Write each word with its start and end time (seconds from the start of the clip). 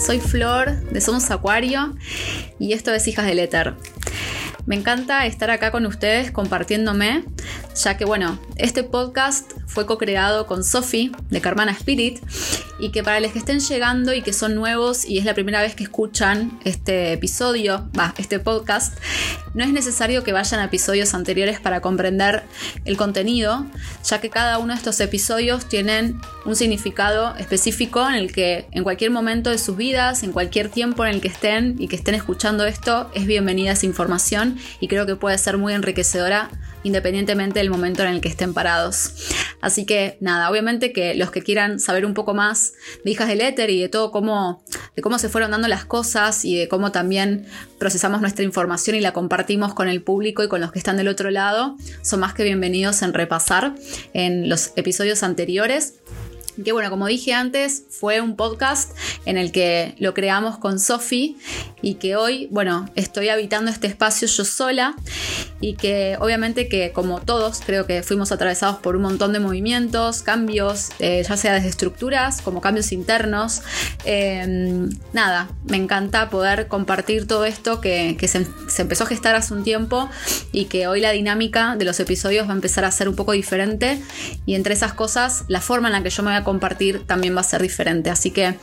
soy 0.00 0.18
Flor 0.18 0.80
de 0.90 1.00
Somos 1.00 1.30
Acuario 1.30 1.94
y 2.58 2.72
esto 2.72 2.92
es 2.92 3.06
Hijas 3.06 3.26
del 3.26 3.38
Éter. 3.38 3.74
Me 4.64 4.74
encanta 4.74 5.26
estar 5.26 5.50
acá 5.50 5.70
con 5.70 5.84
ustedes 5.84 6.30
compartiéndome, 6.30 7.24
ya 7.74 7.96
que 7.96 8.04
bueno, 8.06 8.38
este 8.56 8.82
podcast 8.82 9.52
fue 9.66 9.84
co-creado 9.86 10.46
con 10.46 10.64
Sophie 10.64 11.12
de 11.28 11.40
Carmana 11.40 11.72
Spirit 11.72 12.18
y 12.80 12.90
que 12.90 13.02
para 13.02 13.20
los 13.20 13.32
que 13.32 13.38
estén 13.38 13.60
llegando 13.60 14.12
y 14.12 14.22
que 14.22 14.32
son 14.32 14.54
nuevos 14.54 15.04
y 15.04 15.18
es 15.18 15.24
la 15.24 15.34
primera 15.34 15.60
vez 15.60 15.74
que 15.74 15.84
escuchan 15.84 16.58
este 16.64 17.12
episodio, 17.12 17.88
va, 17.98 18.14
este 18.18 18.38
podcast, 18.38 18.98
no 19.54 19.64
es 19.64 19.72
necesario 19.72 20.24
que 20.24 20.32
vayan 20.32 20.60
a 20.60 20.64
episodios 20.64 21.14
anteriores 21.14 21.60
para 21.60 21.80
comprender 21.80 22.42
el 22.84 22.96
contenido, 22.96 23.66
ya 24.04 24.20
que 24.20 24.30
cada 24.30 24.58
uno 24.58 24.72
de 24.72 24.78
estos 24.78 25.00
episodios 25.00 25.68
tienen 25.68 26.20
un 26.44 26.56
significado 26.56 27.36
específico 27.36 28.08
en 28.08 28.14
el 28.14 28.32
que 28.32 28.66
en 28.72 28.82
cualquier 28.82 29.10
momento 29.10 29.50
de 29.50 29.58
sus 29.58 29.76
vidas, 29.76 30.22
en 30.22 30.32
cualquier 30.32 30.68
tiempo 30.68 31.04
en 31.04 31.14
el 31.14 31.20
que 31.20 31.28
estén 31.28 31.76
y 31.78 31.88
que 31.88 31.96
estén 31.96 32.14
escuchando 32.14 32.64
esto, 32.64 33.10
es 33.14 33.26
bienvenida 33.26 33.72
esa 33.72 33.86
información 33.86 34.58
y 34.80 34.88
creo 34.88 35.06
que 35.06 35.16
puede 35.16 35.36
ser 35.38 35.58
muy 35.58 35.74
enriquecedora 35.74 36.50
independientemente 36.82 37.58
del 37.58 37.70
momento 37.70 38.02
en 38.02 38.08
el 38.08 38.20
que 38.20 38.28
estén 38.28 38.54
parados. 38.54 39.12
Así 39.60 39.84
que 39.84 40.16
nada, 40.20 40.50
obviamente 40.50 40.92
que 40.92 41.14
los 41.14 41.30
que 41.30 41.42
quieran 41.42 41.80
saber 41.80 42.06
un 42.06 42.14
poco 42.14 42.34
más 42.34 42.72
de 43.04 43.10
Hijas 43.10 43.28
del 43.28 43.40
Éter 43.40 43.70
y 43.70 43.80
de 43.80 43.88
todo 43.88 44.10
cómo, 44.10 44.64
de 44.96 45.02
cómo 45.02 45.18
se 45.18 45.28
fueron 45.28 45.50
dando 45.50 45.68
las 45.68 45.84
cosas 45.84 46.44
y 46.44 46.56
de 46.56 46.68
cómo 46.68 46.92
también 46.92 47.46
procesamos 47.78 48.20
nuestra 48.20 48.44
información 48.44 48.96
y 48.96 49.00
la 49.00 49.12
compartimos 49.12 49.74
con 49.74 49.88
el 49.88 50.02
público 50.02 50.42
y 50.42 50.48
con 50.48 50.60
los 50.60 50.72
que 50.72 50.78
están 50.78 50.96
del 50.96 51.08
otro 51.08 51.30
lado, 51.30 51.76
son 52.02 52.20
más 52.20 52.34
que 52.34 52.44
bienvenidos 52.44 53.02
en 53.02 53.12
repasar 53.12 53.74
en 54.14 54.48
los 54.48 54.72
episodios 54.76 55.22
anteriores 55.22 55.94
que 56.64 56.72
bueno, 56.72 56.90
como 56.90 57.06
dije 57.06 57.32
antes, 57.32 57.84
fue 57.88 58.20
un 58.20 58.36
podcast 58.36 58.96
en 59.24 59.38
el 59.38 59.52
que 59.52 59.94
lo 59.98 60.14
creamos 60.14 60.58
con 60.58 60.78
Sofi 60.78 61.36
y 61.80 61.94
que 61.94 62.16
hoy, 62.16 62.48
bueno, 62.50 62.88
estoy 62.96 63.28
habitando 63.28 63.70
este 63.70 63.86
espacio 63.86 64.28
yo 64.28 64.44
sola 64.44 64.94
y 65.60 65.74
que 65.74 66.16
obviamente 66.20 66.68
que 66.68 66.92
como 66.92 67.20
todos 67.20 67.60
creo 67.64 67.86
que 67.86 68.02
fuimos 68.02 68.32
atravesados 68.32 68.78
por 68.78 68.96
un 68.96 69.02
montón 69.02 69.32
de 69.32 69.40
movimientos, 69.40 70.22
cambios, 70.22 70.88
eh, 70.98 71.22
ya 71.26 71.36
sea 71.36 71.54
desde 71.54 71.68
estructuras 71.68 72.40
como 72.40 72.60
cambios 72.60 72.92
internos. 72.92 73.62
Em, 74.04 74.88
nada, 75.12 75.50
me 75.68 75.76
encanta 75.76 76.30
poder 76.30 76.68
compartir 76.68 77.26
todo 77.26 77.44
esto 77.44 77.80
que, 77.80 78.16
se, 78.26 78.46
se 78.68 78.82
empezó 78.82 79.04
a 79.04 79.06
gestar 79.06 79.34
hace 79.34 79.52
un 79.52 79.62
tiempo 79.62 80.08
y 80.52 80.64
que 80.64 80.86
hoy 80.86 81.00
la 81.00 81.10
dinámica 81.10 81.76
de 81.76 81.84
los 81.84 82.00
episodios 82.00 82.46
va 82.48 82.52
a 82.52 82.56
empezar 82.56 82.84
a 82.84 82.90
ser 82.90 83.08
un 83.08 83.16
poco 83.16 83.32
diferente 83.32 84.00
y 84.46 84.54
entre 84.54 84.74
esas 84.74 84.94
cosas 84.94 85.44
la 85.48 85.60
forma 85.60 85.88
en 85.88 85.92
la 85.92 86.02
que 86.02 86.10
yo 86.10 86.22
me 86.22 86.30
voy 86.30 86.38
a 86.38 86.44
compartir 86.44 87.06
también 87.06 87.36
va 87.36 87.40
a 87.40 87.44
ser 87.44 87.60
diferente. 87.60 88.08
Así 88.08 88.30
que 88.30 88.54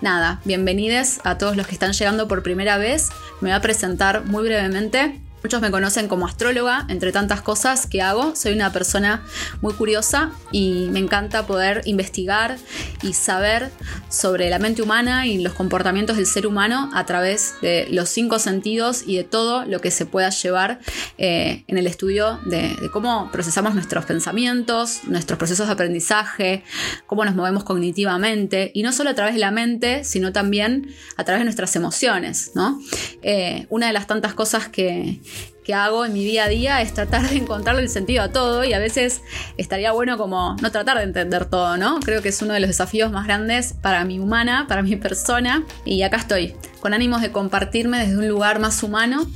nada, 0.00 0.40
bienvenidos 0.44 1.18
a 1.24 1.36
todos 1.36 1.56
los 1.56 1.66
que 1.66 1.74
están 1.74 1.92
llegando 1.92 2.28
por 2.28 2.42
primera 2.42 2.78
vez. 2.78 3.08
Me 3.40 3.48
voy 3.48 3.56
a 3.56 3.60
presentar 3.60 4.24
muy 4.24 4.44
brevemente. 4.44 5.23
Muchos 5.44 5.60
me 5.60 5.70
conocen 5.70 6.08
como 6.08 6.26
astróloga, 6.26 6.86
entre 6.88 7.12
tantas 7.12 7.42
cosas 7.42 7.86
que 7.86 8.00
hago. 8.00 8.34
Soy 8.34 8.54
una 8.54 8.72
persona 8.72 9.22
muy 9.60 9.74
curiosa 9.74 10.32
y 10.52 10.88
me 10.90 11.00
encanta 11.00 11.46
poder 11.46 11.82
investigar 11.84 12.56
y 13.02 13.12
saber 13.12 13.70
sobre 14.08 14.48
la 14.48 14.58
mente 14.58 14.80
humana 14.80 15.26
y 15.26 15.42
los 15.42 15.52
comportamientos 15.52 16.16
del 16.16 16.24
ser 16.24 16.46
humano 16.46 16.88
a 16.94 17.04
través 17.04 17.56
de 17.60 17.86
los 17.90 18.08
cinco 18.08 18.38
sentidos 18.38 19.04
y 19.06 19.18
de 19.18 19.24
todo 19.24 19.66
lo 19.66 19.82
que 19.82 19.90
se 19.90 20.06
pueda 20.06 20.30
llevar 20.30 20.80
eh, 21.18 21.64
en 21.66 21.76
el 21.76 21.86
estudio 21.86 22.40
de, 22.46 22.74
cómo 22.90 23.30
procesamos 23.30 23.74
nuestros 23.74 24.06
pensamientos, 24.06 25.00
nuestros 25.08 25.38
procesos 25.38 25.66
de 25.66 25.74
aprendizaje, 25.74 26.64
cómo 27.06 27.22
nos 27.26 27.34
movemos 27.34 27.64
cognitivamente 27.64 28.70
y 28.72 28.82
no 28.82 28.94
solo 28.94 29.10
a 29.10 29.14
través 29.14 29.34
de 29.34 29.40
la 29.40 29.50
mente, 29.50 30.04
sino 30.04 30.32
también 30.32 30.88
a 31.18 31.24
través 31.24 31.42
de 31.42 31.44
nuestras 31.44 31.76
emociones. 31.76 32.52
¿no? 32.54 32.80
Eh, 33.20 33.66
una 33.68 33.88
de 33.88 33.92
las 33.92 34.06
tantas 34.06 34.32
cosas 34.32 34.68
que, 34.68 35.20
que 35.64 35.74
hago 35.74 36.04
en 36.04 36.12
mi 36.12 36.24
día 36.24 36.44
a 36.44 36.48
día 36.48 36.82
es 36.82 36.92
tratar 36.92 37.28
de 37.28 37.36
encontrarle 37.36 37.82
el 37.82 37.88
sentido 37.88 38.22
a 38.22 38.28
todo 38.28 38.64
y 38.64 38.74
a 38.74 38.78
veces 38.78 39.22
estaría 39.56 39.92
bueno 39.92 40.18
como 40.18 40.56
no 40.60 40.70
tratar 40.70 40.98
de 40.98 41.04
entender 41.04 41.46
todo, 41.46 41.76
¿no? 41.76 42.00
Creo 42.00 42.22
que 42.22 42.28
es 42.28 42.42
uno 42.42 42.52
de 42.52 42.60
los 42.60 42.68
desafíos 42.68 43.10
más 43.10 43.26
grandes 43.26 43.72
para 43.72 44.04
mi 44.04 44.18
humana, 44.18 44.66
para 44.68 44.82
mi 44.82 44.96
persona 44.96 45.64
y 45.84 46.02
acá 46.02 46.18
estoy 46.18 46.54
con 46.84 46.92
ánimos 46.92 47.22
de 47.22 47.32
compartirme 47.32 47.98
desde 47.98 48.18
un 48.18 48.28
lugar 48.28 48.58
más 48.58 48.82
humano 48.82 49.26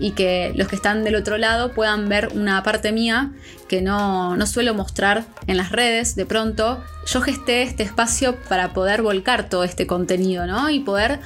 y 0.00 0.10
que 0.10 0.52
los 0.56 0.66
que 0.66 0.74
están 0.74 1.04
del 1.04 1.14
otro 1.14 1.38
lado 1.38 1.72
puedan 1.72 2.08
ver 2.08 2.30
una 2.34 2.60
parte 2.64 2.90
mía 2.90 3.30
que 3.68 3.80
no, 3.80 4.36
no 4.36 4.44
suelo 4.44 4.74
mostrar 4.74 5.24
en 5.46 5.56
las 5.56 5.70
redes 5.70 6.16
de 6.16 6.26
pronto. 6.26 6.82
Yo 7.06 7.20
gesté 7.20 7.62
este 7.62 7.84
espacio 7.84 8.34
para 8.48 8.72
poder 8.72 9.02
volcar 9.02 9.48
todo 9.48 9.62
este 9.62 9.86
contenido, 9.86 10.48
¿no? 10.48 10.68
Y 10.68 10.80
poder 10.80 11.20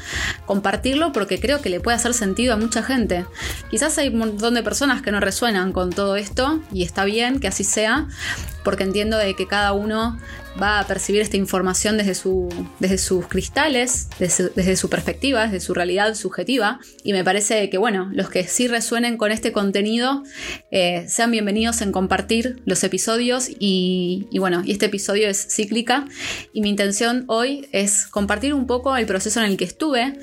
compartirlo 0.45 1.13
porque 1.13 1.41
creo 1.41 1.63
que 1.63 1.71
le 1.71 1.81
puede 1.81 1.97
hacer 1.97 2.13
sentido 2.13 2.53
a 2.53 2.59
mucha 2.59 2.83
gente. 2.83 3.25
Quizás 3.71 3.97
hay 3.97 4.09
un 4.09 4.19
montón 4.19 4.53
de 4.53 4.63
personas 4.63 5.01
que 5.01 5.13
no 5.13 5.21
resuenan 5.21 5.73
con 5.73 5.89
todo 5.89 6.17
esto 6.17 6.61
y 6.75 6.83
está 6.83 7.07
bien 7.07 7.41
que 7.41 7.49
así 7.49 7.65
sea, 7.65 8.07
porque 8.65 8.83
entiendo 8.83 9.17
de 9.17 9.35
que 9.35 9.47
cada 9.47 9.73
uno 9.73 10.19
va 10.61 10.81
a 10.81 10.87
percibir 10.87 11.21
esta 11.21 11.37
información 11.37 11.97
desde, 11.97 12.15
su, 12.15 12.49
desde 12.79 12.99
sus 12.99 13.27
cristales, 13.27 14.09
desde, 14.19 14.77
su 14.77 14.89
perspectiva, 14.89 15.45
desde 15.45 15.61
su 15.61 15.75
realidad 15.75 16.15
subjetiva. 16.15 16.81
Y 17.05 17.13
me 17.13 17.25
parece 17.25 17.69
que, 17.71 17.79
bueno, 17.79 18.11
los 18.13 18.31
que 18.31 18.45
sí 18.45 18.69
resuenen 18.69 19.17
con 19.17 19.33
este 19.33 19.53
contenido, 19.53 20.23
eh, 20.71 21.05
sean 21.09 21.31
bienvenidos 21.31 21.83
en 21.83 21.93
compartir 21.93 22.63
los 22.65 22.83
episodios. 22.85 23.49
Y, 23.49 24.29
y, 24.31 24.39
bueno, 24.39 24.63
y 24.65 24.73
este 24.73 24.87
episodio 24.87 25.29
es 25.29 25.47
cíclica. 25.49 26.07
Y 26.53 26.63
mi 26.63 26.71
intención 26.71 27.25
hoy 27.27 27.69
es 27.73 28.07
compartir 28.07 28.55
un 28.55 28.67
poco 28.67 28.97
el 28.97 29.07
proceso 29.07 29.41
en 29.41 29.47
el 29.47 29.57
que 29.57 29.65
estuve 29.65 30.15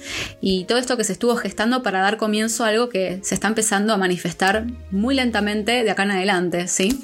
y 0.41 0.65
todo 0.65 0.77
esto 0.77 0.97
que 0.97 1.03
se 1.03 1.13
estuvo 1.13 1.35
gestando 1.35 1.83
para 1.83 2.01
dar 2.01 2.17
comienzo 2.17 2.63
a 2.63 2.69
algo 2.69 2.89
que 2.89 3.19
se 3.23 3.35
está 3.35 3.47
empezando 3.47 3.93
a 3.93 3.97
manifestar 3.97 4.65
muy 4.91 5.15
lentamente 5.15 5.83
de 5.83 5.91
acá 5.91 6.03
en 6.03 6.11
adelante, 6.11 6.67
¿sí? 6.67 6.99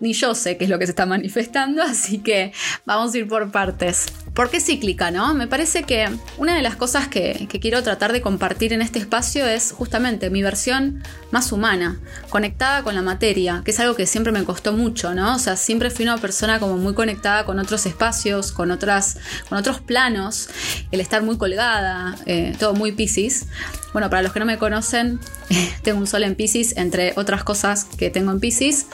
Ni 0.00 0.12
yo 0.12 0.34
sé 0.34 0.56
qué 0.56 0.64
es 0.64 0.70
lo 0.70 0.78
que 0.78 0.86
se 0.86 0.92
está 0.92 1.06
manifestando, 1.06 1.82
así 1.88 2.18
que 2.18 2.52
Vamos 2.84 3.14
a 3.14 3.18
ir 3.18 3.28
por 3.28 3.50
partes. 3.50 4.06
¿Por 4.38 4.50
qué 4.50 4.60
cíclica, 4.60 5.10
no? 5.10 5.34
Me 5.34 5.48
parece 5.48 5.82
que 5.82 6.08
una 6.36 6.54
de 6.54 6.62
las 6.62 6.76
cosas 6.76 7.08
que, 7.08 7.48
quiero 7.60 7.82
tratar 7.82 8.12
de 8.12 8.20
compartir 8.20 8.72
en 8.72 8.82
este 8.82 9.00
espacio 9.00 9.44
es 9.44 9.72
justamente 9.72 10.30
mi 10.30 10.44
versión 10.44 11.02
más 11.32 11.50
humana, 11.50 11.98
conectada 12.28 12.84
con 12.84 12.94
la 12.94 13.02
materia, 13.02 13.62
que 13.64 13.72
es 13.72 13.80
algo 13.80 13.96
que 13.96 14.06
siempre 14.06 14.30
me 14.30 14.44
costó 14.44 14.74
mucho, 14.74 15.12
¿no? 15.12 15.34
O 15.34 15.38
sea, 15.40 15.56
siempre 15.56 15.90
fui 15.90 16.04
una 16.04 16.18
persona 16.18 16.60
como 16.60 16.76
muy 16.76 16.94
conectada 16.94 17.44
con 17.44 17.58
otros 17.58 17.84
espacios, 17.84 18.52
con, 18.52 18.70
otras, 18.70 19.18
con 19.48 19.58
otros 19.58 19.80
planos, 19.80 20.48
el 20.92 21.00
estar 21.00 21.24
muy 21.24 21.36
colgada, 21.36 22.14
eh, 22.26 22.54
todo 22.60 22.74
muy 22.74 22.92
piscis. 22.92 23.44
Bueno, 23.92 24.10
para 24.10 24.22
los 24.22 24.32
que 24.32 24.38
no 24.38 24.44
me 24.44 24.58
conocen, 24.58 25.18
tengo 25.82 25.98
un 25.98 26.06
sol 26.06 26.22
en 26.24 26.34
Pisces, 26.34 26.76
entre 26.76 27.14
otras 27.16 27.42
cosas 27.42 27.84
que 27.84 28.10
tengo 28.10 28.30
en 28.32 28.40
Pisces, 28.40 28.86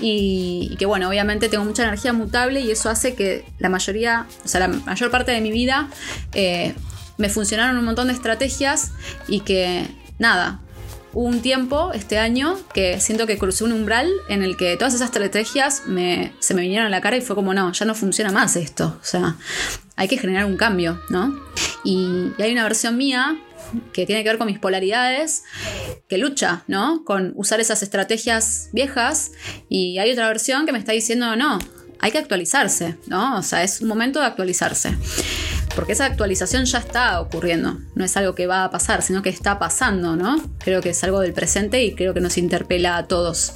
y, 0.00 0.74
que 0.78 0.86
bueno, 0.86 1.08
obviamente 1.08 1.48
tengo 1.48 1.64
mucha 1.64 1.82
energía 1.84 2.12
mutable 2.12 2.60
y 2.60 2.70
eso 2.70 2.88
hace 2.88 3.14
que 3.14 3.44
la 3.58 3.68
mayoría, 3.68 4.26
o 4.44 4.48
sea, 4.48 4.66
la 4.66 4.87
mayor 4.88 5.10
parte 5.10 5.32
de 5.32 5.40
mi 5.40 5.50
vida 5.50 5.88
eh, 6.32 6.74
me 7.16 7.28
funcionaron 7.28 7.76
un 7.78 7.84
montón 7.84 8.08
de 8.08 8.14
estrategias 8.14 8.92
y 9.26 9.40
que 9.40 9.86
nada, 10.18 10.60
hubo 11.12 11.26
un 11.26 11.40
tiempo 11.40 11.92
este 11.92 12.18
año 12.18 12.58
que 12.72 13.00
siento 13.00 13.26
que 13.26 13.38
crucé 13.38 13.64
un 13.64 13.72
umbral 13.72 14.08
en 14.28 14.42
el 14.42 14.56
que 14.56 14.76
todas 14.76 14.94
esas 14.94 15.08
estrategias 15.08 15.82
se 16.38 16.54
me 16.54 16.60
vinieron 16.60 16.86
a 16.86 16.90
la 16.90 17.00
cara 17.00 17.16
y 17.16 17.20
fue 17.20 17.34
como, 17.34 17.54
no, 17.54 17.72
ya 17.72 17.86
no 17.86 17.94
funciona 17.94 18.30
más 18.30 18.56
esto, 18.56 18.98
o 19.00 19.04
sea, 19.04 19.36
hay 19.96 20.08
que 20.08 20.18
generar 20.18 20.44
un 20.44 20.56
cambio, 20.56 21.00
¿no? 21.10 21.34
y 21.84 22.32
hay 22.38 22.52
una 22.52 22.64
versión 22.64 22.96
mía 22.96 23.38
que 23.92 24.06
tiene 24.06 24.22
que 24.22 24.30
ver 24.30 24.38
con 24.38 24.46
mis 24.46 24.58
polaridades, 24.58 25.44
que 26.08 26.18
lucha, 26.18 26.64
¿no? 26.66 27.04
Con 27.04 27.32
usar 27.36 27.60
esas 27.60 27.82
estrategias 27.82 28.70
viejas 28.72 29.32
y 29.68 29.98
hay 29.98 30.10
otra 30.12 30.28
versión 30.28 30.66
que 30.66 30.72
me 30.72 30.78
está 30.78 30.92
diciendo, 30.92 31.36
no, 31.36 31.58
hay 32.00 32.10
que 32.10 32.18
actualizarse, 32.18 32.96
¿no? 33.06 33.38
O 33.38 33.42
sea, 33.42 33.62
es 33.62 33.80
un 33.80 33.88
momento 33.88 34.20
de 34.20 34.26
actualizarse. 34.26 34.96
Porque 35.74 35.92
esa 35.92 36.06
actualización 36.06 36.64
ya 36.64 36.78
está 36.78 37.20
ocurriendo, 37.20 37.78
no 37.94 38.04
es 38.04 38.16
algo 38.16 38.34
que 38.34 38.46
va 38.46 38.64
a 38.64 38.70
pasar, 38.70 39.02
sino 39.02 39.22
que 39.22 39.28
está 39.28 39.58
pasando, 39.58 40.16
¿no? 40.16 40.42
Creo 40.58 40.80
que 40.80 40.90
es 40.90 41.04
algo 41.04 41.20
del 41.20 41.32
presente 41.32 41.84
y 41.84 41.94
creo 41.94 42.14
que 42.14 42.20
nos 42.20 42.36
interpela 42.36 42.96
a 42.96 43.06
todos. 43.06 43.52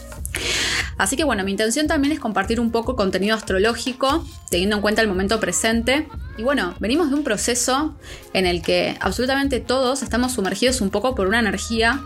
Así 0.99 1.17
que 1.17 1.25
bueno, 1.25 1.43
mi 1.43 1.51
intención 1.51 1.89
también 1.89 2.13
es 2.13 2.21
compartir 2.21 2.61
un 2.61 2.71
poco 2.71 2.97
contenido 2.97 3.35
astrológico, 3.35 4.25
teniendo 4.51 4.77
en 4.77 4.83
cuenta 4.83 5.03
el 5.03 5.09
momento 5.09 5.41
presente. 5.41 6.07
Y 6.39 6.43
bueno, 6.43 6.75
venimos 6.79 7.11
de 7.11 7.17
un 7.17 7.25
proceso 7.25 7.97
en 8.33 8.47
el 8.47 8.63
que 8.63 8.97
absolutamente 9.01 9.61
todos 9.61 10.03
estamos 10.03 10.33
sumergidos 10.33 10.81
un 10.81 10.91
poco 10.91 11.15
por 11.15 11.27
una 11.27 11.41
energía 11.41 12.03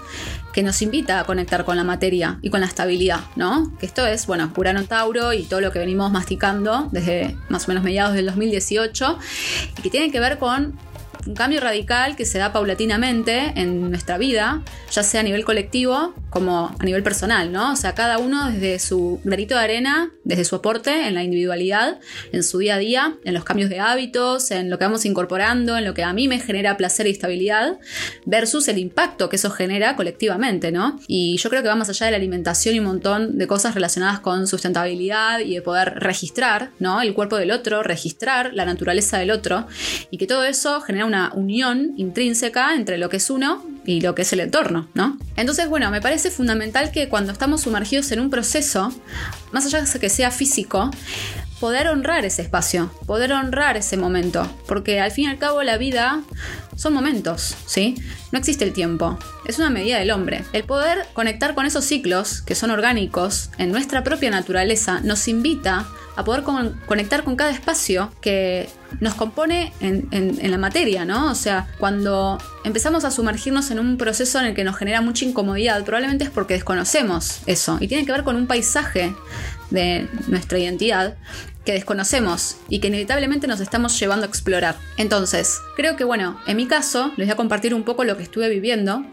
que 0.56 0.62
nos 0.62 0.80
invita 0.80 1.20
a 1.20 1.24
conectar 1.24 1.66
con 1.66 1.76
la 1.76 1.84
materia 1.84 2.38
y 2.40 2.48
con 2.48 2.60
la 2.62 2.66
estabilidad, 2.66 3.20
¿no? 3.36 3.76
Que 3.78 3.84
esto 3.84 4.06
es, 4.06 4.26
bueno, 4.26 4.50
Urano 4.56 4.84
Tauro 4.84 5.34
y 5.34 5.42
todo 5.42 5.60
lo 5.60 5.70
que 5.70 5.78
venimos 5.78 6.10
masticando 6.10 6.88
desde 6.92 7.36
más 7.50 7.66
o 7.66 7.68
menos 7.68 7.84
mediados 7.84 8.14
del 8.14 8.24
2018 8.24 9.18
y 9.76 9.82
que 9.82 9.90
tiene 9.90 10.10
que 10.10 10.18
ver 10.18 10.38
con 10.38 10.78
un 11.26 11.34
cambio 11.34 11.60
radical 11.60 12.16
que 12.16 12.24
se 12.24 12.38
da 12.38 12.54
paulatinamente 12.54 13.52
en 13.60 13.90
nuestra 13.90 14.16
vida, 14.16 14.62
ya 14.90 15.02
sea 15.02 15.20
a 15.20 15.24
nivel 15.24 15.44
colectivo 15.44 16.14
como 16.36 16.70
a 16.78 16.84
nivel 16.84 17.02
personal, 17.02 17.50
¿no? 17.50 17.72
O 17.72 17.76
sea, 17.76 17.94
cada 17.94 18.18
uno 18.18 18.50
desde 18.50 18.78
su 18.78 19.20
granito 19.24 19.54
de 19.54 19.62
arena, 19.62 20.10
desde 20.22 20.44
su 20.44 20.56
aporte 20.56 21.08
en 21.08 21.14
la 21.14 21.22
individualidad, 21.22 21.98
en 22.30 22.42
su 22.42 22.58
día 22.58 22.74
a 22.74 22.78
día, 22.78 23.14
en 23.24 23.32
los 23.32 23.42
cambios 23.42 23.70
de 23.70 23.80
hábitos, 23.80 24.50
en 24.50 24.68
lo 24.68 24.76
que 24.76 24.84
vamos 24.84 25.06
incorporando, 25.06 25.78
en 25.78 25.86
lo 25.86 25.94
que 25.94 26.02
a 26.02 26.12
mí 26.12 26.28
me 26.28 26.38
genera 26.38 26.76
placer 26.76 27.06
y 27.06 27.10
estabilidad, 27.10 27.78
versus 28.26 28.68
el 28.68 28.76
impacto 28.76 29.30
que 29.30 29.36
eso 29.36 29.50
genera 29.50 29.96
colectivamente, 29.96 30.72
¿no? 30.72 31.00
Y 31.08 31.38
yo 31.38 31.48
creo 31.48 31.62
que 31.62 31.68
va 31.68 31.74
más 31.74 31.88
allá 31.88 32.04
de 32.04 32.12
la 32.12 32.18
alimentación 32.18 32.74
y 32.74 32.80
un 32.80 32.84
montón 32.84 33.38
de 33.38 33.46
cosas 33.46 33.74
relacionadas 33.74 34.20
con 34.20 34.46
sustentabilidad 34.46 35.38
y 35.38 35.54
de 35.54 35.62
poder 35.62 35.94
registrar, 36.00 36.72
¿no? 36.80 37.00
El 37.00 37.14
cuerpo 37.14 37.36
del 37.36 37.50
otro, 37.50 37.82
registrar 37.82 38.52
la 38.52 38.66
naturaleza 38.66 39.16
del 39.16 39.30
otro 39.30 39.66
y 40.10 40.18
que 40.18 40.26
todo 40.26 40.44
eso 40.44 40.82
genera 40.82 41.06
una 41.06 41.32
unión 41.32 41.94
intrínseca 41.96 42.74
entre 42.74 42.98
lo 42.98 43.08
que 43.08 43.16
es 43.16 43.30
uno 43.30 43.64
y 43.86 44.00
lo 44.00 44.14
que 44.14 44.22
es 44.22 44.32
el 44.32 44.40
entorno, 44.40 44.88
¿no? 44.94 45.16
Entonces, 45.36 45.68
bueno, 45.68 45.90
me 45.90 46.00
parece 46.00 46.30
fundamental 46.30 46.90
que 46.90 47.08
cuando 47.08 47.32
estamos 47.32 47.62
sumergidos 47.62 48.10
en 48.12 48.20
un 48.20 48.30
proceso, 48.30 48.92
más 49.52 49.64
allá 49.64 49.80
de 49.80 50.00
que 50.00 50.10
sea 50.10 50.30
físico, 50.30 50.90
poder 51.60 51.88
honrar 51.88 52.24
ese 52.24 52.42
espacio, 52.42 52.90
poder 53.06 53.32
honrar 53.32 53.76
ese 53.76 53.96
momento, 53.96 54.46
porque 54.66 55.00
al 55.00 55.10
fin 55.10 55.24
y 55.24 55.28
al 55.28 55.38
cabo 55.38 55.62
la 55.62 55.78
vida 55.78 56.22
son 56.76 56.92
momentos, 56.92 57.56
¿sí? 57.66 57.94
No 58.32 58.38
existe 58.38 58.64
el 58.64 58.72
tiempo, 58.72 59.18
es 59.46 59.58
una 59.58 59.70
medida 59.70 59.98
del 59.98 60.10
hombre. 60.10 60.44
El 60.52 60.64
poder 60.64 61.06
conectar 61.14 61.54
con 61.54 61.64
esos 61.64 61.84
ciclos 61.84 62.42
que 62.42 62.54
son 62.54 62.70
orgánicos 62.70 63.50
en 63.56 63.72
nuestra 63.72 64.04
propia 64.04 64.30
naturaleza 64.30 65.00
nos 65.00 65.28
invita 65.28 65.86
a 66.16 66.24
poder 66.24 66.42
conectar 66.86 67.24
con 67.24 67.36
cada 67.36 67.50
espacio 67.50 68.10
que 68.20 68.68
nos 69.00 69.14
compone 69.14 69.72
en, 69.80 70.08
en, 70.10 70.50
la 70.50 70.56
materia, 70.56 71.04
¿no? 71.04 71.30
O 71.30 71.34
sea, 71.34 71.68
cuando 71.78 72.38
empezamos 72.64 73.04
a 73.04 73.10
sumergirnos 73.10 73.70
en 73.70 73.78
un 73.78 73.98
proceso 73.98 74.38
en 74.40 74.46
el 74.46 74.54
que 74.54 74.64
nos 74.64 74.76
genera 74.76 75.02
mucha 75.02 75.26
incomodidad, 75.26 75.84
probablemente 75.84 76.24
es 76.24 76.30
porque 76.30 76.54
desconocemos 76.54 77.40
eso 77.44 77.76
y 77.80 77.88
tiene 77.88 78.06
que 78.06 78.12
ver 78.12 78.24
con 78.24 78.36
un 78.36 78.46
paisaje 78.46 79.14
de 79.76 80.08
nuestra 80.26 80.58
identidad 80.58 81.16
que 81.66 81.72
desconocemos 81.72 82.56
y 82.68 82.78
que 82.78 82.86
inevitablemente 82.86 83.46
nos 83.46 83.60
estamos 83.60 83.98
llevando 83.98 84.24
a 84.24 84.28
explorar. 84.28 84.76
Entonces, 84.96 85.58
creo 85.74 85.96
que 85.96 86.04
bueno, 86.04 86.40
en 86.46 86.56
mi 86.56 86.66
caso 86.66 87.12
les 87.16 87.26
voy 87.26 87.32
a 87.32 87.36
compartir 87.36 87.74
un 87.74 87.82
poco 87.82 88.04
lo 88.04 88.16
que 88.16 88.22
estuve 88.22 88.48
viviendo, 88.48 89.04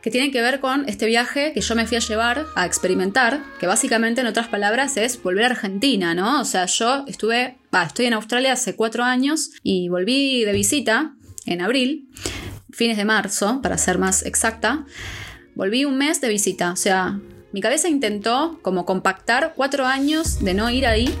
que 0.00 0.10
tiene 0.10 0.30
que 0.30 0.40
ver 0.40 0.60
con 0.60 0.88
este 0.88 1.06
viaje 1.06 1.52
que 1.52 1.60
yo 1.60 1.74
me 1.74 1.86
fui 1.86 1.96
a 1.96 2.00
llevar 2.00 2.46
a 2.54 2.64
experimentar, 2.64 3.42
que 3.58 3.66
básicamente 3.66 4.20
en 4.20 4.28
otras 4.28 4.48
palabras 4.48 4.96
es 4.96 5.20
volver 5.20 5.44
a 5.44 5.48
Argentina, 5.48 6.14
¿no? 6.14 6.40
O 6.40 6.44
sea, 6.44 6.66
yo 6.66 7.04
estuve, 7.08 7.58
estoy 7.84 8.06
en 8.06 8.14
Australia 8.14 8.52
hace 8.52 8.76
cuatro 8.76 9.02
años 9.02 9.50
y 9.62 9.88
volví 9.88 10.44
de 10.44 10.52
visita 10.52 11.14
en 11.44 11.60
abril, 11.60 12.08
fines 12.70 12.96
de 12.96 13.04
marzo, 13.04 13.60
para 13.62 13.76
ser 13.76 13.98
más 13.98 14.24
exacta. 14.24 14.86
Volví 15.56 15.84
un 15.84 15.98
mes 15.98 16.20
de 16.20 16.28
visita, 16.28 16.72
o 16.72 16.76
sea, 16.76 17.18
mi 17.52 17.60
cabeza 17.60 17.88
intentó 17.88 18.58
como 18.62 18.84
compactar 18.84 19.54
cuatro 19.56 19.86
años 19.86 20.42
de 20.44 20.54
no 20.54 20.70
ir 20.70 20.86
ahí 20.86 21.14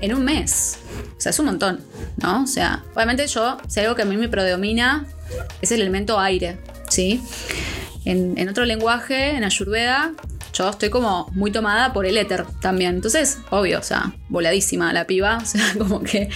en 0.00 0.14
un 0.14 0.24
mes. 0.24 0.78
O 1.16 1.20
sea, 1.20 1.30
es 1.30 1.38
un 1.38 1.46
montón, 1.46 1.80
¿no? 2.18 2.42
O 2.42 2.46
sea, 2.46 2.84
obviamente 2.94 3.26
yo, 3.26 3.56
si 3.68 3.80
algo 3.80 3.94
que 3.94 4.02
a 4.02 4.04
mí 4.04 4.16
me 4.16 4.28
predomina 4.28 5.06
es 5.60 5.72
el 5.72 5.80
elemento 5.80 6.20
aire, 6.20 6.58
¿sí? 6.88 7.22
En, 8.04 8.38
en 8.38 8.48
otro 8.48 8.64
lenguaje, 8.64 9.30
en 9.30 9.44
Ayurveda, 9.44 10.12
yo 10.54 10.70
estoy 10.70 10.88
como 10.88 11.28
muy 11.32 11.50
tomada 11.50 11.92
por 11.92 12.06
el 12.06 12.16
éter 12.16 12.46
también. 12.60 12.94
Entonces, 12.94 13.38
obvio, 13.50 13.80
o 13.80 13.82
sea, 13.82 14.12
voladísima 14.28 14.92
la 14.92 15.06
piba. 15.06 15.38
O 15.44 15.46
sea, 15.46 15.74
como 15.76 16.02
que 16.02 16.30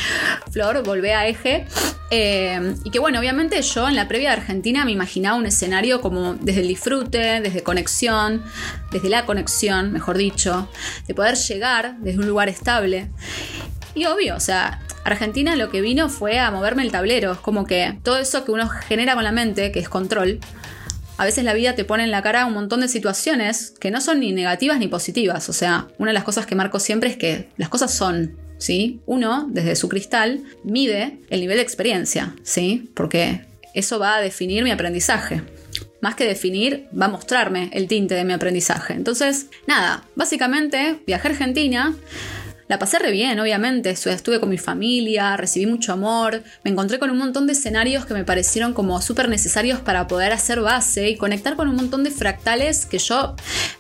Flor 0.50 0.82
volvé 0.85 1.15
a 1.15 1.26
eje. 1.26 1.67
Eh, 2.11 2.75
y 2.85 2.91
que 2.91 2.99
bueno, 2.99 3.19
obviamente 3.19 3.61
yo 3.62 3.88
en 3.88 3.97
la 3.97 4.09
previa 4.09 4.31
de 4.31 4.37
Argentina 4.37 4.85
me 4.85 4.93
imaginaba 4.93 5.37
un 5.37 5.47
escenario 5.47 6.00
como 6.00 6.35
desde 6.35 6.61
el 6.61 6.69
disfrute, 6.69 7.41
desde 7.41 7.62
conexión, 7.62 8.43
desde 8.93 9.09
la 9.09 9.25
conexión, 9.25 9.93
mejor 9.93 10.19
dicho, 10.19 10.69
de 11.06 11.15
poder 11.15 11.37
llegar 11.37 11.97
desde 11.99 12.19
un 12.19 12.26
lugar 12.26 12.49
estable. 12.49 13.11
Y 13.94 14.05
obvio, 14.06 14.37
o 14.37 14.41
sea, 14.41 14.81
Argentina 15.05 15.56
lo 15.56 15.70
que 15.70 15.81
vino 15.81 16.09
fue 16.09 16.38
a 16.38 16.50
moverme 16.50 16.82
el 16.82 16.93
tablero. 16.93 17.32
Es 17.32 17.38
como 17.38 17.67
que 17.67 17.99
todo 18.03 18.19
eso 18.19 18.44
que 18.44 18.53
uno 18.53 18.69
genera 18.69 19.15
con 19.15 19.25
la 19.25 19.32
mente, 19.32 19.73
que 19.73 19.81
es 19.81 19.88
control, 19.88 20.41
a 21.19 21.25
veces 21.25 21.44
la 21.44 21.53
vida 21.53 21.75
te 21.75 21.85
pone 21.85 22.05
en 22.05 22.12
la 22.12 22.23
cara 22.23 22.47
un 22.47 22.55
montón 22.55 22.81
de 22.81 22.88
situaciones 22.88 23.75
que 23.81 23.91
no 23.91 24.00
son 24.00 24.20
ni 24.20 24.32
negativas 24.32 24.79
ni 24.79 24.87
positivas. 24.87 25.49
O 25.49 25.53
sea, 25.53 25.88
una 25.99 26.11
de 26.11 26.15
las 26.15 26.23
cosas 26.23 26.47
que 26.47 26.55
marco 26.55 26.79
siempre 26.79 27.11
es 27.11 27.17
que 27.17 27.49
las 27.56 27.69
cosas 27.69 27.93
son, 27.93 28.37
¿sí? 28.59 29.00
Uno, 29.05 29.49
desde 29.50 29.75
su 29.75 29.88
cristal, 29.88 30.44
mide 30.62 31.19
el 31.29 31.41
nivel 31.41 31.56
de 31.56 31.62
experiencia, 31.65 32.37
¿sí? 32.44 32.88
Porque 32.94 33.44
eso 33.75 33.99
va 33.99 34.17
a 34.17 34.20
definir 34.20 34.62
mi 34.62 34.70
aprendizaje. 34.70 35.43
Más 36.00 36.15
que 36.15 36.25
definir, 36.25 36.87
va 36.99 37.06
a 37.06 37.11
mostrarme 37.11 37.69
el 37.73 37.88
tinte 37.88 38.15
de 38.15 38.25
mi 38.25 38.32
aprendizaje. 38.32 38.94
Entonces, 38.94 39.47
nada, 39.67 40.05
básicamente 40.15 41.00
viajé 41.05 41.26
a 41.26 41.31
Argentina 41.32 41.97
la 42.69 42.79
pasé 42.79 42.99
re 42.99 43.11
bien, 43.11 43.41
obviamente. 43.41 43.91
Estuve 43.91 44.41
con 44.41 44.50
mi 44.50 44.59
familia, 44.59 45.37
recibí 45.37 45.67
mucho 45.67 45.93
amor. 45.93 46.43
Me 46.65 46.70
encontré 46.70 46.99
con 46.99 47.11
un 47.11 47.17
montón 47.17 47.47
de 47.47 47.55
escenarios 47.55 48.05
que 48.05 48.12
me 48.12 48.25
parecieron 48.25 48.75
como 48.75 49.00
súper 49.00 49.29
necesarios 49.29 49.81
para 49.81 50.06
poder 50.06 50.32
hacer 50.32 50.61
base 50.61 51.09
y 51.09 51.17
conectar 51.17 51.56
con 51.56 51.69
un 51.69 51.76
montón 51.76 52.05
de 52.05 52.11
fractales 52.11 52.85
que 52.85 52.99
yo 52.99 53.35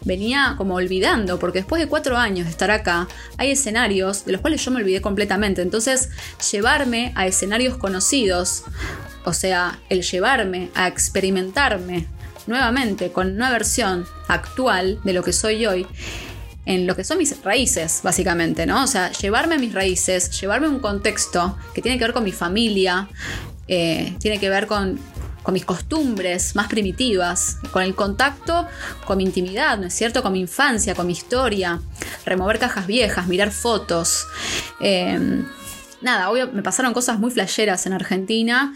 venía 0.04 0.54
como 0.56 0.76
olvidando, 0.76 1.38
porque 1.38 1.58
después 1.58 1.80
de 1.82 1.88
cuatro 1.88 2.16
años 2.16 2.46
de 2.46 2.50
estar 2.50 2.70
acá, 2.70 3.08
hay 3.36 3.50
escenarios 3.50 4.24
de 4.24 4.32
los 4.32 4.40
cuales 4.40 4.64
yo 4.64 4.70
me 4.70 4.80
olvidé 4.80 5.02
completamente. 5.02 5.60
Entonces, 5.60 6.08
llevarme 6.50 7.12
a 7.14 7.26
escenarios 7.26 7.76
conocidos, 7.76 8.64
o 9.24 9.34
sea, 9.34 9.78
el 9.90 10.02
llevarme 10.02 10.70
a 10.74 10.88
experimentarme 10.88 12.06
nuevamente 12.46 13.12
con 13.12 13.30
una 13.32 13.50
versión 13.50 14.06
actual 14.28 14.98
de 15.04 15.12
lo 15.12 15.22
que 15.22 15.34
soy 15.34 15.66
hoy, 15.66 15.86
en 16.68 16.86
lo 16.86 16.94
que 16.94 17.02
son 17.02 17.16
mis 17.16 17.42
raíces, 17.42 18.00
básicamente, 18.02 18.66
¿no? 18.66 18.84
O 18.84 18.86
sea, 18.86 19.10
llevarme 19.12 19.54
a 19.54 19.58
mis 19.58 19.72
raíces, 19.72 20.38
llevarme 20.38 20.66
a 20.66 20.70
un 20.70 20.80
contexto 20.80 21.56
que 21.72 21.80
tiene 21.80 21.96
que 21.96 22.04
ver 22.04 22.12
con 22.12 22.22
mi 22.22 22.30
familia, 22.30 23.08
eh, 23.68 24.14
tiene 24.20 24.38
que 24.38 24.50
ver 24.50 24.66
con, 24.66 25.00
mis 25.50 25.64
costumbres 25.64 26.54
más 26.56 26.68
primitivas, 26.68 27.56
con 27.70 27.82
el 27.82 27.94
contacto 27.94 28.66
con 29.06 29.16
mi 29.16 29.24
intimidad, 29.24 29.78
¿no 29.78 29.86
es 29.86 29.94
cierto? 29.94 30.22
Con 30.22 30.34
mi 30.34 30.40
infancia, 30.40 30.94
con 30.94 31.06
mi 31.06 31.14
historia, 31.14 31.80
remover 32.26 32.58
cajas 32.58 32.86
viejas, 32.86 33.28
mirar 33.28 33.50
fotos. 33.50 34.26
Em, 34.78 35.46
nada, 36.02 36.28
obvio, 36.28 36.52
me 36.52 36.62
pasaron 36.62 36.92
cosas 36.92 37.18
muy 37.18 37.30
flasheras 37.30 37.86
en 37.86 37.94
Argentina. 37.94 38.74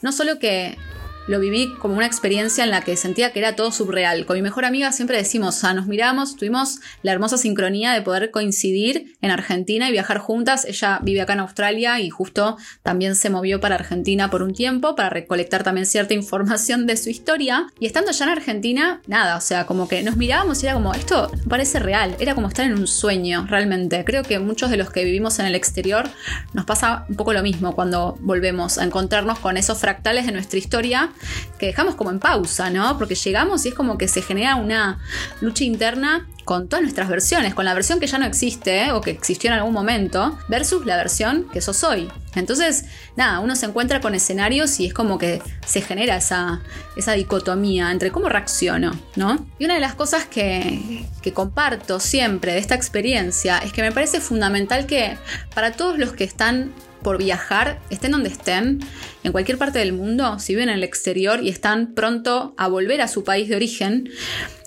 No 0.00 0.12
solo 0.12 0.38
que 0.38 0.78
lo 1.26 1.40
viví 1.40 1.74
como 1.78 1.96
una 1.96 2.06
experiencia 2.06 2.64
en 2.64 2.70
la 2.70 2.82
que 2.82 2.96
sentía 2.96 3.32
que 3.32 3.38
era 3.38 3.56
todo 3.56 3.72
subreal. 3.72 4.26
Con 4.26 4.36
mi 4.36 4.42
mejor 4.42 4.64
amiga 4.64 4.92
siempre 4.92 5.16
decimos, 5.16 5.62
o 5.64 5.74
nos 5.74 5.86
miramos, 5.86 6.36
tuvimos 6.36 6.80
la 7.02 7.12
hermosa 7.12 7.38
sincronía 7.38 7.92
de 7.92 8.02
poder 8.02 8.30
coincidir 8.30 9.16
en 9.22 9.30
Argentina 9.30 9.88
y 9.88 9.92
viajar 9.92 10.18
juntas. 10.18 10.64
Ella 10.64 11.00
vive 11.02 11.20
acá 11.22 11.32
en 11.32 11.40
Australia 11.40 12.00
y 12.00 12.10
justo 12.10 12.56
también 12.82 13.16
se 13.16 13.30
movió 13.30 13.60
para 13.60 13.76
Argentina 13.76 14.30
por 14.30 14.42
un 14.42 14.54
tiempo 14.54 14.94
para 14.94 15.10
recolectar 15.10 15.62
también 15.62 15.86
cierta 15.86 16.14
información 16.14 16.86
de 16.86 16.96
su 16.96 17.10
historia. 17.10 17.66
Y 17.80 17.86
estando 17.86 18.10
allá 18.10 18.26
en 18.26 18.32
Argentina, 18.32 19.00
nada, 19.06 19.36
o 19.36 19.40
sea, 19.40 19.66
como 19.66 19.88
que 19.88 20.02
nos 20.02 20.16
mirábamos 20.16 20.62
y 20.62 20.66
era 20.66 20.74
como, 20.74 20.94
esto 20.94 21.30
parece 21.48 21.78
real, 21.78 22.16
era 22.18 22.34
como 22.34 22.48
estar 22.48 22.66
en 22.66 22.78
un 22.78 22.86
sueño, 22.86 23.46
realmente. 23.48 24.04
Creo 24.04 24.22
que 24.22 24.38
muchos 24.38 24.70
de 24.70 24.76
los 24.76 24.90
que 24.90 25.04
vivimos 25.04 25.38
en 25.38 25.46
el 25.46 25.54
exterior 25.54 26.08
nos 26.52 26.64
pasa 26.64 27.06
un 27.08 27.16
poco 27.16 27.32
lo 27.32 27.42
mismo 27.42 27.74
cuando 27.74 28.16
volvemos 28.20 28.78
a 28.78 28.84
encontrarnos 28.84 29.38
con 29.38 29.56
esos 29.56 29.78
fractales 29.78 30.26
de 30.26 30.32
nuestra 30.32 30.58
historia 30.58 31.13
que 31.58 31.66
dejamos 31.66 31.94
como 31.94 32.10
en 32.10 32.18
pausa, 32.18 32.70
¿no? 32.70 32.98
Porque 32.98 33.14
llegamos 33.14 33.64
y 33.64 33.68
es 33.68 33.74
como 33.74 33.98
que 33.98 34.08
se 34.08 34.22
genera 34.22 34.56
una 34.56 34.98
lucha 35.40 35.64
interna 35.64 36.26
con 36.44 36.68
todas 36.68 36.82
nuestras 36.82 37.08
versiones, 37.08 37.54
con 37.54 37.64
la 37.64 37.74
versión 37.74 38.00
que 38.00 38.06
ya 38.06 38.18
no 38.18 38.26
existe 38.26 38.92
o 38.92 39.00
que 39.00 39.10
existió 39.10 39.48
en 39.50 39.56
algún 39.56 39.72
momento, 39.72 40.38
versus 40.48 40.84
la 40.84 40.96
versión 40.96 41.48
que 41.52 41.60
sos 41.60 41.82
hoy. 41.84 42.10
Entonces, 42.34 42.84
nada, 43.16 43.40
uno 43.40 43.56
se 43.56 43.66
encuentra 43.66 44.00
con 44.00 44.14
escenarios 44.14 44.78
y 44.80 44.86
es 44.86 44.94
como 44.94 45.18
que 45.18 45.40
se 45.64 45.80
genera 45.80 46.16
esa, 46.16 46.60
esa 46.96 47.12
dicotomía 47.12 47.90
entre 47.90 48.10
cómo 48.10 48.28
reacciono, 48.28 48.92
¿no? 49.16 49.46
Y 49.58 49.64
una 49.64 49.74
de 49.74 49.80
las 49.80 49.94
cosas 49.94 50.26
que, 50.26 51.06
que 51.22 51.32
comparto 51.32 52.00
siempre 52.00 52.52
de 52.52 52.58
esta 52.58 52.74
experiencia 52.74 53.58
es 53.58 53.72
que 53.72 53.82
me 53.82 53.92
parece 53.92 54.20
fundamental 54.20 54.86
que 54.86 55.16
para 55.54 55.72
todos 55.72 55.98
los 55.98 56.12
que 56.12 56.24
están 56.24 56.72
por 57.04 57.18
viajar, 57.18 57.78
estén 57.90 58.10
donde 58.10 58.30
estén, 58.30 58.80
en 59.22 59.30
cualquier 59.30 59.58
parte 59.58 59.78
del 59.78 59.92
mundo, 59.92 60.40
si 60.40 60.54
viven 60.54 60.70
en 60.70 60.74
el 60.74 60.82
exterior 60.82 61.40
y 61.40 61.50
están 61.50 61.94
pronto 61.94 62.54
a 62.56 62.66
volver 62.66 63.00
a 63.00 63.06
su 63.06 63.22
país 63.22 63.48
de 63.48 63.54
origen, 63.54 64.10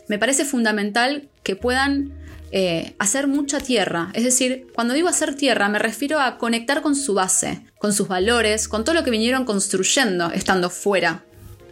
me 0.07 0.17
parece 0.17 0.45
fundamental 0.45 1.27
que 1.43 1.57
puedan 1.57 2.13
eh, 2.51 2.95
hacer 2.99 3.27
mucha 3.27 3.59
tierra. 3.59 4.11
Es 4.13 4.23
decir, 4.23 4.67
cuando 4.73 4.93
digo 4.93 5.09
hacer 5.09 5.35
tierra 5.35 5.67
me 5.67 5.79
refiero 5.79 6.21
a 6.21 6.37
conectar 6.37 6.81
con 6.81 6.95
su 6.95 7.13
base, 7.13 7.65
con 7.77 7.91
sus 7.91 8.07
valores, 8.07 8.69
con 8.69 8.85
todo 8.85 8.95
lo 8.95 9.03
que 9.03 9.11
vinieron 9.11 9.43
construyendo 9.43 10.31
estando 10.31 10.69
fuera 10.69 11.26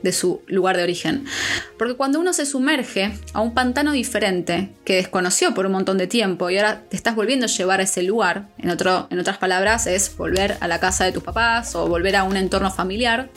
de 0.06 0.14
su 0.14 0.42
lugar 0.48 0.78
de 0.78 0.84
origen. 0.84 1.26
Porque 1.78 1.96
cuando 1.96 2.20
uno 2.20 2.32
se 2.32 2.46
sumerge 2.46 3.12
a 3.34 3.42
un 3.42 3.54
pantano 3.54 3.92
diferente 3.92 4.70
que 4.86 4.96
desconoció 4.96 5.54
por 5.54 5.66
un 5.66 5.74
montón 5.74 5.98
de 5.98 6.08
tiempo 6.08 6.50
y 6.50 6.58
ahora 6.58 6.84
te 6.88 6.96
estás 6.96 7.16
volviendo 7.16 7.48
a 7.48 7.50
llevar 7.50 7.82
a 7.82 7.84
ese 7.84 8.04
lugar, 8.04 8.48
en, 8.60 8.70
otro, 8.70 9.08
en 9.10 9.20
otras 9.20 9.38
palabras 9.38 9.88
es 9.88 10.16
volver 10.16 10.58
a 10.62 10.68
la 10.68 10.80
casa 10.80 11.04
de 11.06 11.12
tus 11.12 11.24
papás 11.24 11.76
o 11.76 11.88
volver 11.88 12.16
a 12.16 12.24
un 12.24 12.38
entorno 12.38 12.72
familiar, 12.72 13.30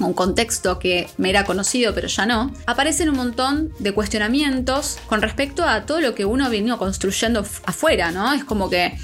un 0.00 0.12
contexto 0.12 0.78
que 0.78 1.08
me 1.16 1.30
era 1.30 1.44
conocido 1.44 1.94
pero 1.94 2.08
ya 2.08 2.26
no, 2.26 2.52
aparecen 2.66 3.08
un 3.08 3.16
montón 3.16 3.72
de 3.78 3.92
cuestionamientos 3.92 4.98
con 5.06 5.22
respecto 5.22 5.64
a 5.64 5.86
todo 5.86 6.00
lo 6.00 6.14
que 6.14 6.26
uno 6.26 6.48
vino 6.50 6.78
construyendo 6.78 7.40
afuera, 7.64 8.12
¿no? 8.12 8.34
Es 8.34 8.44
como 8.44 8.68
que, 8.68 8.98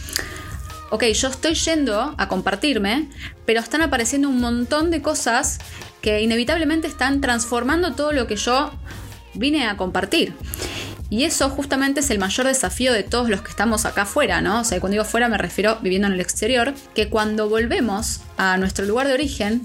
ok, 0.91 1.05
yo 1.05 1.29
estoy 1.29 1.55
yendo 1.55 2.15
a 2.19 2.29
compartirme, 2.29 3.09
pero 3.47 3.61
están 3.61 3.81
apareciendo 3.81 4.29
un 4.29 4.41
montón 4.41 4.91
de 4.91 5.01
cosas 5.01 5.59
que 6.01 6.21
inevitablemente 6.23 6.87
están 6.87 7.21
transformando 7.21 7.95
todo 7.95 8.13
lo 8.13 8.27
que 8.27 8.37
yo 8.37 8.71
vine 9.35 9.67
a 9.67 9.77
compartir. 9.77 10.35
Y 11.11 11.25
eso 11.25 11.49
justamente 11.49 12.01
es 12.01 12.11
el 12.11 12.19
mayor 12.19 12.47
desafío 12.47 12.93
de 12.93 13.03
todos 13.03 13.31
los 13.31 13.41
que 13.41 13.51
estamos 13.51 13.87
acá 13.87 14.03
afuera, 14.03 14.43
¿no? 14.43 14.61
O 14.61 14.65
sea, 14.65 14.79
cuando 14.79 14.95
digo 14.95 15.05
fuera 15.05 15.29
me 15.29 15.39
refiero 15.39 15.79
viviendo 15.81 16.07
en 16.07 16.15
el 16.15 16.21
exterior, 16.21 16.75
que 16.95 17.09
cuando 17.09 17.49
volvemos 17.49 18.21
a 18.37 18.59
nuestro 18.59 18.85
lugar 18.85 19.09
de 19.09 19.15
origen, 19.15 19.63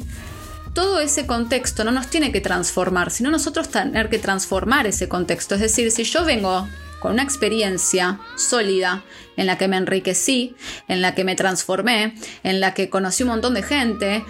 todo 0.73 0.99
ese 1.01 1.27
contexto 1.27 1.83
no 1.83 1.91
nos 1.91 2.07
tiene 2.07 2.31
que 2.31 2.39
transformar, 2.39 3.11
sino 3.11 3.29
nosotros 3.29 3.69
tener 3.69 4.09
que 4.09 4.19
transformar 4.19 4.87
ese 4.87 5.09
contexto. 5.09 5.55
Es 5.55 5.61
decir, 5.61 5.91
si 5.91 6.05
yo 6.05 6.23
vengo 6.23 6.67
con 6.99 7.11
una 7.11 7.23
experiencia 7.23 8.19
sólida 8.37 9.03
en 9.35 9.45
la 9.45 9.57
que 9.57 9.67
me 9.67 9.75
enriquecí, 9.75 10.55
en 10.87 11.01
la 11.01 11.13
que 11.13 11.25
me 11.25 11.35
transformé, 11.35 12.15
en 12.43 12.61
la 12.61 12.73
que 12.73 12.89
conocí 12.89 13.23
un 13.23 13.29
montón 13.29 13.53
de 13.53 13.63
gente, 13.63 14.23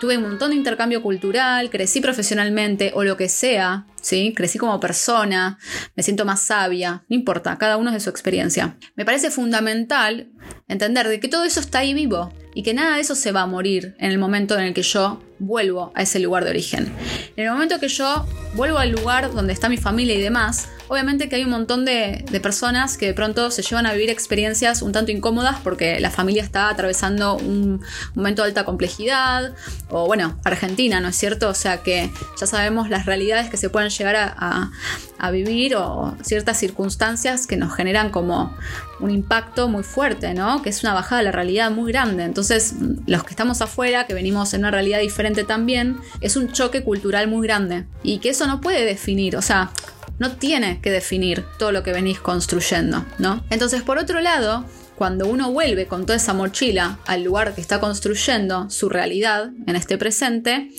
tuve 0.00 0.16
un 0.16 0.24
montón 0.24 0.50
de 0.50 0.56
intercambio 0.56 1.02
cultural, 1.02 1.70
crecí 1.70 2.00
profesionalmente 2.00 2.92
o 2.94 3.04
lo 3.04 3.16
que 3.16 3.28
sea, 3.28 3.84
¿sí? 4.00 4.32
Crecí 4.36 4.58
como 4.58 4.80
persona, 4.80 5.58
me 5.94 6.02
siento 6.02 6.24
más 6.24 6.40
sabia, 6.40 7.04
no 7.08 7.16
importa, 7.16 7.56
cada 7.58 7.76
uno 7.76 7.90
es 7.90 7.94
de 7.94 8.00
su 8.00 8.10
experiencia. 8.10 8.76
Me 8.96 9.04
parece 9.04 9.30
fundamental 9.30 10.30
entender 10.68 11.08
de 11.08 11.20
que 11.20 11.28
todo 11.28 11.44
eso 11.44 11.60
está 11.60 11.80
ahí 11.80 11.94
vivo 11.94 12.32
y 12.54 12.62
que 12.62 12.74
nada 12.74 12.96
de 12.96 13.02
eso 13.02 13.14
se 13.14 13.32
va 13.32 13.42
a 13.42 13.46
morir 13.46 13.94
en 13.98 14.10
el 14.10 14.18
momento 14.18 14.58
en 14.58 14.64
el 14.64 14.74
que 14.74 14.82
yo 14.82 15.22
vuelvo 15.38 15.92
a 15.94 16.02
ese 16.02 16.18
lugar 16.18 16.44
de 16.44 16.50
origen. 16.50 16.92
En 17.36 17.44
el 17.46 17.52
momento 17.52 17.78
que 17.78 17.88
yo 17.88 18.26
vuelvo 18.54 18.78
al 18.78 18.90
lugar 18.90 19.32
donde 19.32 19.52
está 19.52 19.68
mi 19.68 19.76
familia 19.76 20.14
y 20.14 20.20
demás, 20.20 20.68
obviamente 20.88 21.28
que 21.28 21.36
hay 21.36 21.44
un 21.44 21.50
montón 21.50 21.84
de, 21.84 22.24
personas 22.42 22.96
que 22.96 23.06
de 23.06 23.14
pronto 23.14 23.50
se 23.50 23.62
llevan 23.62 23.86
a 23.86 23.92
vivir 23.92 24.10
experiencias 24.10 24.82
un 24.82 24.92
tanto 24.92 25.12
incómodas 25.12 25.56
porque 25.62 26.00
la 26.00 26.10
familia 26.10 26.42
está 26.42 26.68
atravesando 26.68 27.36
un 27.36 27.80
momento 28.14 28.42
de 28.42 28.48
alta 28.48 28.64
complejidad, 28.64 29.54
o 29.90 30.06
bueno, 30.06 30.38
Argentina, 30.44 31.00
¿no 31.00 31.08
es 31.08 31.16
cierto? 31.16 31.48
O 31.48 31.54
sea 31.54 31.82
que 31.82 32.10
ya 32.40 32.46
sabemos 32.46 32.90
las 32.90 33.06
realidades 33.06 33.50
que 33.50 33.56
se 33.56 33.70
pueden 33.70 33.87
llegar 33.88 34.16
a, 34.16 34.70
a 35.18 35.30
vivir 35.30 35.76
o 35.76 36.16
ciertas 36.22 36.58
circunstancias 36.58 37.46
que 37.46 37.56
nos 37.56 37.74
generan 37.74 38.10
como 38.10 38.56
un 39.00 39.10
impacto 39.10 39.68
muy 39.68 39.82
fuerte, 39.82 40.34
¿no? 40.34 40.62
Que 40.62 40.70
es 40.70 40.82
una 40.82 40.94
bajada 40.94 41.18
de 41.18 41.24
la 41.24 41.32
realidad 41.32 41.70
muy 41.70 41.92
grande. 41.92 42.24
Entonces, 42.24 42.74
los 43.06 43.24
que 43.24 43.30
estamos 43.30 43.60
afuera, 43.60 44.06
que 44.06 44.14
venimos 44.14 44.54
en 44.54 44.60
una 44.60 44.70
realidad 44.70 45.00
diferente 45.00 45.44
también, 45.44 45.98
es 46.20 46.36
un 46.36 46.52
choque 46.52 46.82
cultural 46.82 47.28
muy 47.28 47.46
grande. 47.46 47.86
Y 48.02 48.18
que 48.18 48.30
eso 48.30 48.46
no 48.46 48.60
puede 48.60 48.84
definir, 48.84 49.36
o 49.36 49.42
sea, 49.42 49.70
no 50.18 50.32
tiene 50.32 50.80
que 50.80 50.90
definir 50.90 51.44
todo 51.58 51.72
lo 51.72 51.82
que 51.82 51.92
venís 51.92 52.20
construyendo, 52.20 53.04
¿no? 53.18 53.44
Entonces, 53.50 53.82
por 53.82 53.98
otro 53.98 54.20
lado, 54.20 54.64
cuando 54.96 55.28
uno 55.28 55.52
vuelve 55.52 55.86
con 55.86 56.06
toda 56.06 56.16
esa 56.16 56.34
mochila 56.34 56.98
al 57.06 57.22
lugar 57.22 57.54
que 57.54 57.60
está 57.60 57.78
construyendo 57.78 58.68
su 58.68 58.88
realidad 58.88 59.50
en 59.66 59.76
este 59.76 59.96
presente, 59.96 60.70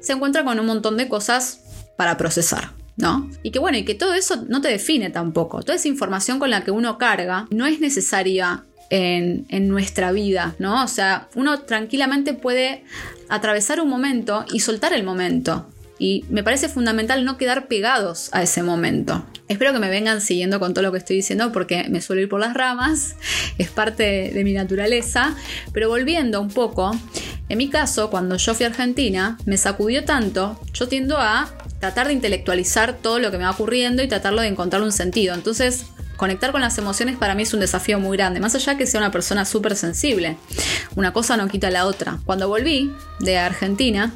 se 0.00 0.12
encuentra 0.12 0.44
con 0.44 0.58
un 0.58 0.66
montón 0.66 0.96
de 0.96 1.08
cosas 1.08 1.60
para 2.00 2.16
procesar. 2.16 2.70
¿No? 2.96 3.30
Y 3.42 3.50
que 3.50 3.58
bueno, 3.58 3.76
y 3.76 3.84
que 3.84 3.94
todo 3.94 4.14
eso 4.14 4.46
no 4.48 4.62
te 4.62 4.68
define 4.68 5.10
tampoco. 5.10 5.62
Toda 5.62 5.74
esa 5.76 5.88
información 5.88 6.38
con 6.38 6.48
la 6.48 6.64
que 6.64 6.70
uno 6.70 6.96
carga 6.96 7.46
no 7.50 7.66
es 7.66 7.78
necesaria 7.78 8.64
en, 8.88 9.44
en, 9.50 9.68
nuestra 9.68 10.10
vida, 10.12 10.54
¿no? 10.58 10.82
O 10.82 10.88
sea, 10.88 11.28
uno 11.34 11.60
tranquilamente 11.60 12.32
puede 12.32 12.84
atravesar 13.28 13.82
un 13.82 13.90
momento 13.90 14.46
y 14.50 14.60
soltar 14.60 14.94
el 14.94 15.04
momento 15.04 15.66
y 16.00 16.24
me 16.30 16.42
parece 16.42 16.70
fundamental 16.70 17.26
no 17.26 17.36
quedar 17.36 17.68
pegados 17.68 18.30
a 18.32 18.42
ese 18.42 18.62
momento. 18.62 19.22
Espero 19.48 19.74
que 19.74 19.78
me 19.78 19.90
vengan 19.90 20.22
siguiendo 20.22 20.58
con 20.58 20.72
todo 20.72 20.82
lo 20.82 20.92
que 20.92 20.98
estoy 20.98 21.16
diciendo 21.16 21.52
porque 21.52 21.86
me 21.90 22.00
suelo 22.00 22.22
ir 22.22 22.28
por 22.30 22.40
las 22.40 22.54
ramas, 22.54 23.16
es 23.58 23.68
parte 23.68 24.32
de 24.32 24.42
mi 24.42 24.54
naturaleza, 24.54 25.36
pero 25.74 25.90
volviendo 25.90 26.40
un 26.40 26.48
poco, 26.48 26.98
en 27.50 27.58
mi 27.58 27.68
caso, 27.68 28.08
cuando 28.08 28.36
yo 28.36 28.54
fui 28.54 28.64
a 28.64 28.70
Argentina, 28.70 29.36
me 29.44 29.58
sacudió 29.58 30.04
tanto, 30.04 30.58
yo 30.72 30.88
tiendo 30.88 31.18
a 31.18 31.50
tratar 31.80 32.06
de 32.06 32.12
intelectualizar 32.12 32.96
todo 32.96 33.18
lo 33.18 33.30
que 33.30 33.38
me 33.38 33.44
va 33.44 33.50
ocurriendo 33.50 34.02
y 34.02 34.08
tratarlo 34.08 34.42
de 34.42 34.48
encontrar 34.48 34.82
un 34.82 34.92
sentido. 34.92 35.34
Entonces, 35.34 35.86
conectar 36.16 36.52
con 36.52 36.60
las 36.60 36.76
emociones 36.76 37.16
para 37.16 37.34
mí 37.34 37.42
es 37.42 37.54
un 37.54 37.60
desafío 37.60 37.98
muy 37.98 38.16
grande, 38.16 38.38
más 38.40 38.54
allá 38.54 38.76
que 38.76 38.86
sea 38.86 39.00
una 39.00 39.10
persona 39.10 39.46
súper 39.46 39.74
sensible. 39.74 40.36
Una 40.94 41.12
cosa 41.12 41.36
no 41.36 41.48
quita 41.48 41.70
la 41.70 41.86
otra. 41.86 42.18
Cuando 42.26 42.48
volví 42.48 42.92
de 43.18 43.38
Argentina, 43.38 44.12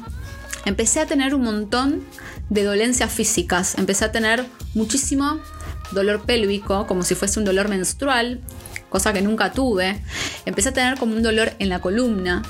empecé 0.65 0.99
a 0.99 1.07
tener 1.07 1.33
un 1.33 1.41
montón 1.41 2.03
de 2.49 2.63
dolencias 2.63 3.11
físicas. 3.11 3.75
Empecé 3.79 4.05
a 4.05 4.11
tener 4.11 4.45
muchísimo 4.75 5.39
dolor 5.91 6.23
pélvico, 6.23 6.85
como 6.85 7.01
si 7.03 7.15
fuese 7.15 7.39
un 7.39 7.45
dolor 7.45 7.69
menstrual, 7.69 8.41
cosa 8.89 9.11
que 9.11 9.23
nunca 9.23 9.51
tuve. 9.51 9.99
Empecé 10.45 10.69
a 10.69 10.73
tener 10.73 10.99
como 10.99 11.15
un 11.15 11.23
dolor 11.23 11.53
en 11.57 11.69
la 11.69 11.79
columna. 11.79 12.43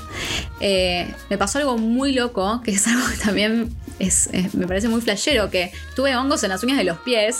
Eh, 0.60 1.10
me 1.30 1.38
pasó 1.38 1.58
algo 1.58 1.78
muy 1.78 2.12
loco, 2.12 2.60
que 2.62 2.72
es 2.72 2.86
algo 2.86 3.08
que 3.08 3.16
también 3.16 3.74
es, 3.98 4.30
me 4.54 4.66
parece 4.66 4.88
muy 4.88 5.00
flashero, 5.00 5.50
que 5.50 5.72
tuve 5.94 6.16
hongos 6.16 6.42
en 6.42 6.50
las 6.50 6.62
uñas 6.62 6.78
de 6.78 6.84
los 6.84 6.98
pies 6.98 7.36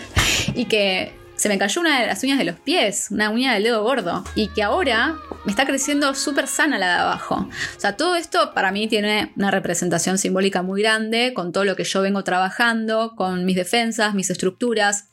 y 0.54 0.66
que 0.66 1.12
se 1.40 1.48
me 1.48 1.58
cayó 1.58 1.80
una 1.80 2.00
de 2.00 2.06
las 2.06 2.22
uñas 2.22 2.38
de 2.38 2.44
los 2.44 2.56
pies, 2.56 3.08
una 3.10 3.30
uña 3.30 3.54
del 3.54 3.62
dedo 3.62 3.82
gordo, 3.82 4.24
y 4.34 4.48
que 4.48 4.62
ahora 4.62 5.16
me 5.46 5.52
está 5.52 5.64
creciendo 5.64 6.14
súper 6.14 6.46
sana 6.46 6.78
la 6.78 6.86
de 6.86 7.00
abajo. 7.00 7.48
O 7.76 7.80
sea, 7.80 7.96
todo 7.96 8.14
esto 8.16 8.52
para 8.52 8.72
mí 8.72 8.88
tiene 8.88 9.32
una 9.36 9.50
representación 9.50 10.18
simbólica 10.18 10.60
muy 10.60 10.82
grande 10.82 11.32
con 11.32 11.52
todo 11.52 11.64
lo 11.64 11.76
que 11.76 11.84
yo 11.84 12.02
vengo 12.02 12.24
trabajando, 12.24 13.14
con 13.16 13.46
mis 13.46 13.56
defensas, 13.56 14.14
mis 14.14 14.28
estructuras, 14.28 15.09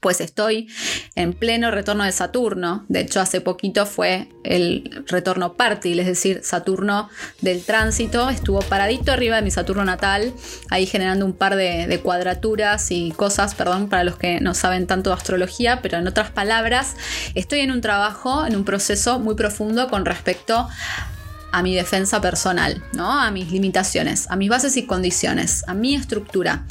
pues 0.00 0.20
estoy 0.20 0.68
en 1.14 1.32
pleno 1.32 1.70
retorno 1.70 2.04
de 2.04 2.12
Saturno. 2.12 2.84
De 2.88 3.00
hecho, 3.00 3.20
hace 3.20 3.40
poquito 3.40 3.86
fue 3.86 4.28
el 4.44 5.04
retorno 5.06 5.54
party, 5.54 5.98
es 5.98 6.06
decir, 6.06 6.40
Saturno 6.42 7.08
del 7.40 7.62
tránsito. 7.64 8.28
Estuvo 8.30 8.60
paradito 8.60 9.12
arriba 9.12 9.36
de 9.36 9.42
mi 9.42 9.50
Saturno 9.50 9.84
natal, 9.84 10.32
ahí 10.70 10.86
generando 10.86 11.24
un 11.24 11.32
par 11.32 11.56
de, 11.56 11.86
de 11.86 12.00
cuadraturas 12.00 12.90
y 12.90 13.12
cosas, 13.12 13.54
perdón, 13.54 13.88
para 13.88 14.04
los 14.04 14.16
que 14.16 14.40
no 14.40 14.54
saben 14.54 14.86
tanto 14.86 15.10
de 15.10 15.16
astrología, 15.16 15.80
pero 15.82 15.98
en 15.98 16.06
otras 16.06 16.30
palabras, 16.30 16.96
estoy 17.34 17.60
en 17.60 17.70
un 17.70 17.80
trabajo, 17.80 18.46
en 18.46 18.56
un 18.56 18.64
proceso 18.64 19.18
muy 19.18 19.34
profundo 19.34 19.88
con 19.88 20.04
respecto 20.04 20.56
a 20.56 21.15
mi 21.62 21.74
defensa 21.74 22.20
personal, 22.20 22.82
¿no? 22.92 23.20
A 23.20 23.30
mis 23.30 23.50
limitaciones, 23.50 24.30
a 24.30 24.36
mis 24.36 24.48
bases 24.48 24.76
y 24.76 24.86
condiciones, 24.86 25.64
a 25.66 25.74
mi 25.74 25.94
estructura, 25.94 26.64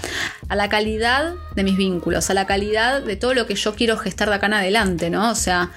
a 0.48 0.56
la 0.56 0.70
calidad 0.70 1.34
de 1.56 1.64
mis 1.64 1.76
vínculos, 1.76 2.30
a 2.30 2.34
la 2.34 2.46
calidad 2.46 3.02
de 3.02 3.16
todo 3.16 3.34
lo 3.34 3.48
que 3.48 3.56
yo 3.56 3.74
quiero 3.76 3.98
gestar 3.98 4.30
de 4.30 4.36
acá 4.36 4.46
en 4.46 4.54
adelante, 4.54 5.10
¿no? 5.10 5.32
O 5.32 5.36
sea, 5.36 5.72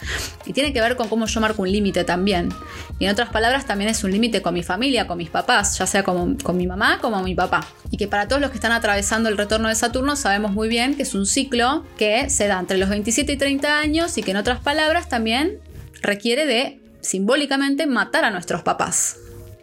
y 0.44 0.52
tiene 0.52 0.72
que 0.72 0.80
ver 0.80 0.96
con 0.96 1.08
cómo 1.08 1.26
yo 1.26 1.40
marco 1.40 1.62
un 1.62 1.72
límite 1.72 2.04
también. 2.04 2.50
Y 2.98 3.06
en 3.06 3.12
otras 3.12 3.30
palabras, 3.30 3.66
también 3.66 3.90
es 3.90 4.04
un 4.04 4.10
límite 4.10 4.42
con 4.42 4.54
mi 4.54 4.62
familia, 4.62 5.06
con 5.06 5.18
mis 5.18 5.30
papás, 5.30 5.78
ya 5.78 5.86
sea 5.86 6.02
con 6.02 6.36
mi 6.54 6.66
mamá 6.66 6.98
como 7.00 7.22
mi 7.22 7.34
papá. 7.34 7.66
Y 7.90 7.96
que 7.96 8.08
para 8.08 8.28
todos 8.28 8.42
los 8.42 8.50
que 8.50 8.56
están 8.56 8.72
atravesando 8.72 9.28
el 9.28 9.38
retorno 9.38 9.68
de 9.68 9.74
Saturno 9.74 10.16
sabemos 10.16 10.52
muy 10.52 10.68
bien 10.68 10.96
que 10.96 11.02
es 11.02 11.14
un 11.14 11.26
ciclo 11.26 11.84
que 11.96 12.28
se 12.30 12.46
da 12.48 12.58
entre 12.58 12.78
los 12.78 12.88
27 12.88 13.32
y 13.32 13.36
30 13.36 13.78
años 13.78 14.18
y 14.18 14.22
que 14.22 14.32
en 14.32 14.36
otras 14.36 14.60
palabras 14.60 15.08
también 15.08 15.58
requiere 16.02 16.46
de 16.46 16.80
simbólicamente 17.00 17.86
matar 17.86 18.24
a 18.24 18.30
nuestros 18.30 18.62
papás 18.62 19.16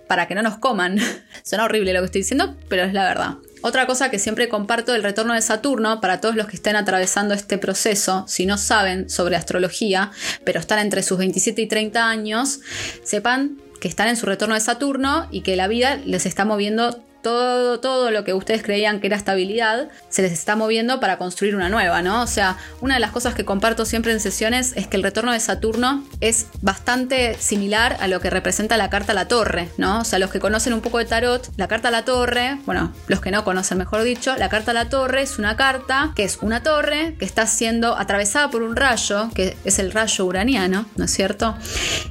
para 0.08 0.28
que 0.28 0.36
no 0.36 0.42
nos 0.42 0.58
coman. 0.58 1.00
Suena 1.44 1.66
horrible 1.66 1.94
lo 1.94 2.00
que 2.00 2.06
estoy 2.06 2.22
diciendo, 2.22 2.56
pero 2.70 2.84
es 2.84 2.94
la 2.94 3.04
verdad. 3.04 3.36
Otra 3.62 3.88
cosa 3.88 4.12
que 4.12 4.20
siempre 4.20 4.48
comparto 4.48 4.92
del 4.92 5.04
retorno 5.04 5.34
de 5.34 5.42
Saturno, 5.42 6.00
para 6.00 6.22
todos 6.22 6.36
los 6.36 6.48
que 6.48 6.56
estén 6.56 6.76
atravesando 6.76 7.34
este 7.34 7.58
proceso, 7.58 8.26
si 8.28 8.46
no 8.46 8.58
saben 8.58 9.10
sobre 9.10 9.36
astrología, 9.36 10.12
pero 10.44 10.60
están 10.60 10.80
entre 10.80 11.02
sus 11.02 11.18
27 11.18 11.64
y 11.64 11.68
30 11.68 12.08
años, 12.08 12.60
sepan 13.04 13.58
que 13.82 13.88
están 13.88 14.08
en 14.08 14.18
su 14.18 14.26
retorno 14.26 14.56
de 14.56 14.62
Saturno 14.62 15.28
y 15.32 15.42
que 15.42 15.56
la 15.56 15.68
vida 15.68 15.98
les 16.06 16.26
está 16.26 16.46
moviendo 16.46 17.04
todo, 17.26 17.80
todo 17.80 18.12
lo 18.12 18.24
que 18.24 18.36
ustedes 18.36 18.62
creían 18.62 19.00
que 19.00 19.08
era 19.08 19.18
estabilidad 19.18 19.90
se 20.10 20.22
les 20.22 20.32
está 20.32 20.56
moviendo 20.56 21.00
para 21.00 21.18
construir 21.18 21.56
una 21.56 21.70
nueva, 21.70 22.04
¿no? 22.04 22.22
O 22.22 22.28
sea, 22.28 22.56
una 22.82 22.94
de 22.94 23.00
las 23.00 23.10
cosas 23.10 23.34
que 23.34 23.44
comparto 23.44 23.84
siempre 23.84 24.12
en 24.12 24.20
sesiones 24.20 24.74
es 24.76 24.86
que 24.86 24.96
el 24.96 25.02
retorno 25.02 25.32
de 25.32 25.40
Saturno 25.40 26.06
es 26.22 26.46
bastante 26.62 27.36
similar 27.40 27.98
a 28.00 28.08
lo 28.08 28.20
que 28.20 28.30
representa 28.30 28.78
la 28.78 28.92
carta 28.92 29.14
a 29.14 29.16
la 29.16 29.28
torre, 29.28 29.70
¿no? 29.80 30.02
O 30.02 30.04
sea, 30.04 30.20
los 30.20 30.30
que 30.30 30.40
conocen 30.40 30.74
un 30.74 30.82
poco 30.82 31.00
de 31.00 31.06
tarot, 31.06 31.50
la 31.58 31.68
carta 31.68 31.88
a 31.88 31.92
la 31.92 32.06
torre, 32.06 32.60
bueno, 32.68 32.94
los 33.08 33.22
que 33.22 33.32
no 33.32 33.44
conocen 33.44 33.80
mejor 33.80 34.04
dicho, 34.04 34.36
la 34.38 34.50
carta 34.50 34.70
a 34.70 34.76
la 34.76 34.90
torre 34.90 35.24
es 35.24 35.40
una 35.40 35.56
carta 35.56 36.14
que 36.16 36.26
es 36.26 36.38
una 36.44 36.62
torre 36.62 37.16
que 37.18 37.26
está 37.26 37.48
siendo 37.48 37.98
atravesada 37.98 38.52
por 38.52 38.62
un 38.62 38.76
rayo, 38.76 39.32
que 39.34 39.58
es 39.66 39.80
el 39.80 39.92
rayo 39.92 40.26
uraniano, 40.26 40.86
¿no 40.96 41.06
es 41.06 41.12
cierto? 41.12 41.58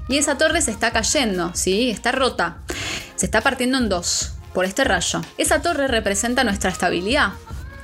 Y 0.09 0.18
esa 0.18 0.38
torre 0.38 0.61
se 0.61 0.73
está 0.73 0.90
cayendo, 0.90 1.52
¿sí? 1.54 1.90
Está 1.90 2.11
rota, 2.11 2.56
se 3.14 3.26
está 3.26 3.42
partiendo 3.42 3.78
en 3.78 3.88
dos 3.88 4.35
por 4.55 4.65
este 4.65 4.85
rayo. 4.85 5.21
Esa 5.37 5.61
torre 5.61 5.89
representa 5.89 6.45
nuestra 6.45 6.71
estabilidad. 6.71 7.33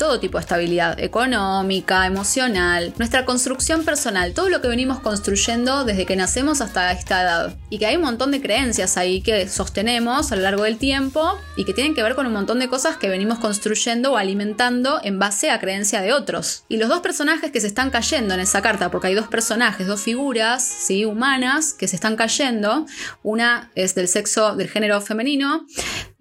todo 0.01 0.19
tipo 0.19 0.39
de 0.39 0.43
estabilidad, 0.45 0.99
económica, 0.99 2.07
emocional, 2.07 2.95
nuestra 2.97 3.27
construcción 3.27 3.85
personal, 3.85 4.33
todo 4.33 4.49
lo 4.49 4.63
que 4.63 4.69
venimos 4.69 4.99
construyendo 5.01 5.85
desde 5.85 6.07
que 6.07 6.17
nacemos 6.17 6.63
hasta 6.63 6.91
esta 6.93 7.21
edad. 7.21 7.55
Y 7.69 7.79
que 7.79 7.85
hay 7.85 7.97
un 7.97 8.03
montón 8.05 8.31
de 8.31 8.41
creencias 8.41 8.97
ahí 8.97 9.21
que 9.21 9.47
sostenemos 9.47 10.33
a 10.33 10.37
lo 10.37 10.43
largo 10.43 10.63
del 10.63 10.79
tiempo 10.79 11.39
y 11.55 11.67
que 11.67 11.75
tienen 11.75 11.95
que 11.95 12.03
ver 12.03 12.15
con 12.15 12.27
un 12.27 12.33
montón 12.33 12.61
de 12.61 12.69
cosas 12.69 12.97
que 12.97 13.11
venimos 13.11 13.41
construyendo 13.41 14.13
o 14.13 14.17
alimentando 14.17 15.01
en 15.05 15.19
base 15.19 15.51
a 15.51 15.61
creencia 15.61 16.01
de 16.01 16.15
otros. 16.15 16.65
Y 16.71 16.79
los 16.79 16.89
dos 16.89 17.01
personajes 17.01 17.51
que 17.51 17.61
se 17.61 17.67
están 17.67 17.91
cayendo 17.91 18.33
en 18.33 18.41
esa 18.41 18.63
carta, 18.63 18.91
porque 18.91 19.09
hay 19.09 19.15
dos 19.15 19.29
personajes, 19.29 19.87
dos 19.87 20.01
figuras, 20.01 20.63
¿sí? 20.65 21.05
Humanas 21.05 21.75
que 21.75 21.89
se 21.89 21.97
están 21.97 22.17
cayendo, 22.17 22.87
una 23.23 23.71
es 23.75 23.95
del 23.95 24.09
sexo, 24.09 24.57
del 24.57 24.71
género 24.71 24.99
femenino 25.03 25.67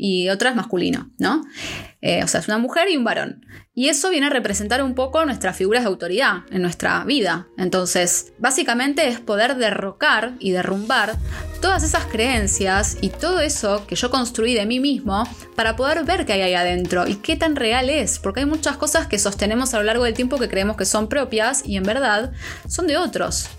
y 0.01 0.29
otra 0.29 0.51
es 0.51 0.55
masculino, 0.55 1.11
¿no? 1.17 1.43
Eh, 1.99 2.23
o 2.23 2.27
sea, 2.29 2.39
es 2.39 2.47
una 2.47 2.57
mujer 2.57 2.87
y 2.89 2.95
un 2.95 3.03
varón. 3.03 3.45
Y 3.73 3.89
eso 3.89 4.09
viene 4.09 4.27
a 4.27 4.29
representar 4.29 4.81
un 4.81 4.95
poco 4.95 5.25
nuestras 5.25 5.57
figuras 5.57 5.83
de 5.83 5.89
autoridad 5.89 6.43
en 6.51 6.61
nuestra 6.61 7.03
vida. 7.03 7.47
Entonces, 7.57 8.31
básicamente 8.37 9.09
es 9.09 9.19
poder 9.19 9.57
derrocar 9.57 10.35
y 10.39 10.51
derrumbar 10.51 11.17
todas 11.59 11.83
esas 11.83 12.05
creencias 12.05 12.97
y 13.01 13.09
todo 13.09 13.41
eso 13.41 13.85
que 13.87 13.95
yo 13.95 14.09
construí 14.09 14.53
de 14.53 14.65
mí 14.65 14.79
mismo 14.79 15.25
para 15.57 15.75
poder 15.75 16.05
ver 16.05 16.25
qué 16.25 16.31
hay 16.33 16.41
ahí 16.43 16.53
adentro 16.53 17.05
y 17.05 17.15
qué 17.15 17.35
tan 17.35 17.57
real 17.57 17.89
es. 17.89 18.19
Porque 18.19 18.39
hay 18.39 18.45
muchas 18.45 18.77
cosas 18.77 19.07
que 19.07 19.19
sostenemos 19.19 19.73
a 19.73 19.79
lo 19.79 19.83
largo 19.83 20.05
del 20.05 20.13
tiempo 20.13 20.39
que 20.39 20.47
creemos 20.47 20.77
que 20.77 20.85
son 20.85 21.09
propias 21.09 21.65
y 21.65 21.75
en 21.75 21.83
verdad 21.83 22.31
son 22.69 22.87
de 22.87 22.95
otros. 22.95 23.49